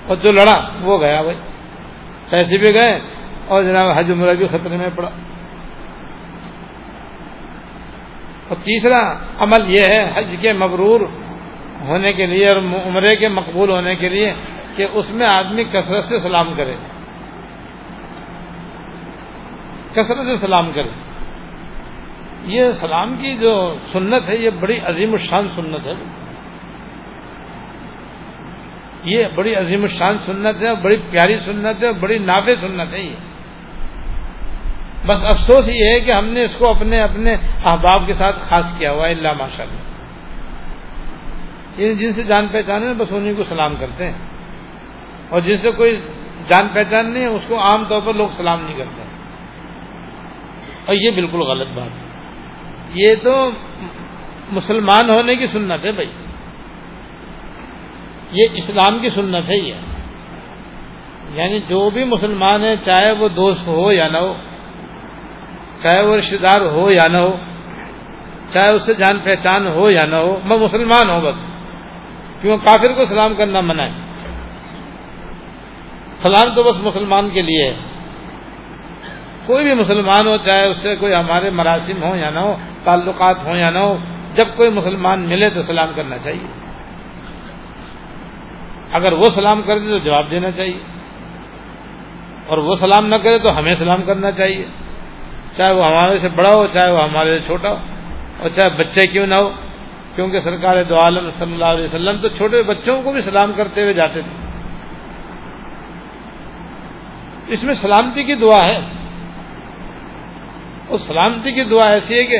اور 0.08 0.16
جو 0.16 0.32
لڑا، 0.32 0.70
وہ 0.82 1.00
گیا 1.00 1.22
بھائی۔ 1.22 1.38
پیسے 2.30 2.58
بھی 2.58 2.74
گئے 2.74 3.00
اور 3.48 3.64
جناب 3.64 3.92
حج 3.98 4.12
عمرہ 4.12 4.34
بھی 4.34 4.46
خطرے 4.46 4.78
میں 4.78 4.90
پڑا۔ 4.96 5.10
اور 8.48 8.58
تیسرا 8.64 9.14
عمل 9.40 9.70
یہ 9.70 9.84
ہے 9.90 10.12
حج 10.16 10.36
کے 10.42 10.54
مبرور 10.54 11.02
ہونے 11.82 12.14
کے 12.14 12.26
لیے 12.26 12.46
اور 12.46 12.56
عمرے 12.58 13.16
کے 13.16 13.28
مقبول 13.28 13.70
ہونے 13.70 13.96
کے 13.96 14.10
لیے 14.10 14.34
کہ 14.76 14.88
اس 14.94 15.12
میں 15.12 15.28
آدمی 15.34 15.64
کثرت 15.64 16.04
سے 16.04 16.20
سلام 16.20 16.54
کرے۔ 16.58 16.76
کثرت 19.92 20.26
سے 20.26 20.36
سلام 20.36 20.72
کرے۔ 20.72 20.90
یہ 22.44 22.72
سلام 22.72 23.16
کی 23.16 23.38
جو 23.38 23.76
سنت 23.84 24.30
ہے، 24.30 24.36
یہ 24.36 24.50
بڑی 24.50 24.80
عظیم 24.80 25.10
الشان 25.10 25.48
سنت 25.48 25.88
ہے۔ 25.88 25.94
یہ 29.04 29.24
بڑی 29.36 29.56
عظیم 29.56 29.82
الشان 29.82 30.18
سنت 30.18 30.62
ہے، 30.62 30.76
بڑی 30.76 30.98
پیاری 30.98 31.38
سنت 31.38 31.84
ہے، 31.84 31.94
بڑی 31.94 32.20
نافع 32.20 32.52
سنت 32.62 32.94
ہے 32.94 33.00
یہ۔ 33.00 33.16
بس 35.08 35.26
افسوس 35.26 35.70
یہ 35.70 35.94
ہے 35.94 36.00
کہ 36.00 36.12
ہم 36.12 36.26
نے 36.26 36.42
اس 36.42 36.56
کو 36.56 36.70
اپنے 36.70 37.02
اپنے 37.02 37.34
احباب 37.66 38.06
کے 38.06 38.14
ساتھ 38.14 38.40
خاص 38.40 38.80
کیا 38.80 38.92
ہوا 38.92 39.08
ہے، 39.08 39.12
اللہ 39.12 39.34
ماشاء 39.34 39.64
اللہ۔ 39.64 39.82
یعنی 41.82 41.96
جن 41.96 42.10
سے 42.10 42.24
جان 42.24 42.48
پہچان 42.48 42.84
ہے، 42.84 42.94
بس 42.94 43.14
انہیں 43.14 43.34
کو 43.34 43.44
سلام 43.44 43.76
کرتے 43.76 44.06
ہیں۔ 44.06 44.14
اور 45.30 45.42
جن 45.42 45.58
سے 45.62 45.72
کوئی 45.72 46.02
جان 46.50 46.68
پہچان 46.74 47.14
نہیں 47.14 47.24
ہے، 47.24 47.30
اس 47.30 47.44
کو 47.48 47.60
عام 47.60 47.86
طور 47.86 48.02
پر 48.06 48.14
لوگ 48.14 48.28
سلام 48.28 48.62
نہیں 48.62 48.78
کرتے۔ 48.78 49.11
اور 50.86 50.96
یہ 50.96 51.12
بالکل 51.16 51.40
غلط 51.40 51.68
بات 51.74 51.88
ہے۔ 51.88 52.30
یہ 52.94 53.16
تو 53.24 53.50
مسلمان 54.52 55.10
ہونے 55.10 55.36
کی 55.36 55.46
سنت 55.46 55.86
ہے 55.86 55.92
بھائی۔ 55.92 56.12
یہ 58.32 58.48
اسلام 58.54 59.00
کی 59.00 59.08
سنت 59.08 59.50
ہے 59.50 59.58
یہ۔ 59.58 59.74
یعنی 61.34 61.60
جو 61.60 61.90
بھی 61.90 62.04
مسلمان 62.04 62.64
ہے 62.64 62.78
چاہے 62.78 63.12
وہ 63.12 63.28
دوست 63.28 63.68
ہو 63.68 63.92
یا 63.92 64.08
نہ 64.08 64.18
ہو، 64.18 64.34
چاہے 65.82 66.06
وہ 66.06 66.16
رشتے 66.16 66.38
دار 66.38 66.62
ہو 66.62 66.92
یا 66.92 67.08
نہ 67.08 67.18
ہو، 67.18 67.36
چاہے 68.54 68.70
اس 68.70 68.86
سے 68.86 68.94
جان 68.94 69.20
پہچان 69.20 69.68
ہو 69.68 69.90
یا 69.90 70.06
نہ 70.06 70.16
ہو، 70.16 70.40
میں 70.44 70.58
مسلمان 70.58 71.10
ہوں 71.10 71.22
بس۔ 71.22 71.36
کیوں؟ 72.42 72.58
کافر 72.58 72.94
کو 72.94 73.06
سلام 73.06 73.36
کرنا 73.36 73.62
منع 73.62 73.84
ہے۔ 73.84 73.92
سلام 76.16 76.56
تو 76.56 76.64
بس 76.64 76.82
مسلمان 76.84 77.30
کے 77.30 77.42
لیے 77.42 77.74
ہے۔ 77.74 77.91
کوئی 79.46 79.64
بھی 79.64 79.74
مسلمان 79.74 80.28
ہو، 80.28 80.38
چاہے 80.38 80.68
اس 80.68 80.78
سے 80.78 80.96
کوئی 80.96 81.14
ہمارے 81.14 81.50
مراسم 81.50 82.04
ہوں 82.04 82.18
یا 82.18 82.30
نہ 82.30 82.40
ہو 82.40 82.56
تعلقات 82.84 83.38
ہوں 83.46 83.56
یا 83.56 83.70
نہ 83.70 83.80
ہو 83.80 83.98
جب 84.36 84.56
کوئی 84.56 84.70
مسلمان 84.70 85.20
ملے 85.20 85.50
تو 85.50 85.62
سلام 85.62 85.88
کرنا 85.96 86.18
چاہیے۔ 86.18 86.62
اگر 88.92 89.12
وہ 89.12 89.24
سلام 89.24 89.62
کر 89.62 89.80
دے 89.80 89.90
تو 89.90 89.98
جواب 89.98 90.32
دینا 90.32 90.52
چاہیے۔ 90.52 90.80
اور 92.48 92.58
وہ 92.58 92.76
سلام 92.76 93.08
نہ 93.08 93.16
کرے 93.16 93.38
تو 93.38 93.58
ہمیں 93.58 93.76
سلام 93.76 94.02
کرنا 94.02 94.32
چاہیے۔ 94.32 94.66
چاہے 95.58 95.74
وہ 95.74 95.84
ہمارے 95.88 96.16
سے 96.16 96.30
بڑا 96.30 96.52
ہو، 96.56 96.68
چاہے 96.68 96.92
وہ 96.92 97.04
ہمارے 97.04 97.40
سے 97.40 97.48
چھوٹا 97.48 97.70
ہو۔ 97.70 97.78
اور 98.40 98.50
چاہے 98.50 98.70
بچے 98.70 99.08
کیوں 99.08 99.28
نہ 99.28 99.36
ہو، 99.36 99.50
کیونکہ 100.16 100.40
سرکار 100.40 100.84
دو 100.84 100.96
عالم 100.96 101.30
صلی 101.30 101.54
اللہ 101.54 101.66
علیہ 101.66 101.84
وسلم 101.84 102.22
تو 102.22 102.28
چھوٹے 102.28 102.64
بچوں 102.64 103.02
کو 103.02 103.12
بھی 103.12 103.22
سلام 103.22 103.54
کرتے 103.54 103.82
ہوئے 103.82 103.94
جاتے 103.94 104.22
تھے۔ 104.22 104.48
اس 107.48 107.64
میں 107.64 107.74
سلامتی 107.74 108.24
کی 108.24 108.36
دعا 108.36 108.60
ہے۔ 108.66 109.01
اور 110.92 111.00
سلامتی 111.00 111.52
کی 111.52 111.64
دعا 111.64 111.90
ایسی 111.90 112.20
ہے 112.20 112.24
کہ 112.24 112.40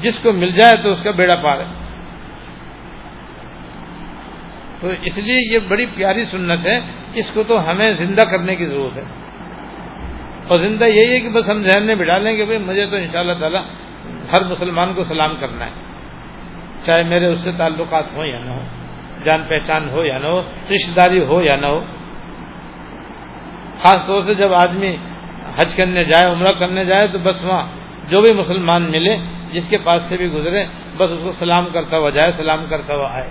جس 0.00 0.22
کو 0.22 0.32
مل 0.32 0.48
جائے 0.48 0.74
تو 0.82 0.92
اس 0.92 1.02
کا 1.02 1.10
بیڑا 1.10 1.34
پار 1.34 1.58
ہے 1.58 1.64
تو 4.80 4.88
اس 5.02 5.18
لیے 5.18 5.54
یہ 5.54 5.58
بڑی 5.68 5.86
پیاری 5.96 6.24
سنت 6.24 6.66
ہے، 6.66 6.80
اس 7.14 7.32
کو 7.34 7.42
تو 7.42 7.70
ہمیں 7.70 7.92
زندہ 7.92 8.20
کرنے 8.20 8.56
کی 8.56 8.66
ضرورت 8.66 8.96
ہے۔ 8.96 9.02
اور 10.48 10.58
زندہ 10.58 10.84
یہی 10.84 11.14
ہے 11.14 11.20
کہ 11.20 11.28
بس 11.28 11.50
ہم 11.50 11.62
ذہن 11.62 11.86
میں 11.86 11.94
بٹھا 11.94 12.18
لیں 12.18 12.36
کہ 12.36 12.44
بھائی 12.44 12.58
مجھے 12.58 12.86
تو 12.86 12.96
ان 12.96 13.06
شاء 13.12 13.20
اللہ 13.20 13.58
ہر 14.32 14.44
مسلمان 14.44 14.94
کو 14.94 15.04
سلام 15.04 15.36
کرنا 15.36 15.66
ہے۔ 15.66 15.70
چاہے 16.86 17.02
میرے 17.02 17.26
اس 17.26 17.40
سے 17.40 17.52
تعلقات 17.52 18.04
ہوں 18.16 18.26
یا 18.26 18.38
نہ 18.38 18.50
ہو 18.50 18.62
جان 19.24 19.44
پہچان 19.48 19.88
ہو 19.88 20.04
یا 20.04 20.18
نہ 20.18 20.26
ہو 20.26 20.40
رشتے 20.40 20.94
داری 20.96 21.24
ہو 21.24 21.42
یا 21.42 21.56
نہ 21.56 21.66
ہو۔ 21.66 21.80
خاص 23.78 24.06
طور 24.06 24.24
سے 24.26 24.34
جب 24.34 24.54
آدمی 24.54 24.96
حج 25.60 25.76
کرنے 25.76 26.04
جائے، 26.04 26.32
عمرہ 26.32 26.52
کرنے 26.58 26.84
جائے 26.84 27.08
تو 27.08 27.18
بس 27.18 27.44
وہاں 27.44 27.66
جو 28.08 28.20
بھی 28.20 28.32
مسلمان 28.32 28.82
ملے، 28.82 29.16
جس 29.52 29.68
کے 29.68 29.78
پاس 29.78 30.08
سے 30.08 30.16
بھی 30.16 30.32
گزرے، 30.32 30.64
بس 30.96 31.10
اس 31.10 31.24
کو 31.24 31.32
سلام 31.32 31.66
کرتا 31.72 31.98
ہوا 31.98 32.10
جائے، 32.10 32.30
سلام 32.30 32.64
کرتا 32.68 32.94
ہوا 32.94 33.08
آئے۔ 33.12 33.28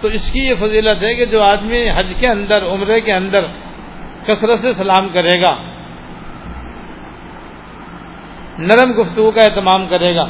تو 0.00 0.08
اس 0.08 0.32
کی 0.32 0.46
یہ 0.46 0.54
فضیلت 0.54 1.02
ہے 1.02 1.14
کہ 1.14 1.24
جو 1.24 1.42
آدمی 1.42 1.90
حج 1.96 2.12
کے 2.20 2.28
اندر، 2.28 2.64
عمرے 2.64 3.00
کے 3.00 3.12
اندر 3.12 3.46
کثرت 4.26 4.58
سے 4.58 4.72
سلام 4.72 5.08
کرے 5.08 5.40
گا، 5.40 5.56
نرم 8.58 9.00
گفتگو 9.00 9.30
کا 9.30 9.44
اہتمام 9.44 9.86
کرے 9.86 10.16
گا، 10.16 10.24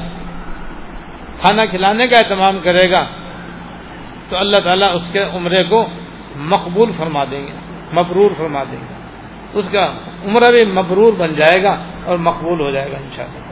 کھانا 1.40 1.66
کھلانے 1.66 2.06
کا 2.08 2.18
اہتمام 2.18 2.58
کرے 2.62 2.90
گا، 2.90 3.04
تو 4.28 4.36
اللہ 4.36 4.56
تعالیٰ 4.56 4.94
اس 4.94 5.12
کے 5.12 5.22
عمرے 5.22 5.64
کو 5.64 5.86
مقبول 6.36 6.90
فرما 6.90 7.24
دیں 7.24 7.46
گے، 7.46 7.52
مبرور 7.92 8.30
فرما 8.36 8.64
دیں 8.64 8.80
گے۔ 8.80 8.93
اس 9.54 9.70
کا 9.70 9.98
عمرہ 10.24 10.50
بھی 10.50 10.64
مبرور 10.64 11.12
بن 11.12 11.34
جائے 11.34 11.62
گا 11.62 11.82
اور 12.04 12.18
مقبول 12.18 12.60
ہو 12.60 12.70
جائے 12.70 12.92
گا 12.92 12.96
ان 12.96 13.08
شاء 13.08 13.24
اللہ 13.24 13.44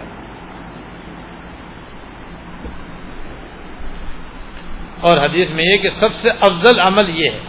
اور 5.01 5.19
حدیث 5.19 5.51
میں 5.51 5.65
یہ 5.65 5.77
کہ 5.83 5.89
سب 5.89 6.13
سے 6.13 6.31
افضل 6.31 6.81
عمل 6.81 7.11
یہ 7.11 7.31
ہے 7.31 7.41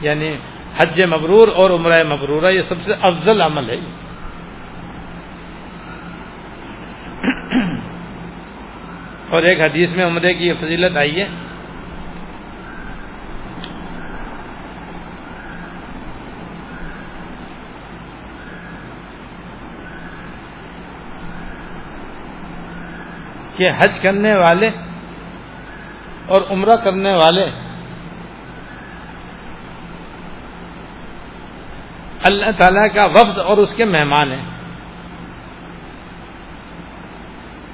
یعنی 0.00 0.36
حج 0.78 1.00
مبرور 1.02 1.48
اور 1.48 1.70
عمرہ 1.70 2.04
مبرورہ 2.04 2.50
یہ 2.50 2.62
سب 2.62 2.80
سے 2.80 2.92
افضل 2.92 3.42
عمل 3.42 3.70
ہے۔ 3.70 3.76
اور 9.30 9.42
ایک 9.42 9.60
حدیث 9.60 9.96
میں 9.96 10.04
عمرے 10.04 10.34
کی 10.34 10.46
یہ 10.46 10.54
فضیلت 10.54 10.96
آئی 10.96 11.20
ہے۔ 11.20 11.43
کہ 23.56 23.70
حج 23.78 24.00
کرنے 24.00 24.34
والے 24.34 24.70
اور 26.26 26.42
عمرہ 26.50 26.76
کرنے 26.76 27.14
والے 27.14 27.44
اللہ 32.22 32.50
تعالیٰ 32.58 32.94
کا 32.94 33.04
وفد 33.04 33.38
اور 33.38 33.58
اس 33.58 33.74
کے 33.74 33.84
مہمان 33.84 34.32
ہیں۔ 34.32 34.44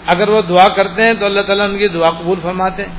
اگر 0.07 0.29
وہ 0.29 0.43
دعا 0.43 0.75
کرتے 0.75 1.05
ہیں 1.05 1.15
تو 1.15 1.27
اللہ 1.27 1.41
تعالیٰ 1.41 1.71
ان 1.71 1.79
کی 1.79 1.89
دعا 1.89 2.11
قبول 2.11 2.41
فرماتے 2.43 2.85
ہیں۔ 2.87 2.95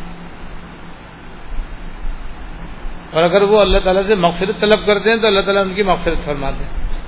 اور 3.11 3.23
اگر 3.23 3.41
وہ 3.41 3.61
اللہ 3.61 3.77
تعالیٰ 3.84 4.01
سے 4.01 4.15
مغفرت 4.15 4.59
طلب 4.59 4.86
کرتے 4.86 5.09
ہیں 5.09 5.17
تو 5.17 5.27
اللہ 5.27 5.41
تعالیٰ 5.41 5.61
ان 5.61 5.73
کی 5.73 5.84
مغفرت 5.84 6.25
فرماتے 6.25 6.63
ہیں۔ 6.63 7.00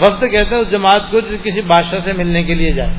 وقت 0.00 0.20
کہتے 0.20 0.54
ہیں 0.54 0.62
اس 0.62 0.70
جماعت 0.70 1.10
کو 1.10 1.18
کسی 1.42 1.60
بادشاہ 1.60 1.98
سے 2.00 2.12
ملنے 2.12 2.42
کے 2.42 2.54
لیے 2.54 2.72
جائے۔ 2.72 2.90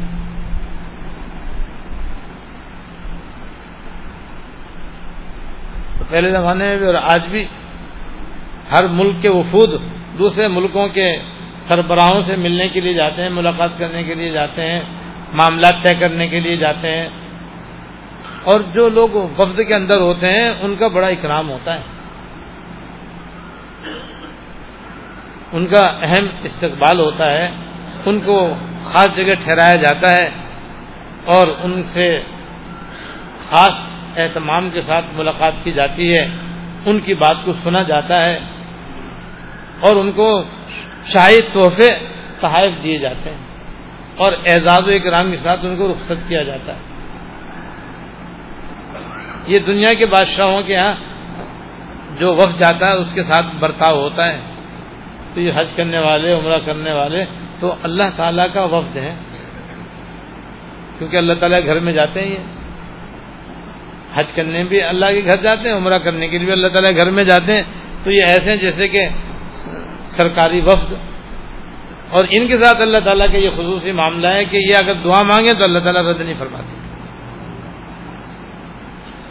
پہلے 6.09 6.31
زمانے 6.31 6.65
میں 6.65 6.77
بھی 6.77 6.85
اور 6.85 6.95
آج 6.95 7.21
بھی 7.31 7.45
ہر 8.71 8.87
ملک 8.87 9.21
کے 9.21 9.29
وفود 9.29 9.69
دوسرے 10.19 10.47
ملکوں 10.47 10.87
کے 10.87 11.17
سربراہوں 11.59 12.21
سے 12.21 12.35
ملنے 12.35 12.67
کے 12.67 12.81
لیے 12.81 12.93
جاتے 12.93 13.21
ہیں، 13.21 13.29
ملاقات 13.29 13.69
کرنے 13.77 14.03
کے 14.03 14.13
لیے 14.13 14.29
جاتے 14.29 14.61
ہیں، 14.61 14.81
معاملات 15.33 15.73
طے 15.83 15.93
کرنے 15.93 16.27
کے 16.27 16.39
لیے 16.39 16.57
جاتے 16.57 16.91
ہیں۔ 16.91 17.09
اور 18.43 18.59
جو 18.73 18.89
لوگ 18.89 19.09
وفد 19.13 19.59
کے 19.67 19.75
اندر 19.75 19.97
ہوتے 19.97 20.27
ہیں، 20.27 20.49
ان 20.61 20.75
کا 20.75 20.87
بڑا 20.87 21.07
اکرام 21.07 21.49
ہوتا 21.49 21.75
ہے۔ 21.75 21.98
ان 25.51 25.67
کا 25.67 25.85
اہم 26.01 26.27
استقبال 26.43 26.99
ہوتا 26.99 27.31
ہے، 27.31 27.51
ان 28.05 28.19
کو 28.19 28.53
خاص 28.81 29.15
جگہ 29.15 29.33
ٹھہرایا 29.43 29.75
جاتا 29.75 30.17
ہے 30.17 30.29
اور 31.25 31.47
ان 31.47 31.83
سے 31.83 32.21
خاص 33.39 33.93
اہتمام 34.17 34.69
کے 34.69 34.81
ساتھ 34.81 35.05
ملاقات 35.13 35.53
کی 35.63 35.71
جاتی 35.71 36.17
ہے، 36.17 36.27
ان 36.85 36.99
کی 36.99 37.13
بات 37.13 37.35
کو 37.45 37.53
سنا 37.53 37.81
جاتا 37.81 38.25
ہے 38.25 38.39
اور 39.79 39.95
ان 39.95 40.11
کو 40.11 40.43
شاہی 41.03 41.41
تحفے 41.53 41.89
تحائف 42.39 42.83
دیے 42.83 42.97
جاتے 42.97 43.29
ہیں 43.29 43.37
اور 44.17 44.31
اعزاز 44.45 44.87
و 44.87 44.91
اکرام 44.91 45.31
کے 45.31 45.37
ساتھ 45.37 45.65
ان 45.65 45.75
کو 45.77 45.91
رخصت 45.91 46.27
کیا 46.27 46.43
جاتا 46.43 46.73
ہے۔ 46.73 46.79
یہ 49.47 49.59
دنیا 49.59 49.93
کے 49.93 50.05
بادشاہوں 50.05 50.61
کے 50.61 50.75
ہاں 50.75 50.93
جو 52.19 52.35
وقت 52.35 52.59
جاتا 52.59 52.87
ہے، 52.87 52.93
اس 52.93 53.13
کے 53.13 53.23
ساتھ 53.23 53.45
برتاؤ 53.59 54.01
ہوتا 54.01 54.25
ہے۔ 54.25 54.39
تو 55.39 55.43
یہ 55.43 55.51
حج 55.55 55.73
کرنے 55.73 55.99
والے، 55.99 56.33
عمرہ 56.33 56.59
کرنے 56.59 56.93
والے، 56.93 57.25
تو 57.59 57.75
اللہ 57.83 58.03
تعالیٰ 58.15 58.45
کا 58.53 58.63
وفد 58.63 58.97
ہے 58.97 59.15
کیونکہ 60.97 61.17
اللہ 61.17 61.33
تعالیٰ 61.33 61.65
گھر 61.65 61.79
میں 61.79 61.93
جاتے 61.93 62.21
ہیں۔ 62.21 62.31
یہ 62.31 62.37
حج 64.15 64.31
کرنے 64.31 64.63
بھی 64.63 64.81
اللہ 64.81 65.05
کے 65.05 65.25
گھر 65.25 65.35
جاتے 65.35 65.69
ہیں، 65.69 65.75
عمرہ 65.75 65.97
کرنے 65.97 66.27
کے 66.27 66.37
لیے 66.37 66.45
بھی 66.45 66.51
اللہ 66.51 66.67
تعالیٰ 66.67 66.91
گھر 66.95 67.09
میں 67.09 67.23
جاتے 67.23 67.53
ہیں۔ 67.53 67.63
تو 68.03 68.11
یہ 68.11 68.23
ایسے 68.27 68.49
ہیں 68.49 68.57
جیسے 68.57 68.87
کہ 68.87 69.07
سرکاری 70.03 70.61
وفد۔ 70.61 70.93
اور 72.09 72.25
ان 72.29 72.47
کے 72.47 72.57
ساتھ 72.57 72.81
اللہ 72.81 72.97
تعالیٰ 72.97 73.31
کا 73.31 73.37
یہ 73.37 73.49
خصوصی 73.49 73.91
معاملہ 73.91 74.27
ہے 74.27 74.45
کہ 74.45 74.57
یہ 74.57 74.75
اگر 74.75 74.93
دعا 74.93 75.21
مانگے 75.21 75.53
تو 75.53 75.63
اللہ 75.63 75.79
تعالیٰ 75.79 76.01
رد 76.01 76.21
نہیں 76.21 76.39
فرماتے۔ 76.39 76.75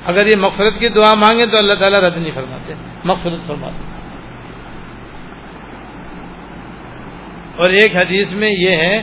اگر 0.05 0.27
یہ 0.27 0.37
مغفرت 0.37 0.81
کی 0.81 0.89
دعا 0.89 1.15
مانگے 1.15 1.47
تو 1.47 1.59
اللہ 1.59 1.75
تعالیٰ 1.75 2.01
رد 2.01 2.17
نہیں 2.17 2.33
فرماتے، 2.35 2.75
مغفرت 3.05 3.47
فرماتے۔ 3.47 3.98
اور 7.59 7.71
ایک 7.71 7.97
حدیث 7.97 8.33
میں 8.33 8.51
یہ 8.51 8.77
ہے 8.77 9.03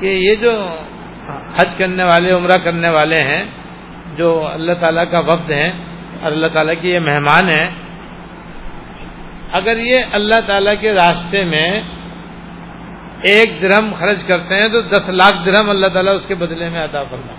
کہ 0.00 0.06
یہ 0.06 0.34
جو 0.34 0.76
حج 1.56 1.74
کرنے 1.78 2.04
والے، 2.04 2.32
عمرہ 2.32 2.56
کرنے 2.56 2.88
والے 2.88 3.20
ہیں، 3.22 3.44
جو 4.16 4.46
اللہ 4.46 4.72
تعالیٰ 4.72 5.10
کا 5.10 5.18
وقت 5.18 5.50
ہیں 5.50 5.72
اور 6.20 6.32
اللہ 6.32 6.46
تعالیٰ 6.46 6.74
کے 6.80 6.88
یہ 6.88 6.98
مہمان 6.98 7.48
ہیں، 7.48 7.70
اگر 9.52 9.78
یہ 9.78 9.98
اللہ 10.12 10.40
تعالیٰ 10.46 10.74
کے 10.80 10.92
راستے 10.92 11.44
میں 11.44 11.80
ایک 13.22 13.62
درہم 13.62 13.92
خرچ 13.92 14.26
کرتے 14.26 14.54
ہیں 14.54 14.68
تو 14.68 14.80
دس 14.80 15.08
لاکھ 15.08 15.36
درہم 15.46 15.70
اللہ 15.70 15.86
تعالیٰ 15.86 16.14
اس 16.14 16.26
کے 16.26 16.34
بدلے 16.34 16.68
میں 16.68 16.84
عطا 16.84 17.02
فرما 17.02 17.32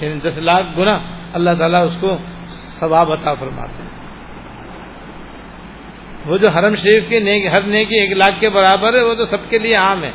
یعنی 0.00 0.20
دس 0.20 0.38
لاکھ 0.38 0.66
گنا 0.78 0.98
اللہ 1.32 1.50
تعالیٰ 1.58 1.86
اس 1.86 1.96
کو 2.00 2.16
ثواب 2.80 3.12
عطا 3.12 3.34
فرماتے 3.34 3.82
ہیں۔ 3.82 4.03
وہ 6.26 6.38
جو 6.38 6.48
حرم 6.48 6.74
شریف 6.74 7.08
کی 7.08 7.18
نیک 7.18 7.46
ہر 7.46 7.62
نیکی 7.62 8.00
ایک 8.00 8.12
لاکھ 8.16 8.40
کے 8.40 8.50
برابر 8.50 8.94
ہے، 8.94 9.02
وہ 9.02 9.14
تو 9.14 9.24
سب 9.24 9.50
کے 9.50 9.58
لیے 9.58 9.74
عام 9.74 10.04
ہے۔ 10.04 10.10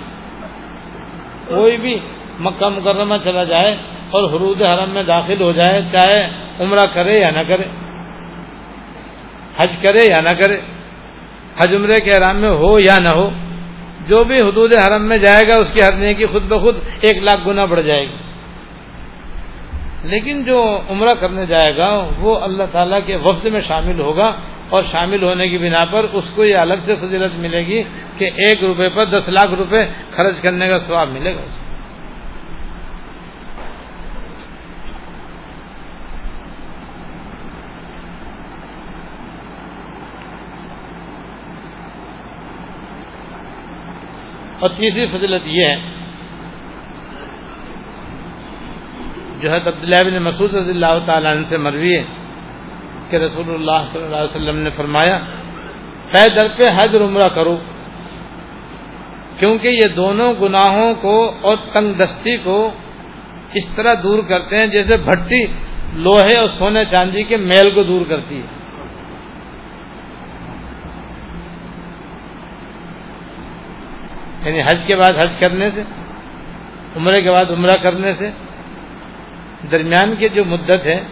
کوئی 1.48 1.78
بھی 1.78 2.00
مکہ 2.40 2.70
مکرمہ 2.70 3.16
چلا 3.24 3.44
جائے 3.44 3.78
اور 4.12 4.24
حرود 4.24 4.62
حرم 4.62 4.90
میں 4.90 5.04
داخل 5.04 5.42
ہو 5.42 5.52
جائے، 5.52 5.82
چاہے 5.92 6.30
عمرہ 6.60 6.86
کرے 6.94 7.20
یا 7.20 7.30
نہ 7.30 7.40
کرے، 7.40 7.64
حج 9.58 9.78
کرے 9.82 10.02
یا 10.02 10.22
نہ 10.22 10.30
کرے، 10.30 10.58
حج 11.58 11.76
عمرے 11.76 12.00
کے 12.00 12.18
حرام 12.18 12.38
میں 12.38 12.50
ہو 12.50 12.80
یا 12.80 12.98
نہ 13.00 13.10
ہو، 13.10 13.30
جو 14.08 14.24
بھی 14.24 14.36
حدود 14.36 14.74
حرم 14.74 15.08
میں 15.10 15.18
جائے 15.18 15.44
گا، 15.50 15.56
اس 15.56 15.74
کی 15.74 15.82
ہر 15.82 15.92
نیکی 15.92 16.26
خود 16.26 16.44
بخود 16.44 16.76
ایک 17.02 17.18
لاکھ 17.18 17.48
گنا 17.48 17.66
بڑھ 17.66 17.82
جائے 17.82 18.02
گی۔ 18.02 18.16
لیکن 20.04 20.44
جو 20.44 20.82
عمرہ 20.90 21.14
کرنے 21.14 21.46
جائے 21.46 21.78
گا، 21.78 22.10
وہ 22.20 22.40
اللہ 22.40 22.64
تعالیٰ 22.72 23.00
کے 23.06 23.16
وفد 23.16 23.46
میں 23.46 23.62
شامل 23.62 24.00
ہوگا۔ 24.00 24.36
اور 24.70 24.84
شامل 24.84 25.24
ہونے 25.24 25.48
کی 25.48 25.58
بنا 25.58 25.86
پر 25.86 26.04
اس 26.04 26.34
کو 26.36 26.44
یہ 26.46 26.58
الگ 26.58 26.82
سے 26.82 26.96
فضیلت 26.96 27.36
ملے 27.36 27.66
گی 27.66 27.84
کہ 28.18 28.30
ایک 28.36 28.64
روپے 28.64 28.90
پر 28.90 29.06
دس 29.06 29.30
لاکھ 29.30 29.54
روپے 29.54 29.86
خرچ 30.12 30.42
کرنے 30.42 30.68
کا 30.68 30.78
ثواب 30.80 31.10
ملے 31.10 31.36
گا۔ 31.36 31.42
اسے 31.42 31.68
اور 44.60 44.70
تیسری 44.70 45.06
فضیلت 45.06 45.42
یہ 45.46 45.66
ہے 45.66 45.76
جو 49.42 49.52
ہے 49.52 49.58
عبداللہ 49.58 50.04
بن 50.06 50.24
مسعود 50.24 50.56
رضی 50.56 50.72
اللہ 50.72 51.00
تعالیٰ 51.06 51.32
عنہ 51.32 51.44
سے 51.44 51.58
مروی 51.58 51.96
ہے۔ 51.98 52.04
کہ 53.10 53.16
رسول 53.16 53.54
اللہ 53.54 53.86
صلی 53.86 54.04
اللہ 54.04 54.16
علیہ 54.16 54.36
وسلم 54.36 54.58
نے 54.58 54.70
فرمایا 54.70 55.18
پے 56.14 56.28
در 56.36 56.48
پہ 56.48 56.64
حج 56.70 56.98
عمرہ 57.02 57.28
کرو، 57.30 57.58
کیونکہ 59.40 59.68
یہ 59.68 59.88
دونوں 59.88 60.34
گناہوں 60.42 60.94
کو 60.94 61.32
اور 61.42 61.58
تنگ 61.74 61.94
دستی 61.94 62.38
کو 62.38 62.72
اس 63.54 63.76
طرح 63.76 63.94
دور 64.04 64.20
کرتے 64.30 64.58
ہیں 64.58 64.68
جیسے 64.68 64.98
بھٹی 64.98 65.46
لوہے 65.94 66.36
اور 66.36 66.50
سونے 66.50 66.86
چاندی 66.86 67.24
کے 67.24 67.38
میل 67.38 67.70
کو 67.70 67.84
دور 67.84 68.06
کرتی 68.06 68.42
ہے۔ 68.42 68.60
یعنی 74.46 74.62
حج 74.62 74.86
کے 74.86 74.96
بعد 74.96 75.12
حج 75.20 75.40
کرنے 75.40 75.72
سے، 75.72 75.84
عمرے 76.96 77.22
کے 77.22 77.32
بعد 77.32 77.46
عمرہ 77.50 77.76
کرنے 77.84 78.14
سے، 78.14 78.32
درمیان 79.72 80.16
کی 80.16 80.30
جو 80.30 80.46
مدت 80.46 80.86
ہے 80.86 81.04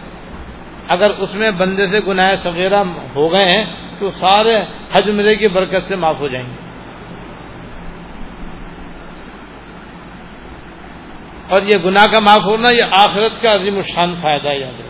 اگر 0.88 1.10
اس 1.10 1.34
میں 1.34 1.50
بندے 1.50 1.86
سے 1.86 2.00
گناہ 2.06 2.32
وغیرہ 2.44 2.82
ہو 3.14 3.32
گئے 3.32 3.44
ہیں، 3.44 3.64
تو 3.98 4.08
سارے 4.08 4.56
حج 4.92 5.10
عمرے 5.10 5.36
کی 5.36 5.48
برکت 5.48 5.82
سے 5.82 5.96
معاف 5.96 6.16
ہو 6.18 6.28
جائیں 6.28 6.46
گے۔ 6.46 6.68
اور 11.50 11.62
یہ 11.62 11.76
گناہ 11.84 12.06
کا 12.12 12.20
معاف 12.20 12.44
ہونا 12.46 12.70
یہ 12.70 12.82
آخرت 12.90 13.42
کا 13.42 13.54
عظیم 13.54 13.74
الشان 13.74 14.14
فائدہ 14.22 14.48
ہے، 14.48 14.60
یاد 14.60 14.80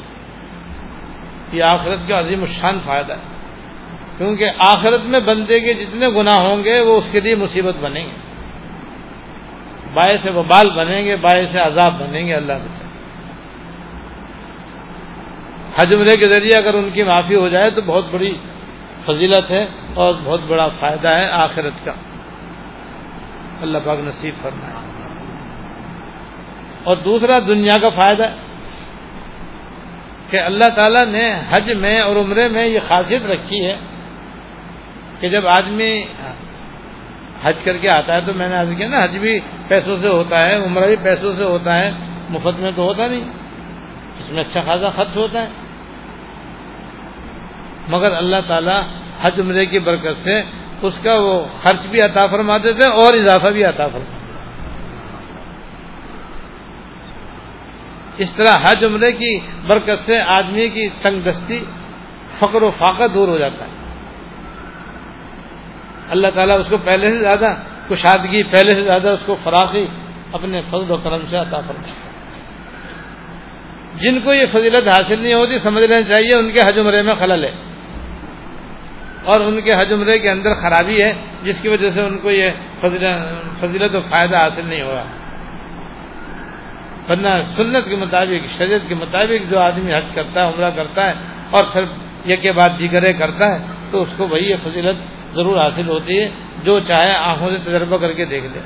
یہ 1.52 1.62
آخرت 1.62 2.08
کا 2.08 2.20
عظیم 2.20 2.38
الشان 2.38 2.80
فائدہ 2.80 3.12
ہے۔ 3.12 3.36
کیونکہ 4.16 4.44
آخرت 4.58 5.00
میں 5.04 5.20
بندے 5.20 5.60
کے 5.60 5.74
جتنے 5.74 6.08
گناہ 6.08 6.38
ہوں 6.38 6.64
گے، 6.64 6.80
وہ 6.80 6.96
اس 6.96 7.12
کے 7.12 7.20
لیے 7.20 7.34
مصیبت 7.34 7.76
بنیں 7.76 8.06
گے۔ 8.06 8.12
باعث 9.94 10.28
وبال 10.34 10.70
بنیں 10.70 11.04
گے، 11.04 11.16
باعث 11.16 11.56
عذاب 11.56 12.00
بنیں 12.00 12.26
گے، 12.26 12.34
اللہ 12.34 12.52
بچا 12.52 12.87
حج 15.80 15.96
عمرے 15.96 16.16
کے 16.16 16.32
ذریعے 16.32 16.54
اگر 16.56 16.74
ان 16.74 16.90
کی 16.90 17.02
معافی 17.02 17.34
ہو 17.34 17.48
جائے 17.48 17.70
تو 17.70 17.82
بہت 17.82 18.04
بڑی 18.10 18.38
فضیلت 19.04 19.50
ہے 19.50 19.66
اور 19.94 20.14
بہت 20.24 20.40
بڑا 20.48 20.68
فائدہ 20.68 21.08
ہے 21.08 21.28
آخرت 21.30 21.84
کا۔ 21.84 21.92
اللہ 23.60 23.78
پاک 23.84 23.98
نصیب 24.00 24.34
فرمائے۔ 24.42 24.88
اور 26.84 26.96
دوسرا 26.96 27.38
دنیا 27.38 27.74
کا 27.80 27.88
فائدہ 27.88 28.28
کہ 30.30 30.40
اللہ 30.40 30.68
تعالیٰ 30.76 31.06
نے 31.06 31.40
حج 31.50 31.72
میں 31.72 32.00
اور 32.00 32.16
عمرے 32.16 32.48
میں 32.48 32.66
یہ 32.66 32.78
خاصیت 32.78 33.22
رکھی 33.22 33.64
ہے 33.64 33.76
کہ 35.20 35.28
جب 35.28 35.46
آدمی 35.46 36.04
حج 37.42 37.62
کر 37.64 37.76
کے 37.76 37.88
آتا 37.90 38.14
ہے 38.14 38.20
تو 38.20 38.34
میں 38.34 38.48
نے 38.48 38.56
آج 38.56 38.68
کیا 38.76 38.88
نا، 38.88 39.04
حج 39.04 39.16
بھی 39.16 39.40
پیسوں 39.68 39.96
سے 39.96 40.08
ہوتا 40.08 40.48
ہے، 40.48 40.56
عمرہ 40.56 40.86
بھی 40.86 40.96
پیسوں 41.04 41.32
سے 41.32 41.44
ہوتا 41.44 41.74
ہے، 41.74 41.90
مفت 42.30 42.60
میں 42.60 42.72
تو 42.76 42.82
ہوتا 42.82 43.06
نہیں، 43.06 43.24
اس 44.18 44.30
میں 44.30 44.40
اچھا 44.40 44.60
خاصا 44.60 44.88
خرچ 44.88 45.16
ہوتا 45.16 45.42
ہے۔ 45.42 45.67
مگر 47.88 48.16
اللہ 48.16 48.36
تعالیٰ 48.46 48.82
حج 49.20 49.40
عمرے 49.40 49.66
کی 49.66 49.78
برکت 49.78 50.16
سے 50.16 50.42
اس 50.82 50.98
کا 50.98 51.14
وہ 51.14 51.44
خرچ 51.52 51.86
بھی 51.86 52.00
عطا 52.00 52.26
فرماتے 52.26 52.72
تھے 52.72 52.84
اور 52.84 53.14
اضافہ 53.14 53.46
بھی 53.46 53.64
عطا 53.64 53.88
فرماتے 53.88 54.18
اس 58.18 58.36
طرح 58.36 58.54
حج 58.62 58.84
عمرے 58.84 59.12
کی 59.12 59.40
برکت 59.66 59.98
سے 59.98 60.20
آدمی 60.20 60.68
کی 60.68 60.88
تنگ 61.02 61.20
دستی 61.20 61.64
فقر 62.38 62.62
و 62.62 62.70
فاقہ 62.70 63.06
دور 63.14 63.28
ہو 63.28 63.38
جاتا 63.38 63.64
ہے۔ 63.64 63.70
اللہ 66.10 66.28
تعالیٰ 66.34 66.58
اس 66.58 66.68
کو 66.68 66.76
پہلے 66.76 67.06
سے 67.06 67.14
زیادہ 67.14 67.54
کشادگی، 67.88 68.42
پہلے 68.42 68.74
سے 68.74 68.82
زیادہ 68.82 69.08
اس 69.08 69.22
کو 69.26 69.36
فراخی 69.44 69.86
اپنے 70.32 70.62
فضل 70.62 70.90
و 70.90 70.96
کرم 70.96 71.26
سے 71.30 71.36
عطا 71.36 71.60
فرماتا 71.60 72.08
جن 73.94 74.20
کو 74.20 74.34
یہ 74.34 74.46
فضیلت 74.52 74.88
حاصل 74.88 75.20
نہیں 75.20 75.34
ہوتی، 75.34 75.58
سمجھ 75.58 75.84
لینا 75.84 76.02
چاہیے 76.02 76.34
ان 76.34 76.52
کے 76.52 76.60
حج 76.60 76.78
عمرے 76.78 77.02
میں 77.02 77.14
خلل 77.14 77.44
ہے۔ 77.44 77.77
اور 79.28 79.40
ان 79.40 79.60
کے 79.60 79.72
حج 79.72 79.92
عمرے 79.92 80.18
کے 80.18 80.30
اندر 80.30 80.52
خرابی 80.54 81.02
ہے، 81.02 81.12
جس 81.42 81.60
کی 81.62 81.68
وجہ 81.68 81.90
سے 81.90 82.00
ان 82.02 82.18
کو 82.18 82.30
یہ 82.30 82.48
فضیلت 83.60 83.94
و 83.94 84.00
فائدہ 84.00 84.36
حاصل 84.36 84.66
نہیں 84.66 84.82
ہوا۔ 84.82 85.04
ورنہ 87.08 87.28
سنت 87.56 87.84
کے 87.88 87.96
مطابق، 87.96 88.42
شریعت 88.58 88.88
کے 88.88 88.94
مطابق 88.94 89.50
جو 89.50 89.58
آدمی 89.60 89.94
حج 89.94 90.08
کرتا 90.14 90.36
ہے، 90.40 90.46
عمرہ 90.52 90.70
کرتا 90.70 91.06
ہے، 91.08 91.14
اور 91.50 91.64
پھر 91.72 91.84
یہ 92.24 92.36
کے 92.36 92.52
بعد 92.52 92.78
دیگرے 92.78 93.12
کرتا 93.12 93.44
ہے، 93.52 93.58
تو 93.90 94.02
اس 94.02 94.08
کو 94.16 94.28
وہی 94.28 94.50
یہ 94.50 94.56
فضیلت 94.64 94.98
ضرور 95.34 95.56
حاصل 95.56 95.88
ہوتی 95.88 96.20
ہے، 96.20 96.28
جو 96.64 96.80
چاہے 96.80 97.14
آنکھوں 97.16 97.50
سے 97.50 97.58
تجربہ 97.64 97.96
کر 97.96 98.12
کے 98.12 98.24
دیکھ 98.24 98.46
لے۔ 98.52 98.60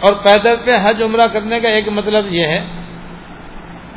اور 0.00 0.12
پیدل 0.12 0.56
پہ 0.64 0.70
حج 0.82 1.02
عمرہ 1.02 1.26
کرنے 1.26 1.60
کا 1.60 1.68
ایک 1.68 1.88
مطلب 1.88 2.32
یہ 2.32 2.44
ہے 2.44 2.64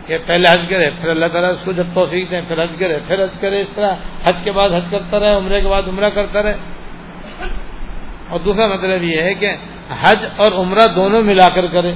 کہ 0.05 0.17
پہلے 0.25 0.49
حج 0.49 0.61
کرے، 0.69 0.89
پھر 1.01 1.09
اللہ 1.09 1.25
تعالیٰ 1.25 1.51
اس 1.51 1.65
کو 1.65 1.71
جب 1.71 1.87
توفیق 1.93 2.31
دیں، 2.31 2.41
پھر 2.47 2.63
حج 2.63 2.69
کرے، 2.79 2.99
پھر 3.07 3.23
حج 3.23 3.39
کرے، 3.39 3.61
اس 3.61 3.67
طرح 3.75 3.95
حج 4.23 4.35
کے 4.43 4.51
بعد 4.51 4.69
حج 4.69 4.83
کرتا 4.91 5.19
رہے، 5.19 5.35
عمرے 5.35 5.61
کے 5.61 5.67
بعد 5.67 5.83
عمرہ 5.87 6.09
کرتا 6.09 6.43
رہے۔ 6.43 6.53
اور 8.29 8.39
دوسرا 8.39 8.67
مطلب 8.67 9.03
یہ 9.03 9.21
ہے 9.21 9.33
کہ 9.33 9.55
حج 10.01 10.25
اور 10.37 10.51
عمرہ 10.51 10.87
دونوں 10.95 11.21
ملا 11.21 11.49
کر 11.49 11.67
کرے۔ 11.67 11.93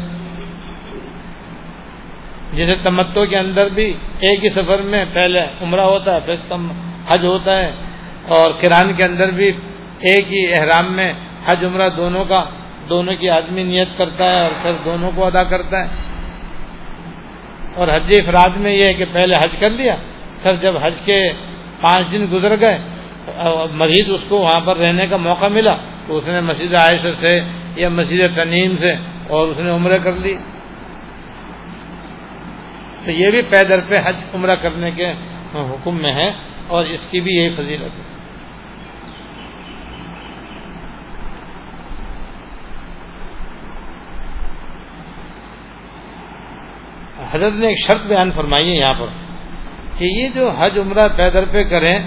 جیسے 2.53 2.83
تمتو 2.83 3.25
کے 3.25 3.37
اندر 3.37 3.69
بھی 3.69 3.93
ایک 4.19 4.45
ہی 4.45 4.49
سفر 4.49 4.81
میں 4.81 5.05
پہلے 5.13 5.41
عمرہ 5.61 5.81
ہوتا 5.81 6.15
ہے، 6.15 6.19
پھر 6.25 6.35
حج 7.11 7.25
ہوتا 7.25 7.57
ہے۔ 7.57 7.71
اور 8.27 8.51
کران 8.61 8.93
کے 8.93 9.03
اندر 9.03 9.31
بھی 9.31 9.47
ایک 9.99 10.33
ہی 10.33 10.53
احرام 10.53 10.93
میں 10.93 11.13
حج 11.45 11.65
عمرہ 11.65 11.89
دونوں 11.89 12.25
کا 12.25 12.45
دونوں 12.89 13.15
کی 13.15 13.29
آدمی 13.29 13.63
نیت 13.63 13.87
کرتا 13.97 14.23
ہے 14.23 14.41
اور 14.41 14.51
پھر 14.61 14.73
دونوں 14.85 15.11
کو 15.15 15.25
ادا 15.25 15.43
کرتا 15.43 15.83
ہے۔ 15.83 15.89
اور 17.75 17.87
حج 17.87 18.13
افراد 18.17 18.57
میں 18.57 18.71
یہ 18.71 18.85
ہے 18.85 18.93
کہ 18.93 19.05
پہلے 19.13 19.33
حج 19.33 19.55
کر 19.59 19.69
لیا، 19.69 19.95
پھر 20.41 20.55
جب 20.55 20.77
حج 20.77 21.01
کے 21.05 21.31
پانچ 21.81 22.11
دن 22.11 22.25
گزر 22.31 22.55
گئے، 22.61 22.79
مزید 23.71 24.09
اس 24.09 24.21
کو 24.27 24.37
وہاں 24.37 24.59
پر 24.59 24.77
رہنے 24.77 25.07
کا 25.07 25.17
موقع 25.17 25.45
ملا۔ 25.45 25.77
تو 26.07 26.17
اس 26.17 26.27
نے 26.27 26.41
مسجد 26.41 26.73
عائشہ 26.73 27.11
سے 27.15 27.41
یا 27.75 27.89
مسجد 27.89 28.35
تنیم 28.35 28.77
سے 28.77 28.91
اور 29.29 29.47
اس 29.47 29.57
نے 29.57 29.69
عمرہ 29.69 29.97
کر 29.97 30.11
لی۔ 30.11 30.35
تو 33.05 33.11
یہ 33.11 33.29
بھی 33.29 33.41
پیدر 33.49 33.79
پہ 33.87 33.99
حج 34.05 34.15
عمرہ 34.33 34.55
کرنے 34.55 34.91
کے 34.91 35.13
حکم 35.55 36.01
میں 36.01 36.13
ہے 36.13 36.31
اور 36.67 36.85
اس 36.85 37.09
کی 37.09 37.21
بھی 37.21 37.31
یہی 37.31 37.49
فضیلت 37.49 37.83
ہے۔ 37.83 38.14
حضرت 47.35 47.53
نے 47.53 47.67
ایک 47.67 47.87
شرط 47.87 48.01
بیان 48.07 48.31
فرمائی 48.31 48.71
ہے 48.71 48.75
یہاں 48.75 48.93
پر 48.93 49.07
کہ 49.97 50.03
یہ 50.03 50.29
جو 50.35 50.49
حج 50.49 50.79
عمرہ 50.79 51.07
پیدر 51.07 51.45
پہ 51.45 51.63
کریں 51.63 51.99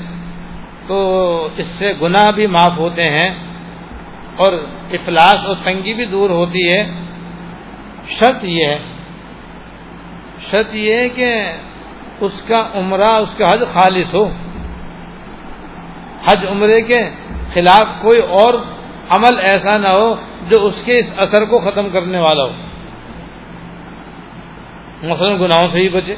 تو 0.86 1.48
اس 1.56 1.66
سے 1.66 1.92
گناہ 2.02 2.30
بھی 2.30 2.46
معاف 2.46 2.78
ہوتے 2.78 3.02
ہیں 3.02 3.30
اور 4.36 4.52
افلاس 4.90 5.46
اور 5.46 5.56
تنگی 5.64 5.94
بھی 5.94 6.04
دور 6.04 6.30
ہوتی 6.30 6.72
ہے۔ 6.72 6.86
شرط 8.08 8.44
یہ 8.44 8.62
ہے، 8.66 8.78
شرط 10.40 10.66
یہ 10.72 10.94
ہے 10.94 11.08
کہ 11.08 11.52
اس 12.20 12.42
کا 12.42 12.70
عمرہ، 12.74 13.18
اس 13.22 13.34
کا 13.34 13.46
حج 13.46 13.60
خالص 13.66 14.14
ہو۔ 14.14 14.24
حج 16.26 16.46
عمرے 16.50 16.82
کے 16.82 16.98
خلاف 17.54 18.02
کوئی 18.02 18.18
اور 18.18 18.54
عمل 19.08 19.38
ایسا 19.40 19.78
نہ 19.78 19.88
ہو 19.88 20.14
جو 20.50 20.66
اس 20.66 20.84
کے 20.84 20.98
اس 20.98 21.14
اثر 21.16 21.44
کو 21.44 21.70
ختم 21.70 21.90
کرنے 21.90 22.18
والا 22.18 22.44
ہو۔ 22.44 22.52
مثلاً 25.02 25.40
گناہوں 25.40 25.68
سے 25.68 25.80
ہی 25.80 25.88
بچے۔ 25.88 26.14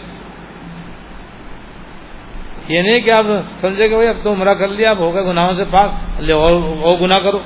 یہ 2.69 2.83
نہیں 2.83 3.01
کہ 3.01 3.11
آپ 3.11 3.25
سمجھے 3.61 3.89
کہ 3.89 3.95
بھائی 3.95 4.09
اب 4.09 4.17
تو 4.23 4.33
عمرہ 4.33 4.55
کر 4.55 4.69
لیا، 4.69 4.91
اب 4.91 4.99
ہوگا 4.99 5.23
گناہوں 5.23 5.53
سے 5.53 5.65
پاک، 5.65 6.21
لے 6.21 6.33
اور 6.33 6.99
گناہ 7.01 7.23
کرو۔ 7.23 7.39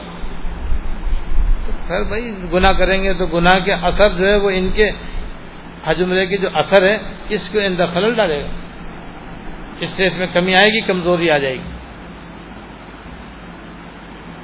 خیر 1.89 2.03
بھائی 2.03 2.23
گناہ 2.53 2.73
کریں 2.73 3.03
گے 3.03 3.15
تو 3.15 3.27
گناہ 3.27 3.59
کے 3.65 3.73
اثر 3.73 4.11
جو 4.11 4.29
ہے 4.29 4.37
وہ 4.37 4.51
ان 4.51 4.71
کے 4.71 4.91
حج 5.85 6.03
عمرے 6.03 6.27
کی 6.27 6.37
جو 6.37 6.49
اثر 6.55 6.83
ہے، 6.83 6.99
اس 7.29 7.51
کو 7.51 7.59
اندر 7.67 7.87
خلل 7.87 8.15
ڈالے 8.15 8.43
گا۔ 8.43 8.49
اس 9.81 9.91
سے 9.91 10.07
اس 10.07 10.17
میں 10.17 10.27
کمی 10.27 10.55
آئے 10.55 10.67
گی، 10.67 10.81
کمزوری 10.81 11.31
آ 11.31 11.39
جائے 11.39 11.55
گی۔ 11.55 11.71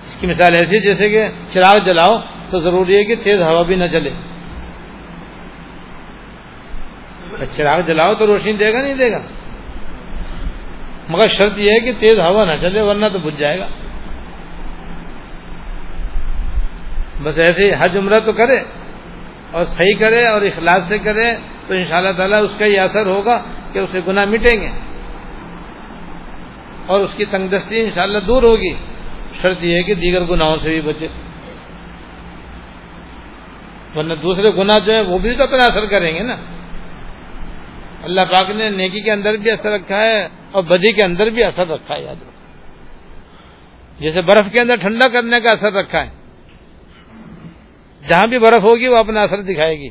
اس 0.05 0.16
کی 0.20 0.26
مثال 0.26 0.55
ایسی 0.55 0.76
ہے 0.76 0.80
جیسے 0.80 1.09
کہ 1.09 1.28
چراغ 1.53 1.78
جلاؤ 1.84 2.18
تو 2.51 2.61
ضروری 2.61 2.97
ہے 2.97 3.05
کہ 3.05 3.14
تیز 3.24 3.43
ہوا 3.43 3.62
بھی 3.62 3.76
نہ 3.76 3.84
جلے۔ 3.84 4.11
چراغ 7.57 7.80
جلاؤ 7.80 8.14
تو 8.14 8.26
روشنی 8.26 8.53
دے 8.53 8.72
گا 8.72 8.82
نہیں 8.82 8.95
دے 8.95 9.11
گا؟ 9.11 9.20
مگر 11.09 11.26
شرط 11.26 11.53
یہ 11.57 11.70
ہے 11.70 11.80
کہ 11.80 12.01
تیز 12.01 12.18
ہوا 12.18 12.45
نہ 12.45 12.61
چلے 12.61 12.82
ورنہ 12.82 13.07
تو 13.12 13.18
بجھ 13.18 13.41
جائے 13.41 13.59
گا۔ 13.59 13.66
بس 17.22 17.38
ایسے 17.38 17.64
ہی 17.64 17.70
حج 17.78 17.97
عمرہ 17.97 18.20
تو 18.20 18.32
کرے 18.32 18.59
اور 19.51 19.64
صحیح 19.64 19.97
کرے 19.99 20.26
اور 20.26 20.43
اخلاص 20.43 20.88
سے 20.88 20.99
کرے 20.99 21.32
تو 21.66 21.74
ان 21.74 21.84
شاء 21.84 21.97
اللہ 21.97 22.12
تعالیٰ 22.16 22.45
اس 22.45 22.59
کا 22.59 22.64
یہ 22.64 22.80
اثر 22.80 23.07
ہوگا 23.07 23.43
کہ 23.72 23.78
اسے 23.78 24.01
گناہ 24.07 24.24
مٹیں 24.24 24.61
گے۔ 24.61 24.68
اور 26.86 27.01
اس 27.01 27.14
کی 27.14 27.24
تنگ 27.24 27.49
دستی 27.49 27.80
ان 27.80 27.91
شاء 27.95 28.03
اللہ 28.03 28.18
دور 28.18 28.43
ہوگی۔ 28.43 28.74
شرط 29.43 29.62
یہ 29.62 29.76
ہے 29.76 29.82
کہ 29.82 29.95
دیگر 29.95 30.24
گناہوں 30.24 30.57
سے 30.59 30.70
بھی 30.70 30.80
بچے۔ 30.80 31.09
ورنہ 33.95 34.14
دوسرے 34.14 34.51
گناہ 34.51 34.78
جو 34.78 34.93
ہیں 34.93 35.01
وہ 35.01 35.18
بھی 35.18 35.34
تو 35.34 35.43
اپنا 35.43 35.64
اثر 35.64 35.86
کریں 35.86 36.14
گے 36.14 36.22
نا۔ 36.22 36.36
اللہ 38.03 38.20
پاک 38.20 38.51
نے 38.51 38.70
نیکی 38.70 39.01
کے 39.01 39.12
اندر 39.12 39.36
بھی 39.36 39.51
اثر 39.51 39.70
رکھا 39.70 39.96
ہے 39.96 40.28
اور 40.53 40.62
بدی 40.62 40.92
کے 40.92 41.05
اندر 41.05 41.30
بھی 41.30 41.44
اثر 41.44 41.68
رکھا 41.68 41.96
ہے، 41.96 42.03
یاد 42.03 42.14
رکھو۔ 42.14 42.30
جیسے 44.01 44.22
برف 44.22 44.53
کے 44.53 44.61
اندر 44.61 44.76
ٹھنڈا 44.76 45.09
کرنے 45.09 45.40
کا 45.40 45.51
اثر 45.51 45.72
رکھا 45.72 46.07
ہے۔ 46.07 46.11
جہاں 48.09 48.26
بھی 48.26 48.38
برف 48.38 48.62
ہوگی، 48.62 48.88
وہ 48.88 48.96
اپنا 48.96 49.22
اثر 49.22 49.42
دکھائے 49.42 49.78
گی۔ 49.78 49.88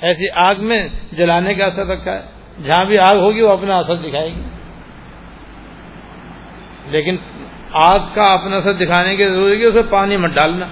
ایسی 0.00 0.30
آگ 0.34 0.54
میں 0.58 0.88
جلانے 1.12 1.54
کا 1.54 1.64
اثر 1.64 1.86
رکھا 1.86 2.12
ہے۔ 2.12 2.22
جہاں 2.62 2.84
بھی 2.84 2.98
آگ 2.98 3.16
ہوگی، 3.16 3.42
وہ 3.42 3.52
اپنا 3.52 3.78
اثر 3.78 3.94
دکھائے 3.94 4.34
گی۔ 4.34 4.42
لیکن 6.86 7.16
آگ 7.72 7.98
کا 8.14 8.24
اپنا 8.24 8.56
اثر 8.56 8.72
دکھانے 8.72 9.16
کی 9.16 9.24
ضروری 9.24 9.62
ہے 9.62 9.66
اسے 9.66 9.90
پانی 9.90 10.16
مت 10.16 10.30
ڈالنا۔ 10.30 10.66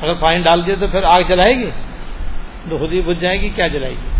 اگر 0.00 0.14
پانی 0.14 0.42
ڈال 0.42 0.66
دیا 0.66 0.74
تو 0.80 0.86
پھر 0.86 1.02
آگ 1.02 1.22
جلائے 1.22 1.58
گی؟ 1.58 1.70
تو 2.70 2.78
خود 2.78 2.92
ہی 2.92 3.00
بجھ 3.00 3.20
جائے 3.20 3.40
گی، 3.40 3.48
کیا 3.48 3.66
جلائے 3.66 3.92
گی؟ 3.92 4.14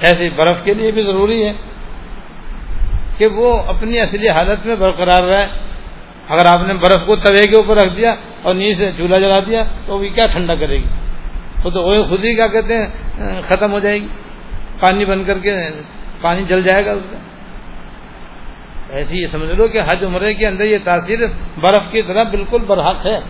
ایسے 0.00 0.28
برف 0.36 0.56
کے 0.64 0.74
لیے 0.74 0.90
بھی 0.90 1.02
ضروری 1.02 1.46
ہے 1.46 1.52
کہ 3.18 3.26
وہ 3.26 3.62
اپنی 3.66 4.00
اصلی 4.00 4.28
حالت 4.28 4.66
میں 4.66 4.76
برقرار 4.76 5.22
رہے۔ 5.22 5.46
اگر 6.28 6.46
آپ 6.46 6.60
نے 6.66 6.74
برف 6.74 7.06
کو 7.06 7.16
توے 7.16 7.44
کے 7.46 7.56
اوپر 7.56 7.76
رکھ 7.76 7.96
دیا 7.96 8.14
اور 8.42 8.54
نیچے 8.54 8.90
چولہا 8.96 9.18
جلا 9.18 9.38
دیا، 9.38 9.62
تو 9.86 9.98
وہ 9.98 10.08
کیا 10.14 10.26
ٹھنڈا 10.26 10.54
کرے 10.54 10.76
گی؟ 10.76 10.88
وہ 11.64 11.70
تو 11.70 11.82
وہ 11.82 12.04
خود 12.08 12.24
ہی 12.24 12.34
کیا 12.34 12.46
کہتے 12.46 12.78
ہیں، 12.78 12.88
ختم 13.42 13.72
ہو 13.72 13.78
جائے 13.78 13.98
گی۔ 14.00 14.08
پانی 14.80 15.04
بن 15.04 15.24
کر 15.24 15.38
کے 15.38 15.56
پانی 16.20 16.44
جل 16.48 16.62
جائے 16.62 16.84
گا 16.86 16.92
اس 16.92 17.06
کا 17.10 17.16
ایسی 18.90 19.22
یہ 19.22 19.26
سمجھ 19.26 19.50
لو 19.50 19.68
کہ 19.68 19.80
حج 19.80 20.04
عمرے 20.04 20.34
کے 20.34 20.46
اندر 20.46 20.64
یہ 20.64 20.78
تاثیر 20.84 21.18
برف 21.60 21.92
کی 21.92 22.02
طرح 22.02 22.22
بالکل 22.22 22.58
برحق 22.58 23.06
ہے۔ 23.06 23.20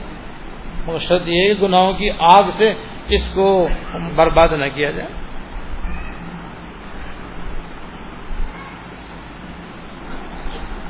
مقصد 0.86 1.28
یہ 1.28 1.54
گناہوں 1.62 1.92
کی 1.92 2.08
آگ 2.18 2.42
سے 2.56 2.74
اس 3.08 3.32
کو 3.34 3.68
برباد 4.16 4.48
نہ 4.58 4.64
کیا 4.74 4.90
جائے۔ 4.90 5.08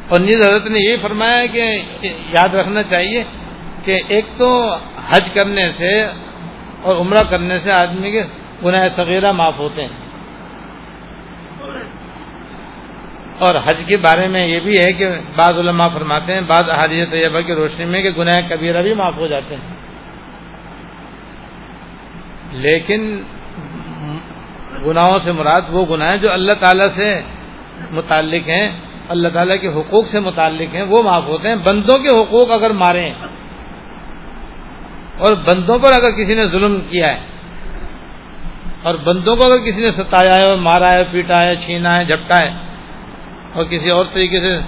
اور 0.09 0.21
نیز 0.21 0.37
حضرت 0.37 0.67
نے 0.67 0.79
یہ 0.81 0.97
فرمایا 1.03 1.47
کہ 1.47 1.83
یاد 2.09 2.49
رکھنا 2.49 2.83
چاہیے 2.83 3.25
کہ 3.85 4.01
ایک 4.09 4.25
تو 4.39 4.75
حج 5.09 5.31
کرنے 5.31 5.71
سے 5.71 6.05
اور 6.83 6.97
عمرہ 6.97 7.23
کرنے 7.23 7.55
سے 7.55 7.73
آدمی 7.73 8.11
کے 8.11 8.23
گناہ 8.65 8.85
صغیرہ 8.85 9.33
معاف 9.33 9.59
ہوتے 9.59 9.83
ہیں۔ 9.83 10.10
اور 13.41 13.55
حج 13.65 13.85
کے 13.87 13.97
بارے 13.97 14.27
میں 14.29 14.47
یہ 14.47 14.61
بھی 14.61 14.79
ہے 14.79 14.93
کہ 14.93 15.07
بعض 15.37 15.59
علماء 15.59 15.89
فرماتے 15.89 16.35
ہیں، 16.35 16.41
بعض 16.47 16.71
احادیث 16.71 17.11
طیبہ 17.11 17.41
کی 17.41 17.55
روشنی 17.55 17.85
میں 17.85 18.03
کہ 18.03 18.11
گناہ 18.11 18.41
کبیرہ 18.49 18.83
بھی 18.83 18.95
معاف 18.95 19.17
ہو 19.17 19.27
جاتے 19.27 19.57
ہیں۔ 19.57 19.69
لیکن 22.63 23.01
گناہوں 24.87 25.19
سے 25.25 25.33
مراد 25.33 25.63
وہ 25.71 25.85
گناہ 25.91 26.17
جو 26.17 26.33
اللہ 26.33 26.53
تعالی 26.61 26.89
سے 26.89 27.09
متعلق 27.91 28.49
ہیں، 28.49 28.67
اللہ 29.09 29.29
تعالیٰ 29.29 29.57
کے 29.61 29.69
حقوق 29.69 30.07
سے 30.09 30.21
متعلق 30.21 30.75
ہیں، 30.75 30.83
وہ 30.83 31.03
معاف 31.03 31.27
ہوتے 31.27 31.49
ہیں۔ 31.49 31.57
بندوں 31.65 31.99
کے 31.99 32.11
حقوق 32.21 32.53
اگر 32.53 32.71
مارے 32.77 33.03
ہیں 33.05 33.19
اور 35.19 35.33
بندوں 35.45 35.79
پر 35.79 35.93
اگر 35.93 36.11
کسی 36.11 36.35
نے 36.35 36.45
ظلم 36.47 36.81
کیا 36.91 37.07
ہے، 37.07 37.21
اور 38.83 38.95
بندوں 39.05 39.35
کو 39.37 39.45
اگر 39.45 39.65
کسی 39.65 39.81
نے 39.81 39.91
ستایا 39.93 40.35
ہے، 40.35 40.55
مارا 40.61 40.91
ہے، 40.93 41.03
پیٹا 41.13 41.43
ہے، 41.45 41.55
چھینا 41.55 41.99
ہے، 41.99 42.05
جھپٹا 42.05 42.39
ہے 42.39 42.70
اور 43.53 43.65
کسی 43.65 43.91
اور 43.91 44.05
طریقے 44.13 44.41
سے 44.41 44.59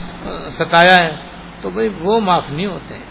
ستایا 0.50 0.98
ہے، 1.04 1.16
تو 1.62 1.70
بھائی 1.70 1.88
وہ 2.00 2.20
معاف 2.20 2.44
نہیں 2.50 2.66
ہوتے 2.66 2.94
ہیں۔ 2.94 3.10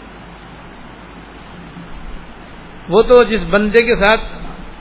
وہ 2.88 3.02
تو 3.02 3.22
جس 3.22 3.42
بندے 3.50 3.82
کے 3.82 3.96
ساتھ 3.96 4.20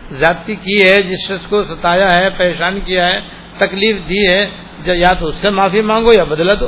زیادتی 0.10 0.56
کی 0.56 0.84
ہے، 0.84 1.02
جس 1.02 1.28
شخص 1.28 1.48
کو 1.48 1.64
ستایا 1.64 2.08
ہے، 2.16 2.30
پریشان 2.30 2.80
کیا 2.80 3.08
ہے، 3.08 3.20
تکلیف 3.58 3.96
دی 4.10 4.28
ہے 4.28 4.50
یا 4.86 5.14
تو 5.20 5.28
اس 5.28 5.36
سے 5.36 5.50
معافی 5.50 5.82
مانگو 5.82 6.14
یا 6.14 6.24
بدلا 6.24 6.54
دو۔ 6.60 6.68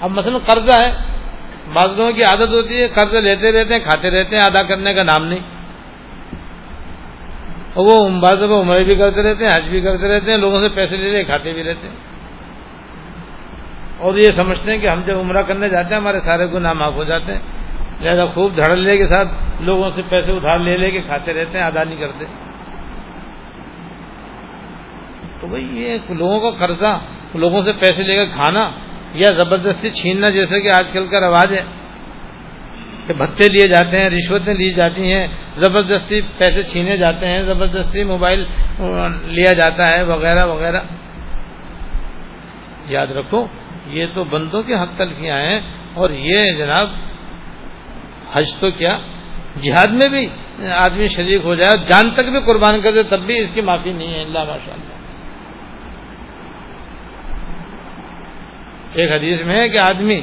اب 0.00 0.10
مثلا 0.10 0.38
قرضہ 0.38 0.82
ہے، 0.82 0.90
بعض 1.72 1.96
لوگوں 1.96 2.12
کی 2.12 2.22
عادت 2.22 2.48
ہوتی 2.48 2.82
ہے 2.82 2.88
قرض 2.88 3.14
لیتے 3.14 3.52
رہتے 3.52 3.74
ہیں، 3.74 3.80
کھاتے 3.80 4.10
رہتے 4.10 4.36
ہیں، 4.36 4.42
ادا 4.42 4.62
کرنے 4.62 4.94
کا 4.94 5.02
نام 5.02 5.24
نہیں۔ 5.24 5.57
اور 7.74 7.86
وہ 7.86 8.20
بعض 8.20 8.38
دفعہ 8.38 8.60
عمرے 8.60 8.84
بھی 8.84 8.94
کرتے 8.94 9.22
رہتے 9.22 9.44
ہیں، 9.44 9.56
حج 9.56 9.68
بھی 9.68 9.80
کرتے 9.80 10.08
رہتے 10.08 10.30
ہیں، 10.30 10.38
لوگوں 10.38 10.62
سے 10.62 10.68
پیسے 10.68 10.96
لے 10.96 11.10
لے، 11.10 11.24
کھاتے 11.24 11.52
بھی 11.52 11.64
رہتے 11.64 11.88
ہیں۔ 11.88 11.96
اور 13.98 14.14
یہ 14.14 14.30
سمجھتے 14.30 14.72
ہیں 14.72 14.78
کہ 14.78 14.86
ہم 14.86 15.00
جب 15.06 15.18
عمرہ 15.18 15.42
کرنے 15.42 15.68
جاتے 15.68 15.94
ہیں، 15.94 16.00
ہمارے 16.00 16.20
سارے 16.20 16.46
گناہ 16.46 16.72
معاف 16.72 16.94
ہو 16.94 17.04
جاتے 17.04 17.32
ہیں۔ 17.32 17.40
لہٰذا 18.00 18.26
خوب 18.26 18.56
دھڑ 18.56 18.76
لے 18.76 18.96
کے 18.96 19.06
ساتھ 19.06 19.28
لوگوں 19.60 19.88
سے 19.88 20.02
پیسے 20.02 20.32
ادھار 20.32 20.58
لے 20.58 20.76
لے 20.76 20.90
کے 20.90 21.00
کھاتے 21.00 21.32
رہتے 21.32 21.58
ہیں، 21.58 21.64
ادا 21.64 21.84
نہیں 21.84 22.00
کرتے۔ 22.00 22.24
تو 25.40 25.46
بھائی 25.46 25.64
یہ 25.64 25.98
لوگوں 26.08 26.40
کا 26.40 26.66
قرضہ، 26.66 26.98
لوگوں 27.34 27.62
سے 27.62 27.72
پیسے 27.80 28.02
لے 28.02 28.16
کر 28.16 28.34
کھانا 28.34 28.70
یا 29.12 29.30
زبردستی 29.30 29.90
چھیننا 29.90 30.30
جیسے 30.30 30.60
کہ 30.60 30.70
آج 30.70 30.86
کل 30.92 31.06
کا 31.06 31.20
رواج 31.20 31.52
ہے۔ 31.52 31.62
کہ 33.08 33.14
بھتے 33.14 33.48
لیے 33.48 33.68
جاتے 33.68 34.02
ہیں، 34.02 34.10
رشوتیں 34.10 34.54
لی 34.54 34.74
جاتی 34.74 35.12
ہیں، 35.12 35.26
زبردستی 35.54 36.20
پیسے 36.20 36.62
چھینے 36.62 36.96
جاتے 36.96 37.26
ہیں، 37.26 37.42
زبردستی 37.42 38.04
موبائل 38.04 38.44
لیا 39.24 39.52
جاتا 39.52 39.90
ہے، 39.90 40.02
وغیرہ 40.02 40.46
وغیرہ۔ 40.46 40.80
یاد 42.88 43.06
رکھو، 43.06 43.46
یہ 43.86 44.06
تو 44.14 44.24
بندوں 44.24 44.62
کے 44.62 44.74
حق 44.74 44.98
تلفیاں 44.98 45.40
ہیں۔ 45.40 45.60
اور 45.94 46.10
یہ 46.10 46.52
جناب، 46.52 46.88
حج 48.32 48.44
تو 48.60 48.70
کیا؟ 48.70 48.98
جہاد 49.62 49.86
میں 49.86 50.08
بھی 50.08 50.28
آدمی 50.72 51.06
شریک 51.06 51.40
ہو 51.44 51.54
جائے 51.54 51.76
جان 51.88 52.10
تک 52.10 52.30
بھی 52.30 52.40
قربان 52.46 52.80
کر 52.80 52.92
دے، 52.94 53.02
تب 53.02 53.20
بھی 53.20 53.38
اس 53.38 53.50
کی 53.54 53.60
معافی 53.60 53.92
نہیں 53.92 54.14
ہے۔ 54.14 54.22
اللہ 54.22 54.38
ماشاء 54.38 54.72
اللہ 54.72 54.98
ایک 58.92 59.12
حدیث 59.12 59.42
میں 59.42 59.60
ہے 59.60 59.68
کہ 59.68 59.78
آدمی 59.78 60.20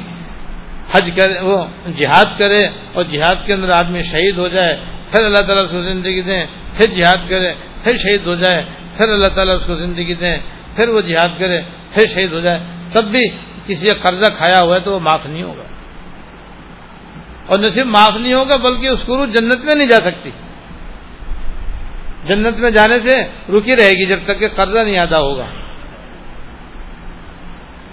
حج 0.92 1.10
کرے، 1.20 1.40
وہ 1.40 1.64
جہاد 1.96 2.38
کرے 2.38 2.66
اور 2.92 3.04
جہاد 3.04 3.46
کے 3.46 3.52
اندر 3.52 3.70
آدمی 3.70 4.02
شہید 4.02 4.38
ہو 4.38 4.48
جائے، 4.48 4.76
پھر 5.10 5.24
اللہ 5.24 5.38
تعالیٰ 5.38 5.64
اس 5.64 5.70
کو 5.70 5.80
زندگی 5.80 6.22
دیں، 6.22 6.46
پھر 6.76 6.94
جہاد 6.94 7.28
کرے، 7.28 7.54
پھر 7.84 7.94
شہید 7.94 8.26
ہو 8.26 8.34
جائے، 8.34 8.64
پھر 8.96 9.08
اللہ 9.08 9.26
تعالیٰ 9.26 9.54
اس 9.54 9.66
کو 9.66 9.74
زندگی 9.74 10.14
دیں، 10.14 10.36
پھر 10.76 10.88
وہ 10.88 11.00
جہاد 11.00 11.38
کرے، 11.38 11.60
پھر 11.94 12.06
شہید 12.06 12.32
ہو 12.32 12.40
جائے۔ 12.40 12.58
تب 12.92 13.04
بھی 13.04 13.28
کسی 13.66 13.86
کا 13.86 14.08
قرضہ 14.08 14.30
کھایا 14.30 14.60
ہوا 14.62 14.74
ہے 14.74 14.80
تو 14.80 14.92
وہ 14.92 15.00
معاف 15.00 15.26
نہیں 15.26 15.42
ہوگا۔ 15.42 15.62
اور 17.46 17.58
نہ 17.58 17.66
صرف 17.74 17.86
معاف 17.86 18.20
نہیں 18.20 18.34
ہوگا، 18.34 18.56
بلکہ 18.56 18.86
اس 18.86 19.04
کو 19.04 19.26
جنت 19.26 19.64
میں 19.64 19.74
نہیں 19.74 19.88
جا 19.88 20.10
سکتی۔ 20.10 20.30
جنت 22.26 22.56
میں 22.56 22.70
جانے 22.70 22.98
سے 23.08 23.22
رکی 23.52 23.76
رہے 23.76 23.90
گی 23.90 24.06
جب 24.06 24.18
تک 24.24 24.40
کہ 24.40 24.48
قرضہ 24.48 24.78
نہیں 24.78 24.98
ادا 24.98 25.18
ہوگا۔ 25.18 25.44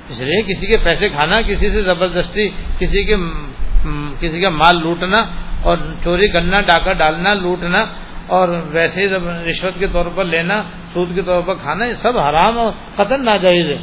اس 0.09 0.21
لیے 0.21 0.41
کسی 0.41 0.67
کے 0.67 0.77
پیسے 0.83 1.09
کھانا، 1.09 1.41
کسی 1.41 1.69
سے 1.69 1.81
زبردستی، 1.81 2.49
کسی 2.79 3.03
کے 3.03 3.15
کسی 4.19 4.41
کا 4.41 4.49
مال 4.49 4.79
لوٹنا 4.79 5.25
اور 5.63 5.77
چوری 6.03 6.27
کرنا، 6.27 6.61
ڈاکہ 6.61 6.93
ڈالنا، 6.93 7.33
لوٹنا 7.33 7.85
اور 8.27 8.49
ویسے 8.49 9.09
رشوت 9.49 9.79
کے 9.79 9.87
طور 9.87 10.05
پر 10.15 10.25
لینا، 10.25 10.63
سود 10.93 11.15
کے 11.15 11.21
طور 11.21 11.41
پر 11.41 11.53
کھانا، 11.55 11.85
یہ 11.85 11.93
سب 11.93 12.17
حرام 12.17 12.59
اور 12.59 12.71
قتل 12.95 13.25
ناجائز 13.25 13.69
ہے۔ 13.69 13.77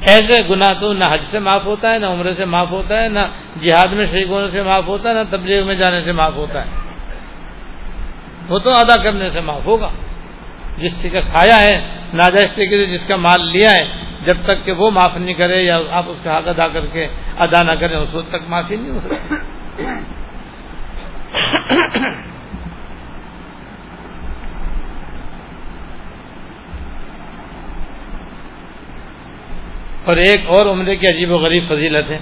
ایسے 0.00 0.48
گناہ 0.50 0.80
تو 0.80 0.92
نہ 0.92 1.04
حج 1.04 1.22
سے 1.22 1.38
معاف 1.38 1.64
ہوتا 1.64 1.92
ہے، 1.92 1.98
نہ 1.98 2.06
عمرے 2.06 2.34
سے 2.34 2.44
معاف 2.44 2.70
ہوتا 2.70 3.02
ہے، 3.02 3.08
نہ 3.08 3.18
جہاد 3.62 3.88
میں 3.88 4.04
شریک 4.04 4.28
ہونے 4.28 4.50
سے 4.50 4.62
معاف 4.62 4.86
ہوتا 4.86 5.08
ہے، 5.08 5.14
نہ 5.14 5.36
تبلیغ 5.36 5.66
میں 5.66 5.74
جانے 5.74 6.04
سے 6.04 6.12
معاف 6.12 6.34
ہوتا 6.34 6.64
ہے۔ 6.64 6.70
وہ 8.48 8.58
تو 8.58 8.70
ادا 8.70 8.96
کرنے 8.96 9.30
سے 9.30 9.40
معاف 9.40 9.66
ہوگا۔ 9.66 9.90
جس 10.78 10.92
سے 10.92 11.08
کا 11.08 11.20
کھایا 11.20 11.60
ہے، 11.60 11.80
ناجائز 12.14 12.48
طریقے 12.54 12.86
سے 12.86 12.86
جس 12.86 13.06
کا 13.06 13.16
مال 13.16 13.46
لیا 13.46 13.74
ہے 13.74 14.09
جب 14.24 14.36
تک 14.44 14.64
کہ 14.64 14.72
وہ 14.72 14.90
معاف 14.90 15.16
نہیں 15.16 15.34
کرے 15.34 15.62
یا 15.62 15.78
آپ 15.90 16.04
اس 16.08 16.16
کا 16.22 16.38
حق 16.38 16.48
ادا 16.48 16.68
کر 16.68 16.86
کے 16.86 17.08
ادا 17.38 17.62
نہ 17.62 17.72
کریں، 17.72 17.96
اس 17.96 18.14
وقت 18.14 18.28
تک 18.28 18.48
معافی 18.48 18.76
نہیں 18.76 18.90
ہو 18.90 19.00
سکتی۔ 19.00 19.34
اور 30.04 30.16
ایک 30.16 30.40
اور 30.46 30.66
عمرے 30.66 30.96
کی 30.96 31.06
عجیب 31.06 31.30
و 31.30 31.36
غریب 31.36 31.64
فضیلت 31.64 32.10
ہے۔ 32.10 32.18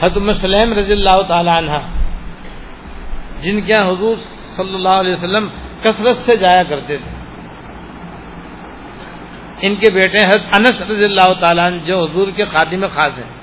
حتم 0.00 0.32
سلیم 0.32 0.72
رضی 0.72 0.92
اللہ 0.92 1.22
تعالی 1.28 1.50
عنہ، 1.58 1.70
جن 3.42 3.60
کے 3.60 3.74
حضور 3.74 4.16
صلی 4.56 4.74
اللہ 4.74 4.88
علیہ 4.88 5.12
وسلم 5.12 5.48
کثرت 5.82 6.16
سے 6.16 6.36
جایا 6.36 6.62
کرتے 6.62 6.96
تھے۔ 6.96 7.21
ان 9.62 9.74
کے 9.74 9.90
بیٹے 9.90 10.18
حضرت 10.18 10.42
انس 10.52 10.82
رضی 10.90 11.04
اللہ 11.04 11.32
تعالیٰ 11.40 11.70
جو 11.84 12.04
حضور 12.04 12.28
کے 12.36 12.44
خادم 12.44 12.86
خاص 12.94 13.18
ہیں۔ 13.18 13.42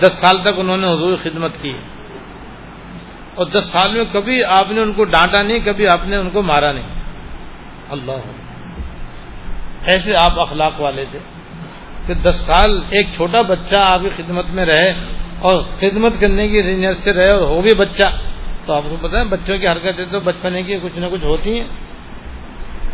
دس 0.00 0.14
سال 0.14 0.38
تک 0.42 0.48
انہوں 0.56 0.76
نے 0.76 0.86
حضور 0.86 1.16
خدمت 1.22 1.52
کی 1.62 1.72
اور 3.34 3.46
دس 3.46 3.64
سال 3.64 3.92
میں 3.92 4.04
کبھی 4.12 4.44
آپ 4.44 4.70
نے 4.70 4.80
ان 4.80 4.92
کو 4.92 5.04
ڈانٹا 5.04 5.42
نہیں، 5.42 5.58
کبھی 5.64 5.86
آپ 5.86 6.06
نے 6.06 6.16
ان 6.16 6.30
کو 6.30 6.42
مارا 6.42 6.72
نہیں۔ 6.72 7.02
اللہ۔ 7.90 8.12
ایسے 9.84 10.16
آپ 10.16 10.40
اخلاق 10.40 10.80
والے 10.80 11.04
تھے 11.10 11.18
کہ 12.06 12.14
دس 12.14 12.36
سال 12.36 12.80
ایک 12.90 13.06
چھوٹا 13.16 13.42
بچہ 13.42 13.76
آپ 13.76 14.00
کی 14.02 14.22
خدمت 14.22 14.46
میں 14.50 14.66
رہے 14.66 14.92
اور 15.40 15.62
خدمت 15.80 16.12
کرنے 16.20 16.48
کی 16.48 16.62
ریجنس 16.62 16.98
سے 16.98 17.12
رہے 17.12 17.30
اور 17.30 17.42
ہو 17.42 17.62
بھی 17.62 17.74
بچہ، 17.74 18.04
تو 18.66 18.72
آپ 18.72 18.82
کو 18.90 19.08
پتا 19.08 19.18
ہے 19.18 19.24
بچوں 19.24 19.58
کی 19.58 19.68
حرکتیں 19.68 20.04
تو 20.10 20.20
بچپنے 20.20 20.62
کی 20.62 20.78
کچھ 20.82 20.98
نہ 20.98 21.06
کچھ 21.12 21.24
ہوتی 21.24 21.60
ہیں۔ 21.60 21.68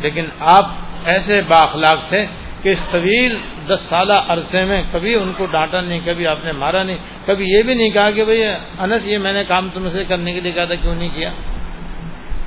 لیکن 0.00 0.24
آپ 0.40 0.64
ایسے 1.04 1.40
با 1.48 1.56
اخلاق 1.56 2.08
تھے 2.08 2.26
کہ 2.62 2.68
اس 2.68 2.90
طویل 2.90 3.36
دس 3.68 3.80
سالہ 3.80 4.14
عرصے 4.28 4.64
میں 4.64 4.82
کبھی 4.92 5.14
ان 5.14 5.32
کو 5.36 5.46
ڈانٹا 5.46 5.80
نہیں، 5.80 6.00
کبھی 6.04 6.26
آپ 6.26 6.44
نے 6.44 6.52
مارا 6.52 6.82
نہیں، 6.82 6.98
کبھی 7.26 7.44
یہ 7.48 7.62
بھی 7.62 7.74
نہیں 7.74 7.90
کہا 7.90 8.10
کہ 8.10 8.24
بھائی 8.24 8.46
انس، 8.78 9.08
یہ 9.08 9.18
میں 9.18 9.32
نے 9.32 9.44
کام 9.44 9.68
تم 9.74 9.88
سے 9.88 10.04
کرنے 10.04 10.32
کے 10.32 10.40
لیے 10.40 10.52
کہا 10.52 10.64
تھا، 10.64 10.74
کیوں 10.74 10.94
نہیں 10.94 11.08
کیا؟ 11.14 11.30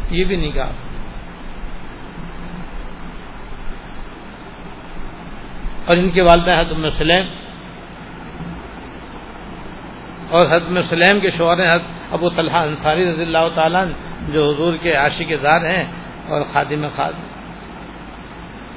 یہ 0.10 0.24
بھی 0.24 0.36
نہیں 0.36 0.52
کہا۔ 0.52 0.72
اور 5.86 5.98
ان 5.98 6.10
کے 6.10 6.22
والدہ 6.22 6.60
حضم 6.60 6.90
سلیم 6.90 7.26
اور 10.30 10.46
حضم 10.52 10.82
سلیم 10.82 11.20
کے 11.20 11.30
شوہر 11.30 11.54
حضرت 11.54 11.82
ابو 12.12 12.30
طلحہ 12.30 12.56
انصاری 12.56 13.12
رضی 13.12 13.22
اللہ 13.22 13.50
تعالیٰ 13.56 13.86
جو 14.30 14.54
حضور 14.54 14.74
کے 14.82 14.94
عاشق 14.94 15.34
زار 15.42 15.62
ہیں 15.62 15.92
اور 16.28 16.42
خادم 16.42 16.88
خاص۔ 16.88 17.39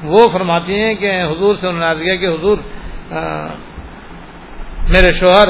وہ 0.03 0.29
فرماتی 0.33 0.81
ہیں 0.81 0.95
کہ 0.95 1.23
حضور 1.23 1.55
سے 1.55 1.69
انہوں 1.69 1.95
نے 1.95 2.17
کہ 2.17 2.27
حضور 2.27 2.59
میرے 4.89 5.13
شوہر 5.13 5.49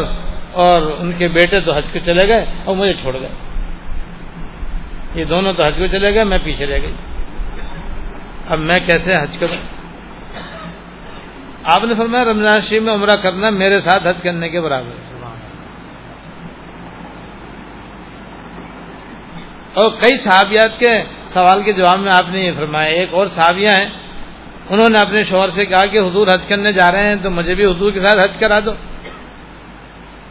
اور 0.53 0.83
ان 0.99 1.13
کے 1.19 1.29
بیٹے 1.29 1.61
تو 1.61 1.73
حج 1.73 1.85
کو 1.93 1.99
چلے 1.99 2.29
گئے 2.29 2.45
اور 2.65 2.77
مجھے 2.77 2.95
چھوڑ 2.95 3.21
گئے۔ 3.21 3.29
یہ 5.15 5.25
دونوں 5.25 5.53
تو 5.53 5.67
حج 5.67 5.75
کو 5.79 5.87
چلے 5.87 6.15
گئے، 6.15 6.25
میں 6.25 6.39
پیچھے 6.45 6.67
رہ 6.67 6.83
گئی۔ 6.83 6.95
اب 8.47 8.59
میں 8.59 8.81
کیسے 8.81 9.17
حج 9.17 9.39
کروں؟ 9.39 9.61
آپ 11.65 11.85
نے 11.85 11.95
فرمایا 11.95 12.25
رمضان 12.25 12.61
شریف 12.61 12.83
میں 12.83 12.95
عمرہ 12.95 13.17
کرنا 13.23 13.51
میرے 13.51 13.79
ساتھ 13.79 14.07
حج 14.07 14.23
کرنے 14.23 14.49
کے 14.49 14.61
برابر۔ 14.61 14.91
ہے 14.91 15.13
اور 19.75 19.91
کئی 19.91 20.17
صحابیات 20.17 20.79
کے 20.79 21.05
سوال 21.25 21.63
کے 21.63 21.73
جواب 21.73 22.01
میں 22.01 22.13
آپ 22.15 22.29
نے 22.29 22.41
یہ 22.41 22.53
فرمایا، 22.57 22.89
ایک 22.89 23.15
اور 23.15 23.27
صحابیاں 23.27 23.73
ہیں 23.73 23.91
انہوں 24.71 24.89
نے 24.89 24.99
اپنے 24.99 25.23
شوہر 25.23 25.49
سے 25.49 25.67
کہا 25.67 25.87
کہ 25.87 25.99
حضور 25.99 26.29
حج 26.29 26.43
کرنے 26.49 26.73
جا 26.73 26.93
رہے 26.93 27.09
ہیں 27.09 27.17
تو 27.23 27.31
مجھے 27.31 27.55
بھی 27.55 27.65
حضور 27.65 27.93
کے 27.93 28.01
ساتھ 28.01 28.25
حج 28.25 28.39
کرا 28.41 28.59
دو۔ 28.61 28.71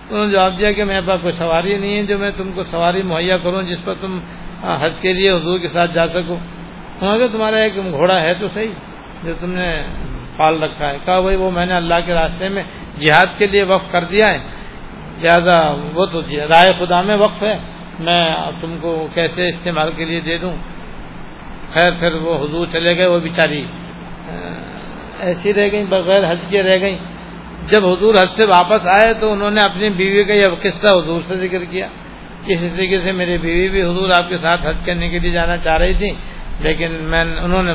انہوں 0.09 0.25
نے 0.25 0.31
جواب 0.31 0.59
دیا 0.59 0.71
کہ 0.71 0.83
میرے 0.83 1.01
پاس 1.01 1.21
کوئی 1.21 1.33
سواری 1.33 1.77
نہیں 1.77 1.97
ہے 1.97 2.03
جو 2.03 2.17
میں 2.17 2.31
تم 2.37 2.51
کو 2.55 2.63
سواری 2.63 3.01
مہیا 3.01 3.37
کروں 3.37 3.63
جس 3.63 3.77
پر 3.85 3.93
تم 4.01 4.19
حج 4.63 4.93
کے 5.01 5.13
لیے 5.13 5.31
حضور 5.31 5.59
کے 5.59 5.67
ساتھ 5.67 5.93
جا 5.93 6.07
سکو۔ 6.07 6.37
انہوں 7.01 7.17
نے 7.17 7.27
تمہارا 7.31 7.57
ایک 7.57 7.75
گھوڑا 7.75 8.21
ہے 8.21 8.33
تو 8.33 8.47
صحیح 8.53 8.71
جو 9.23 9.33
تم 9.39 9.51
نے 9.51 9.83
پال 10.37 10.63
رکھا 10.63 10.89
ہے۔ 10.89 10.97
کہا 11.05 11.19
بھائی 11.19 11.35
وہ 11.35 11.51
میں 11.51 11.65
نے 11.65 11.73
اللہ 11.73 11.95
کے 12.05 12.13
راستے 12.13 12.49
میں 12.49 12.63
جہاد 12.99 13.37
کے 13.37 13.47
لیے 13.47 13.63
وقف 13.63 13.91
کر 13.91 14.03
دیا 14.03 14.33
ہے۔ 14.33 14.39
لہٰذا 15.21 15.75
وہ 15.93 16.05
تو 16.05 16.21
جی، 16.21 16.37
رائے 16.37 16.73
خدا 16.79 17.01
میں 17.01 17.15
وقف 17.15 17.43
ہے۔ 17.43 17.57
میں 17.99 18.35
تم 18.61 18.77
کو 18.81 19.07
کیسے 19.13 19.49
استعمال 19.49 19.91
کے 19.95 20.05
لیے 20.05 20.19
دے 20.19 20.37
دوں؟ 20.37 20.55
خیر، 21.73 21.91
پھر 21.99 22.13
وہ 22.13 22.45
حضور 22.45 22.67
چلے 22.71 22.97
گئے، 22.97 23.05
وہ 23.05 23.19
بیچاری۔ 23.19 23.65
ایسی 25.19 25.53
رہ 25.53 25.67
گئیں، 25.71 25.85
بغیر 25.85 26.31
حج 26.31 26.45
کے 26.49 26.63
رہ 26.63 26.81
گئیں۔ 26.81 26.97
جب 27.67 27.85
حضور 27.85 28.15
حج 28.15 28.29
سے 28.29 28.45
واپس 28.45 28.87
آئے 28.87 29.13
تو 29.13 29.31
انہوں 29.31 29.51
نے 29.51 29.61
اپنی 29.61 29.89
بیوی 29.89 30.23
کا 30.23 30.33
یہ 30.33 30.47
قصہ 30.61 30.87
حضور 30.87 31.21
سے 31.21 31.37
ذکر 31.37 31.63
کیا۔ 31.63 31.87
اسی 32.45 32.69
طریقے 32.69 32.99
سے 32.99 33.11
میری 33.11 33.37
بیوی 33.37 33.69
بھی 33.69 33.81
حضور 33.81 34.09
آپ 34.09 34.29
کے 34.29 34.37
ساتھ 34.37 34.67
حج 34.67 34.77
کرنے 34.85 35.09
کے 35.09 35.19
لیے 35.19 35.31
جانا 35.31 35.57
چاہ 35.57 35.77
رہی 35.77 35.93
تھی، 35.93 36.11
لیکن 36.59 36.91
میں، 36.91 37.21
انہوں 37.21 37.63
نے 37.63 37.73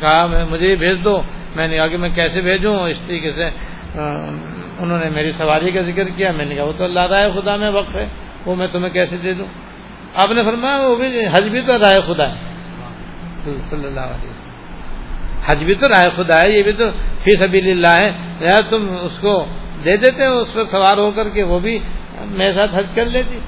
کہا، 0.00 0.44
مجھے 0.50 0.76
بھیج 0.76 1.04
دو، 1.04 1.22
میں 1.56 1.68
نے 1.68 1.76
کہا 1.76 1.86
کہ 1.86 1.96
میں 1.96 2.08
کیسے 2.08 2.40
بھیجوں؟ 2.40 2.88
اس 2.88 2.98
طریقے 3.06 3.32
سے 3.32 3.44
انہوں 4.78 4.98
نے 4.98 5.10
میری 5.10 5.32
سواری 5.32 5.70
کا 5.70 5.80
ذکر 5.80 6.08
کیا۔ 6.08 6.32
میں 6.32 6.44
نے 6.44 6.54
کہا، 6.54 6.64
وہ 6.64 6.72
تو 6.72 6.84
اللہ 6.84 7.00
رائے 7.00 7.30
خدا 7.34 7.56
میں 7.56 7.70
وقف 7.70 7.96
ہے، 7.96 8.06
وہ 8.46 8.54
میں 8.54 8.66
تمہیں 8.72 8.92
کیسے 8.92 9.16
دے 9.16 9.32
دوں؟ 9.32 9.46
آپ 10.14 10.30
نے 10.30 10.42
فرمایا، 10.42 10.76
وہ 10.76 10.96
بھی 10.96 11.26
حج 11.32 11.48
بھی 11.48 11.60
تو 11.60 11.78
رائے 11.78 12.00
خدا 12.00 12.28
ہے۔ 12.28 12.34
صلی 13.70 13.86
اللہ 13.86 14.00
علیہ 14.00 14.30
وسلم۔ 14.30 14.37
حج 15.46 15.64
بھی 15.64 15.74
تو 15.74 15.88
رائے 15.88 16.10
خدا 16.16 16.40
ہے، 16.40 16.50
یہ 16.50 16.62
بھی 16.62 16.72
تو 16.72 16.84
فی 17.24 17.36
سبیل 17.36 17.70
اللہ 17.70 18.02
ہے۔ 18.02 18.12
یا 18.40 18.60
تم 18.70 18.96
اس 19.02 19.18
کو 19.20 19.46
دے 19.84 19.96
دیتے 19.96 20.26
اس 20.26 20.48
پر 20.54 20.64
سوار 20.64 20.98
ہو 20.98 21.10
کر 21.10 21.28
کے 21.28 21.42
وہ 21.42 21.58
بھی 21.58 21.78
میرے 22.20 22.52
ساتھ 22.52 22.74
حج 22.74 22.86
کر 22.94 23.06
لیتی۔ 23.06 23.40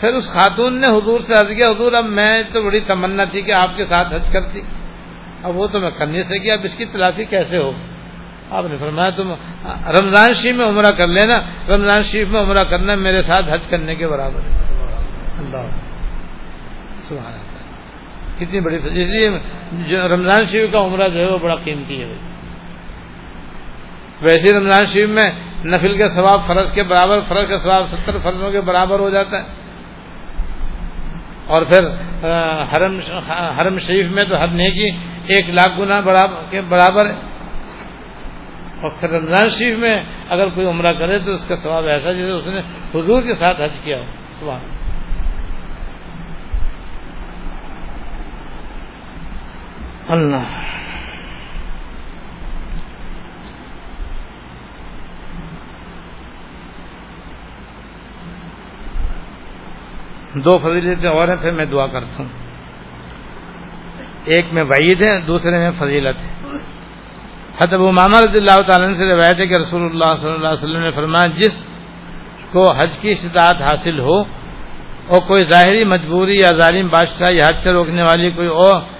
پھر 0.00 0.14
اس 0.14 0.32
خاتون 0.32 0.80
نے 0.80 0.86
حضور 0.86 1.20
سے 1.20 1.34
حج 1.34 1.46
کیا، 1.56 1.70
حضور 1.70 1.92
اب 1.92 2.04
میں 2.04 2.42
تو 2.52 2.62
بڑی 2.62 2.80
تمنا 2.80 3.24
تھی 3.24 3.42
کہ 3.42 3.52
آپ 3.52 3.76
کے 3.76 3.84
ساتھ 3.84 4.14
حج 4.14 4.32
کرتی۔ 4.32 4.60
اب 5.42 5.56
وہ 5.56 5.66
تو 5.66 5.80
میں 5.80 5.90
کرنے 5.90 6.22
سے 6.22 6.38
کیا، 6.38 6.54
اب 6.54 6.60
اس 6.64 6.76
کی 6.76 6.84
تلافی 6.84 7.24
کیسے 7.24 7.58
ہو 7.58 7.72
آپ 8.50 8.64
نے 8.70 8.76
فرمایا، 8.76 9.10
تم 9.10 9.32
رمضان 10.00 10.32
شریف 10.32 10.56
میں 10.56 10.66
عمرہ 10.66 10.90
کر 10.90 11.08
لینا۔ 11.08 11.40
رمضان 11.74 12.02
شریف 12.02 12.28
میں 12.28 12.40
عمرہ 12.40 12.64
کرنا 12.64 12.94
میرے 12.94 13.22
ساتھ 13.22 13.46
حج 13.50 13.66
کرنے 13.70 13.94
کے 13.94 14.08
برابر 14.08 14.40
ہے۔ 14.40 14.74
اللہ۔ 15.38 15.70
سبحان 17.00 17.32
کتنی 18.38 18.60
بڑی 18.60 18.76
اس 18.76 18.84
لیے 18.84 19.30
جو 19.70 20.08
رمضان 20.08 20.46
شریف 20.46 20.72
کا 20.72 20.80
عمرہ 20.80 21.08
جو 21.08 21.18
ہے 21.20 21.26
وہ 21.26 21.38
بڑا 21.38 21.54
قیمتی 21.54 22.02
ہے 22.02 22.16
ویسے 24.22 24.58
رمضان 24.58 24.84
شریف 24.84 25.08
میں 25.08 25.32
نفل 25.64 25.96
کے 25.96 26.08
ثواب 26.08 26.46
فرض 26.46 26.72
کے 26.72 26.82
برابر، 26.82 27.20
فرض 27.28 27.48
کا 27.48 27.58
ثواب 27.58 27.88
ستر 27.88 28.18
فرضوں 28.22 28.50
کے 28.50 28.60
برابر 28.60 28.98
ہو 28.98 29.10
جاتا 29.10 29.38
ہے۔ 29.38 29.48
اور 31.46 31.62
پھر 31.62 31.84
حرم 32.72 32.98
حرم 33.60 33.78
شریف 33.78 34.10
میں 34.10 34.24
تو 34.24 34.40
ہر 34.40 34.48
نیکی 34.48 34.96
ایک 35.26 35.50
لاکھ 35.50 35.80
گنا 35.80 36.00
کے 36.50 36.60
برابر 36.60 37.06
ہے۔ 37.06 37.14
اور 38.82 38.90
پھر 39.00 39.10
رمضان 39.10 39.48
شریف 39.48 39.78
میں 39.78 40.02
اگر 40.28 40.48
کوئی 40.48 40.66
عمرہ 40.66 40.92
کرے 40.92 41.18
تو 41.18 41.32
اس 41.32 41.48
کا 41.48 41.56
ثواب 41.56 41.86
ایسا 41.86 42.12
جیسے 42.12 42.30
اس 42.30 42.46
نے 42.46 42.60
حضور 42.94 43.22
کے 43.22 43.34
ساتھ 43.34 43.60
حج 43.60 43.72
کیا 43.84 43.98
ہو۔ 43.98 44.04
سوال 44.30 44.77
اللہ۔ 50.08 50.58
دو 60.34 60.58
فضیلتیں 60.58 61.10
اور 61.10 61.28
ہیں، 61.28 61.36
پھر 61.36 61.50
میں 61.50 61.64
دعا 61.64 61.86
کرتا 61.86 62.18
ہوں۔ 62.18 62.28
ایک 64.24 64.46
میں 64.52 64.62
وعید 64.62 65.02
ہے 65.02 65.20
دوسرے 65.20 65.50
میں 65.50 65.70
فضیلت 65.78 66.22
ہے 66.22 66.34
حتب 67.58 67.80
ماما 67.80 68.20
رضی 68.20 68.38
اللہ 68.38 68.60
تعالیٰ 68.60 68.96
سے 68.96 69.14
روایت 69.14 69.38
ہے 69.38 69.46
کہ 69.46 69.54
رسول 69.54 69.82
اللہ 69.84 70.14
صلی 70.14 70.30
اللہ 70.30 70.46
علیہ 70.46 70.62
وسلم 70.62 70.80
نے 70.80 70.90
فرمایا، 70.90 71.26
جس 71.26 71.66
کو 72.52 72.72
حج 72.72 72.98
کی 72.98 73.08
استطاعت 73.08 73.62
حاصل 73.62 74.00
ہو، 74.00 74.20
اور 75.06 75.20
کوئی 75.28 75.48
ظاہری 75.48 75.84
مجبوری 75.84 76.38
یا 76.38 76.48
ظالم 76.62 76.88
بادشاہ 76.88 77.32
یا 77.32 77.48
حج 77.48 77.56
سے 77.56 77.72
روکنے 77.72 78.02
والی 78.02 78.30
کوئی 78.30 78.48
اور 78.48 78.97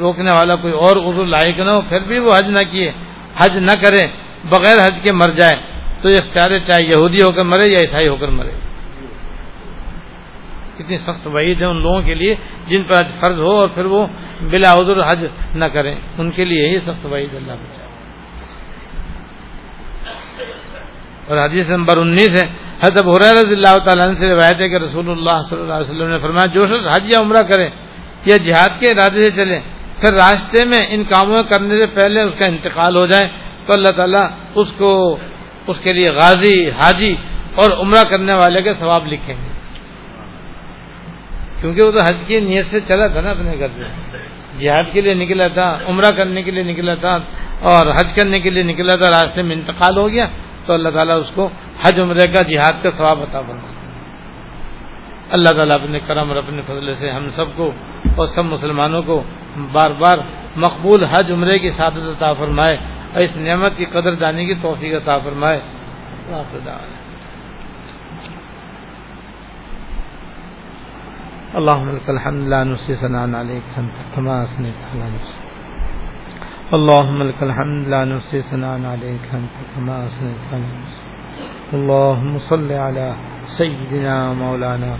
روکنے 0.00 0.30
والا 0.30 0.54
کوئی 0.54 0.72
اور 0.72 0.96
عضو 0.96 1.24
لائق 1.24 1.58
نہ 1.58 1.70
ہو، 1.70 1.80
پھر 1.88 2.00
بھی 2.00 2.18
وہ 2.18 2.32
حج 2.38 2.48
نہ 2.48 2.62
کیے، 2.70 2.92
حج 3.36 3.56
نہ 3.56 3.74
کرے، 3.82 4.06
بغیر 4.44 4.76
حج 4.86 5.00
کے 5.02 5.12
مر 5.12 5.30
جائے۔ 5.30 5.56
تو 6.02 6.08
اختیار 6.08 6.50
چاہے 6.66 6.82
یہودی 6.82 7.22
ہو 7.22 7.30
کر 7.32 7.42
مرے 7.42 7.68
یا 7.68 7.80
عیسائی 7.80 8.08
ہو 8.08 8.16
کر 8.16 8.28
مرے۔ 8.28 8.50
کتنی 10.76 10.98
سخت 10.98 11.26
وعید 11.26 11.60
ہے 11.60 11.66
ان 11.66 11.82
لوگوں 11.82 12.02
کے 12.02 12.14
لیے 12.14 12.34
جن 12.68 12.82
پر 12.82 12.94
حج 12.94 13.08
فرض 13.20 13.38
ہو 13.38 13.50
اور 13.50 13.68
پھر 13.68 13.84
وہ 13.84 14.06
بلا 14.40 14.72
عذر 14.72 15.00
حج 15.00 15.26
نہ 15.54 15.64
کریں۔ 15.64 15.94
ان 16.18 16.30
کے 16.30 16.44
لیے 16.44 16.68
یہ 16.68 16.78
سخت 16.78 17.06
وعید 17.06 17.34
اللہ 17.34 17.52
بچا 17.52 17.84
اور 21.28 21.36
حدیث 21.38 21.68
نمبر 21.68 21.96
انیس 21.96 22.28
ہے، 22.28 22.46
حضرت 22.84 23.06
رضی 23.38 23.52
اللہ 23.52 23.78
تعالیٰ 23.78 24.10
سے 24.10 24.28
روایت 24.28 24.60
ہے 24.60 24.68
کہ 24.68 24.76
رسول 24.76 25.10
اللہ 25.10 25.36
صلی 25.48 25.60
اللہ 25.60 25.72
علیہ 25.72 25.90
وسلم 25.90 26.08
نے 26.08 26.18
فرمایا، 26.18 26.46
جو 26.46 26.66
شخص 26.66 26.96
حج 26.96 27.12
یا 27.12 27.18
عمرہ 27.20 27.42
کرے 27.42 27.68
یا 28.24 28.36
جہاد 28.36 28.80
کے 28.80 28.90
ارادے 28.90 29.24
سے 29.24 29.30
چلے 29.30 29.60
پھر 30.00 30.12
راستے 30.12 30.64
میں 30.64 30.86
ان 30.90 31.04
کاموں 31.04 31.42
کرنے 31.42 31.74
سے 31.76 31.86
پہلے 31.86 32.20
اس 32.20 32.34
کا 32.38 32.48
انتقال 32.48 32.96
ہو 32.96 33.06
جائے 33.06 33.28
تو 33.66 33.72
اللہ 33.72 33.88
تعالیٰ 33.88 34.26
اس 34.54 34.72
کو 34.72 35.18
اس 35.66 35.80
کے 35.80 35.92
لیے 35.92 36.10
غازی، 36.10 36.70
حاجی 36.70 37.14
اور 37.54 37.70
عمرہ 37.70 38.04
کرنے 38.04 38.34
والے 38.34 38.62
کے 38.62 38.74
ثواب 38.74 39.06
لکھیں 39.06 39.34
گے۔ 39.34 39.50
کیونکہ 41.60 41.82
وہ 41.82 41.90
تو 41.90 42.00
حج 42.00 42.16
کی 42.26 42.40
نیت 42.40 42.64
سے 42.64 42.80
چلا 42.80 43.06
تھا 43.06 43.20
نا 43.20 43.30
اپنے 43.30 43.58
گھر 43.58 43.68
سے۔ 43.68 43.84
جہاد 44.58 44.92
کے 44.92 45.00
لیے 45.00 45.14
نکلا 45.14 45.48
تھا، 45.48 45.78
عمرہ 45.88 46.10
کرنے 46.10 46.42
کے 46.42 46.50
لیے 46.50 46.62
نکلا 46.62 46.94
تھا 46.94 47.18
اور 47.60 47.86
حج 47.86 48.12
کرنے 48.12 48.40
کے 48.40 48.50
لیے 48.50 48.62
نکلا 48.62 48.96
تھا، 48.96 49.10
راستے 49.10 49.42
میں 49.42 49.56
انتقال 49.56 49.96
ہو 49.96 50.08
گیا 50.08 50.26
تو 50.66 50.72
اللہ 50.72 50.88
تعالیٰ 50.88 51.16
اس 51.18 51.30
کو 51.34 51.48
حج 51.82 52.00
عمرے 52.00 52.26
کا 52.26 52.42
جہاد 52.42 52.82
کا 52.82 52.90
ثواب 52.90 53.22
عطا 53.22 53.40
فرما 53.40 53.68
اللہ 55.30 55.48
تعالیٰ 55.48 55.80
اپنے 55.80 56.00
کرم 56.00 56.28
اور 56.28 56.36
اپنے 56.36 56.62
فضل 56.62 56.92
سے 56.92 57.10
ہم 57.10 57.28
سب 57.28 57.56
کو 57.56 57.72
اور 58.20 58.26
سب 58.26 58.44
مسلمانوں 58.44 59.02
کو 59.02 59.22
بار 59.72 59.90
بار 59.90 60.18
مقبول 60.56 61.04
حج 61.04 61.32
عمرے 61.32 61.58
کی 61.58 61.68
سعادت 61.68 62.08
عطا 62.16 62.32
فرمائے 62.32 62.76
اور 63.12 63.20
اس 63.20 63.36
نعمت 63.36 63.76
کی 63.76 63.84
قدر 63.84 64.14
دانی 64.14 64.46
کی 64.46 64.54
توفیق 64.54 64.94
عطا 65.02 65.18
فرمائے۔ 65.18 65.60
اللهم 71.58 71.88
لك 71.96 72.10
الحمد 72.10 72.42
لا 72.48 72.64
نحصي 72.64 72.94
ثناء 72.94 73.24
عليك 73.34 73.78
انت 73.78 73.96
كما 74.14 74.42
اثنيت 74.42 74.80
على 74.90 75.06
نفسك 75.14 75.40
اللهم 76.76 77.22
لك 77.22 77.42
الحمد 77.42 77.88
لا 77.88 78.04
نحصي 78.04 78.40
ثناء 78.40 78.74
عليك 78.94 79.34
انت 79.34 79.54
كما 79.74 79.96
اثنيت 80.06 80.42
على 80.52 80.68
نفسك 80.82 81.06
اللهم 81.74 82.36
صل 82.50 82.72
على 82.72 83.06
سيدنا 83.58 84.32
مولانا 84.32 84.92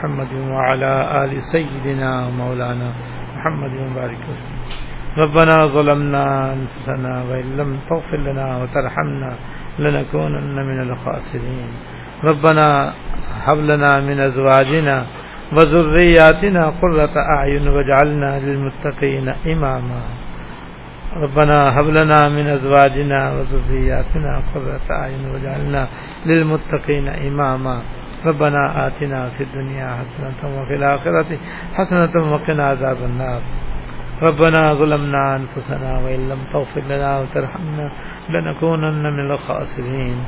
محمد 0.00 0.32
وعلى 0.32 0.92
ال 1.24 1.32
سيدنا 1.52 2.30
مولانا 2.40 2.88
محمد 3.36 3.72
وبارك 3.84 4.22
وسلم. 4.30 4.60
ربنا 5.22 5.56
ظلمنا 5.76 6.24
انفسنا 6.56 7.12
وان 7.28 7.46
لم 7.60 7.70
تغفر 7.90 8.16
لنا 8.16 8.46
وترحمنا 8.60 9.30
لنكونن 9.78 10.56
من 10.70 10.78
الخاسرين. 10.86 11.70
ربنا 12.24 12.92
هب 13.44 13.58
لنا 13.70 14.00
من 14.00 14.20
ازواجنا 14.20 14.96
وذرياتنا 15.52 16.62
قرة 16.82 17.14
أعين 17.36 17.68
واجعلنا 17.68 18.30
للمتقين 18.40 19.28
إماما. 19.28 20.02
ربنا 21.16 21.58
هب 21.80 21.88
لنا 21.98 22.20
من 22.36 22.46
أزواجنا 22.56 23.20
وذرياتنا 23.36 24.32
قرة 24.54 24.86
أعين 25.00 25.22
واجعلنا 25.32 25.82
للمتقين 26.26 27.06
إماما. 27.08 27.76
ربنا 28.26 28.86
آتنا 28.86 29.28
في 29.28 29.42
الدنيا 29.42 29.96
حسنة 29.96 30.40
وفي 30.60 30.74
الآخرة 30.74 31.38
حسنة 31.74 32.32
وقنا 32.32 32.64
عذاب 32.68 32.96
النار. 32.96 33.42
ربنا 34.22 34.74
ظلمنا 34.74 35.36
أنفسنا 35.36 35.98
وإن 36.04 36.28
لم 36.28 36.38
تغفر 36.52 36.80
لنا 36.80 37.18
وترحمنا 37.20 37.90
لنكونن 38.30 39.02
من 39.12 39.30
الخاسرين 39.30 40.18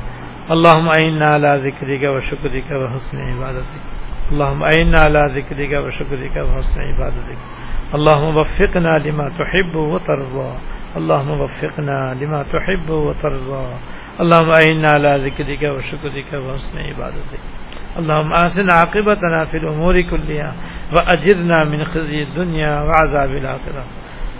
اللهم 0.51 0.87
أعنا 0.87 1.25
على 1.25 1.61
ذكرك 1.65 2.03
وشكرك 2.03 2.71
وحسن 2.71 3.17
عبادتك 3.21 3.83
اللهم 4.31 4.63
أعنا 4.63 4.99
على 4.99 5.21
ذكرك 5.37 5.73
وشكرك 5.85 6.35
وحسن 6.35 6.81
عبادتك 6.81 7.37
اللهم 7.95 8.37
وفقنا 8.37 8.97
لما 9.05 9.29
تحب 9.39 9.75
وترضى 9.75 10.51
اللهم 10.97 11.31
وفقنا 11.41 12.17
لما 12.21 12.43
تحب 12.53 12.89
وترضى 12.89 13.65
اللهم 14.21 14.49
أعنا 14.49 14.89
على 14.89 15.11
ذكرك 15.29 15.63
وشكرك 15.75 16.29
وحسن 16.33 16.77
عبادتك 16.77 17.41
اللهم 17.97 18.33
أحسن 18.33 18.71
عاقبتنا 18.71 19.43
في 19.43 19.57
الأمور 19.57 19.95
كلها 20.09 20.51
وأجرنا 20.91 21.63
من 21.63 21.83
خزي 21.83 22.23
الدنيا 22.23 22.81
وعذاب 22.81 23.31
الآخرة. 23.31 23.83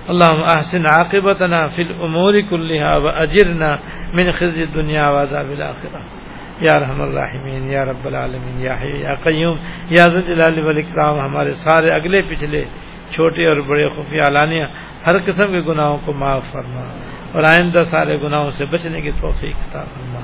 اللهم 0.10 0.44
أحسن 0.54 0.86
عاقبتنا 0.86 1.68
في 1.68 1.82
الأمور 1.82 2.34
كلها 2.50 2.98
وأجرنا 2.98 3.76
من 4.14 4.32
خزي 4.32 4.62
الدنيا 4.62 5.10
وعذاب 5.10 5.52
الآخرة. 5.52 6.00
یا 6.62 6.80
رحم 6.80 7.02
الرحمین 7.02 7.72
یا 7.72 7.86
رب 7.86 8.06
العالمین 8.06 8.62
یا 8.62 8.76
حی 8.82 9.02
یا 9.02 9.16
قیوم 9.16 9.58
یا 9.90 10.08
ذوالجلال 10.08 10.66
والاکرام 10.66 11.20
ہمارے 11.20 11.50
سارے 11.50 11.92
اگلے 11.92 12.22
پچھلے 12.22 12.66
چھوٹے 13.12 13.48
اور 13.48 13.58
بڑے 13.58 13.90
خفیہ 13.90 14.22
علانیہ 14.22 14.64
ہر 15.08 15.18
قسم 15.20 15.48
کے 15.48 15.62
گناہوں 15.62 15.98
کو 16.06 16.14
معاف 16.14 16.42
فرما 16.52 16.82
اور 17.34 17.44
آئندہ 17.44 17.80
سارے 17.80 18.22
گناہوں 18.22 18.50
سے 18.50 18.66
بچنے 18.66 19.02
کی 19.02 19.12
توفیق 19.22 19.56
عطا 19.62 19.82
فرما۔ 19.82 20.20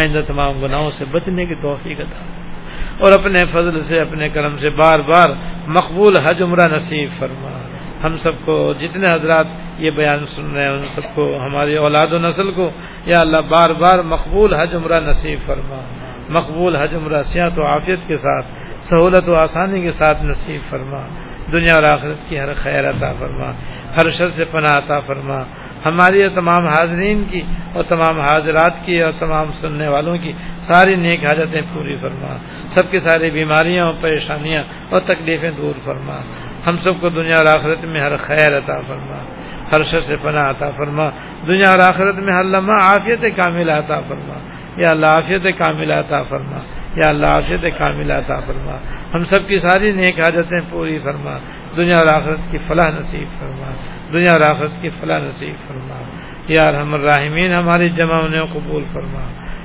آئندہ 0.00 0.20
تمام 0.26 0.60
گناہوں 0.62 0.90
سے 0.90 1.04
بچنے 1.04 1.46
کی 1.46 1.54
توفیق 1.54 2.00
عطا 2.00 2.18
فرما۔ 2.18 2.53
اور 2.98 3.12
اپنے 3.12 3.38
فضل 3.52 3.78
سے، 3.78 4.00
اپنے 4.00 4.28
کرم 4.28 4.56
سے 4.56 4.70
بار 4.70 4.98
بار 4.98 5.28
مقبول 5.66 6.14
حج 6.18 6.42
عمرہ 6.42 6.68
نصیب 6.74 7.08
فرما۔ 7.18 7.60
ہم 8.04 8.16
سب 8.16 8.32
کو 8.44 8.74
جتنے 8.80 9.06
حضرات 9.14 9.46
یہ 9.78 9.90
بیان 9.90 10.24
سن 10.24 10.52
رہے 10.54 10.62
ہیں، 10.62 10.70
ان 10.70 10.80
سب 10.80 11.14
کو، 11.14 11.38
ہماری 11.38 11.76
اولاد 11.76 12.12
و 12.12 12.18
نسل 12.18 12.50
کو، 12.50 12.70
یا 13.06 13.18
اللہ 13.20 13.36
بار 13.36 13.70
بار 13.70 13.98
مقبول 13.98 14.54
حج 14.54 14.74
عمرہ 14.74 15.00
نصیب 15.00 15.38
فرما۔ 15.46 15.80
مقبول 16.28 16.76
حج 16.76 16.94
عمرہ 16.94 17.22
صحت 17.22 17.58
و 17.58 17.66
عافیت 17.66 17.98
کے 18.06 18.14
ساتھ، 18.14 18.46
سہولت 18.76 19.28
و 19.28 19.34
آسانی 19.34 19.82
کے 19.82 19.90
ساتھ 19.90 20.22
نصیب 20.22 20.60
فرما۔ 20.70 21.08
دنیا 21.52 21.74
اور 21.74 21.82
آخرت 21.82 22.28
کی 22.28 22.38
ہر 22.38 22.52
خیر 22.52 22.90
عطا 22.90 23.12
فرما، 23.18 23.50
ہر 23.96 24.10
شر 24.10 24.28
سے 24.28 24.44
پناہ 24.44 24.78
عطا 24.78 25.00
فرما۔ 25.00 25.42
ہماری 25.86 26.22
اور 26.22 26.30
تمام 26.30 26.66
حاضرین 26.66 27.24
کی 27.30 27.42
اور 27.72 27.84
تمام 27.84 28.20
حاضرات 28.20 28.72
کی 28.84 29.02
اور 29.02 29.12
تمام 29.20 29.52
سننے 29.52 29.88
والوں 29.88 30.16
کی 30.16 30.32
ساری 30.56 30.96
نیک 30.96 31.24
حاجتیں 31.24 31.60
پوری 31.74 31.96
فرما۔ 32.00 32.36
سب 32.66 32.90
کی 32.90 32.98
ساری 32.98 33.30
بیماریاں 33.30 33.84
اور 33.84 33.94
پریشانیاں 34.00 34.62
اور 34.90 35.00
تکلیفیں 35.00 35.50
دور 35.50 35.78
فرما۔ 35.84 36.20
ہم 36.66 36.78
سب 36.78 37.00
کو 37.00 37.08
دنیا 37.08 37.34
اور 37.34 37.46
آخرت 37.46 37.84
میں 37.84 38.00
ہر 38.00 38.16
خیر 38.16 38.58
عطا 38.58 38.80
فرما۔ 38.88 39.24
ہر 39.72 39.82
شر 39.82 40.00
سے 40.00 40.16
پناہ 40.22 40.50
عطا 40.50 40.70
فرما۔ 40.70 41.10
دنیا 41.46 41.70
اور 41.70 41.78
آخرت 41.78 42.16
میں 42.16 42.32
ہر 42.32 42.44
لمحہ 42.44 42.82
عافیت 42.82 43.36
کامل 43.36 43.68
عطا 43.68 44.00
فرما۔ 44.00 44.34
یا 44.76 44.88
اللہ 44.90 45.06
عافیت 45.06 45.42
کامل 45.42 45.90
عطا 45.90 46.22
فرما۔ 46.22 46.58
یا 46.96 47.08
اللہ 47.08 47.26
عافیت 47.26 47.78
کامل 47.78 48.10
عطا 48.10 48.40
فرما۔ 48.40 48.76
ہم 49.14 49.24
سب 49.24 49.48
کی 49.48 49.58
ساری 49.58 49.92
نیک 49.92 50.20
حاجتیں 50.20 50.60
پوری 50.70 50.98
فرما۔ 50.98 51.38
دنیا 51.76 51.96
اور 51.96 52.14
آخرت 52.14 52.38
کی 52.50 52.58
فلاح 52.58 52.90
نصیب 52.90 53.40
فرما۔ 53.40 53.70
دنیا 54.12 54.32
اور 54.32 54.50
آخرت 54.50 54.70
کی 54.80 54.88
فلاح 54.90 55.18
نصیب 55.18 55.68
فرما۔ 55.68 56.02
یا 56.48 56.72
رحم 56.72 56.94
الرحمین 56.94 57.52
ہماری 57.52 57.88
جمع 57.88 58.22
انہیں 58.24 58.42
قبول 58.52 58.84
فرما۔ 58.92 59.20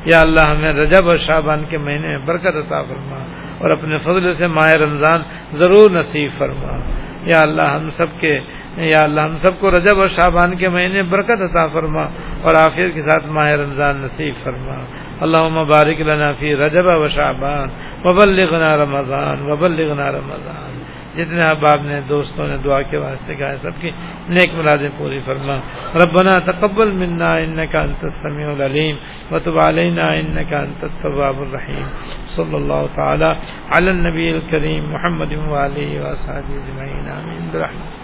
یا 0.06 0.22
اللہ، 0.22 0.40
ہمیں 0.40 0.74
رجب 0.74 1.08
اور 1.08 1.16
شابان 1.16 1.64
کے 1.70 1.78
مہینے 1.78 2.08
میں 2.08 2.18
برکت 2.18 2.48
عطا 2.48 2.82
فرما۔ 2.84 3.18
اور 3.58 3.70
اپنے 3.70 3.98
فضل 3.98 4.34
سے 4.34 4.48
ماہ 4.48 4.72
رمضان 4.72 5.22
ضرور 5.52 5.92
نصیب 5.92 6.32
فرما۔ 6.38 6.80
یا 7.24 7.42
اللہ، 7.42 7.62
ہم 7.62 7.90
سب 7.90 8.06
کے، 8.20 8.40
یا 8.78 9.02
اللہ، 9.02 9.22
ہم 9.22 9.36
سب 9.36 9.60
کو 9.60 9.78
رجب 9.78 10.00
اور 10.00 10.08
شابان 10.08 10.56
کے 10.56 10.70
مہینے 10.70 11.04
برکت 11.04 11.42
عطا 11.42 11.68
فرما۔ 11.68 12.02
اور 12.42 12.54
آخر 12.56 12.90
کے 12.90 13.02
ساتھ 13.02 13.26
ماہ 13.28 13.52
رمضان 13.52 14.02
نصیب 14.02 14.34
فرما۔ 14.44 14.86
اللہ 15.20 15.48
مبارک 15.50 16.02
لنا 16.02 16.32
فی 16.32 16.56
رجب 16.56 16.86
و 16.86 17.10
شعبان 17.10 17.70
وبلغنا 18.04 18.78
رمضان 18.78 19.52
وبلغنا 19.52 20.12
رمضان۔ 20.12 20.84
جتنے 21.20 21.42
احباب 21.50 21.82
نے 21.84 22.02
دوستوں 22.10 22.48
نے 22.48 22.58
دعا 22.64 22.82
کے 22.82 22.98
واسطے 22.98 23.36
کہا 23.36 23.56
سب 23.62 23.72
کی 23.82 23.92
نیک 24.30 24.50
مرادیں 24.58 24.90
پوری 24.98 25.20
فرما۔ 25.26 25.56
ربنا 25.96 26.40
تقبل 26.40 26.92
منا 26.92 27.36
انك 27.36 27.76
انت 27.76 28.04
السميع 28.04 28.50
العليم 28.50 28.96
وتب 29.32 29.60
علينا 29.60 30.08
انك 30.12 30.54
انت 30.54 30.84
التواب 30.84 31.42
الرحيم 31.42 31.88
صلی 32.28 32.56
اللہ 32.56 32.84
تعالی 32.96 33.32
علی 33.78 33.90
النبی 33.90 34.30
الکریم 34.30 34.84
محمد 34.90 35.32
و 35.34 35.56
علیہ 35.56 36.02
وصحبه 36.02 36.56
اجمعين 36.56 37.10
آمین۔ 37.10 37.50
برحمتك 37.52 37.99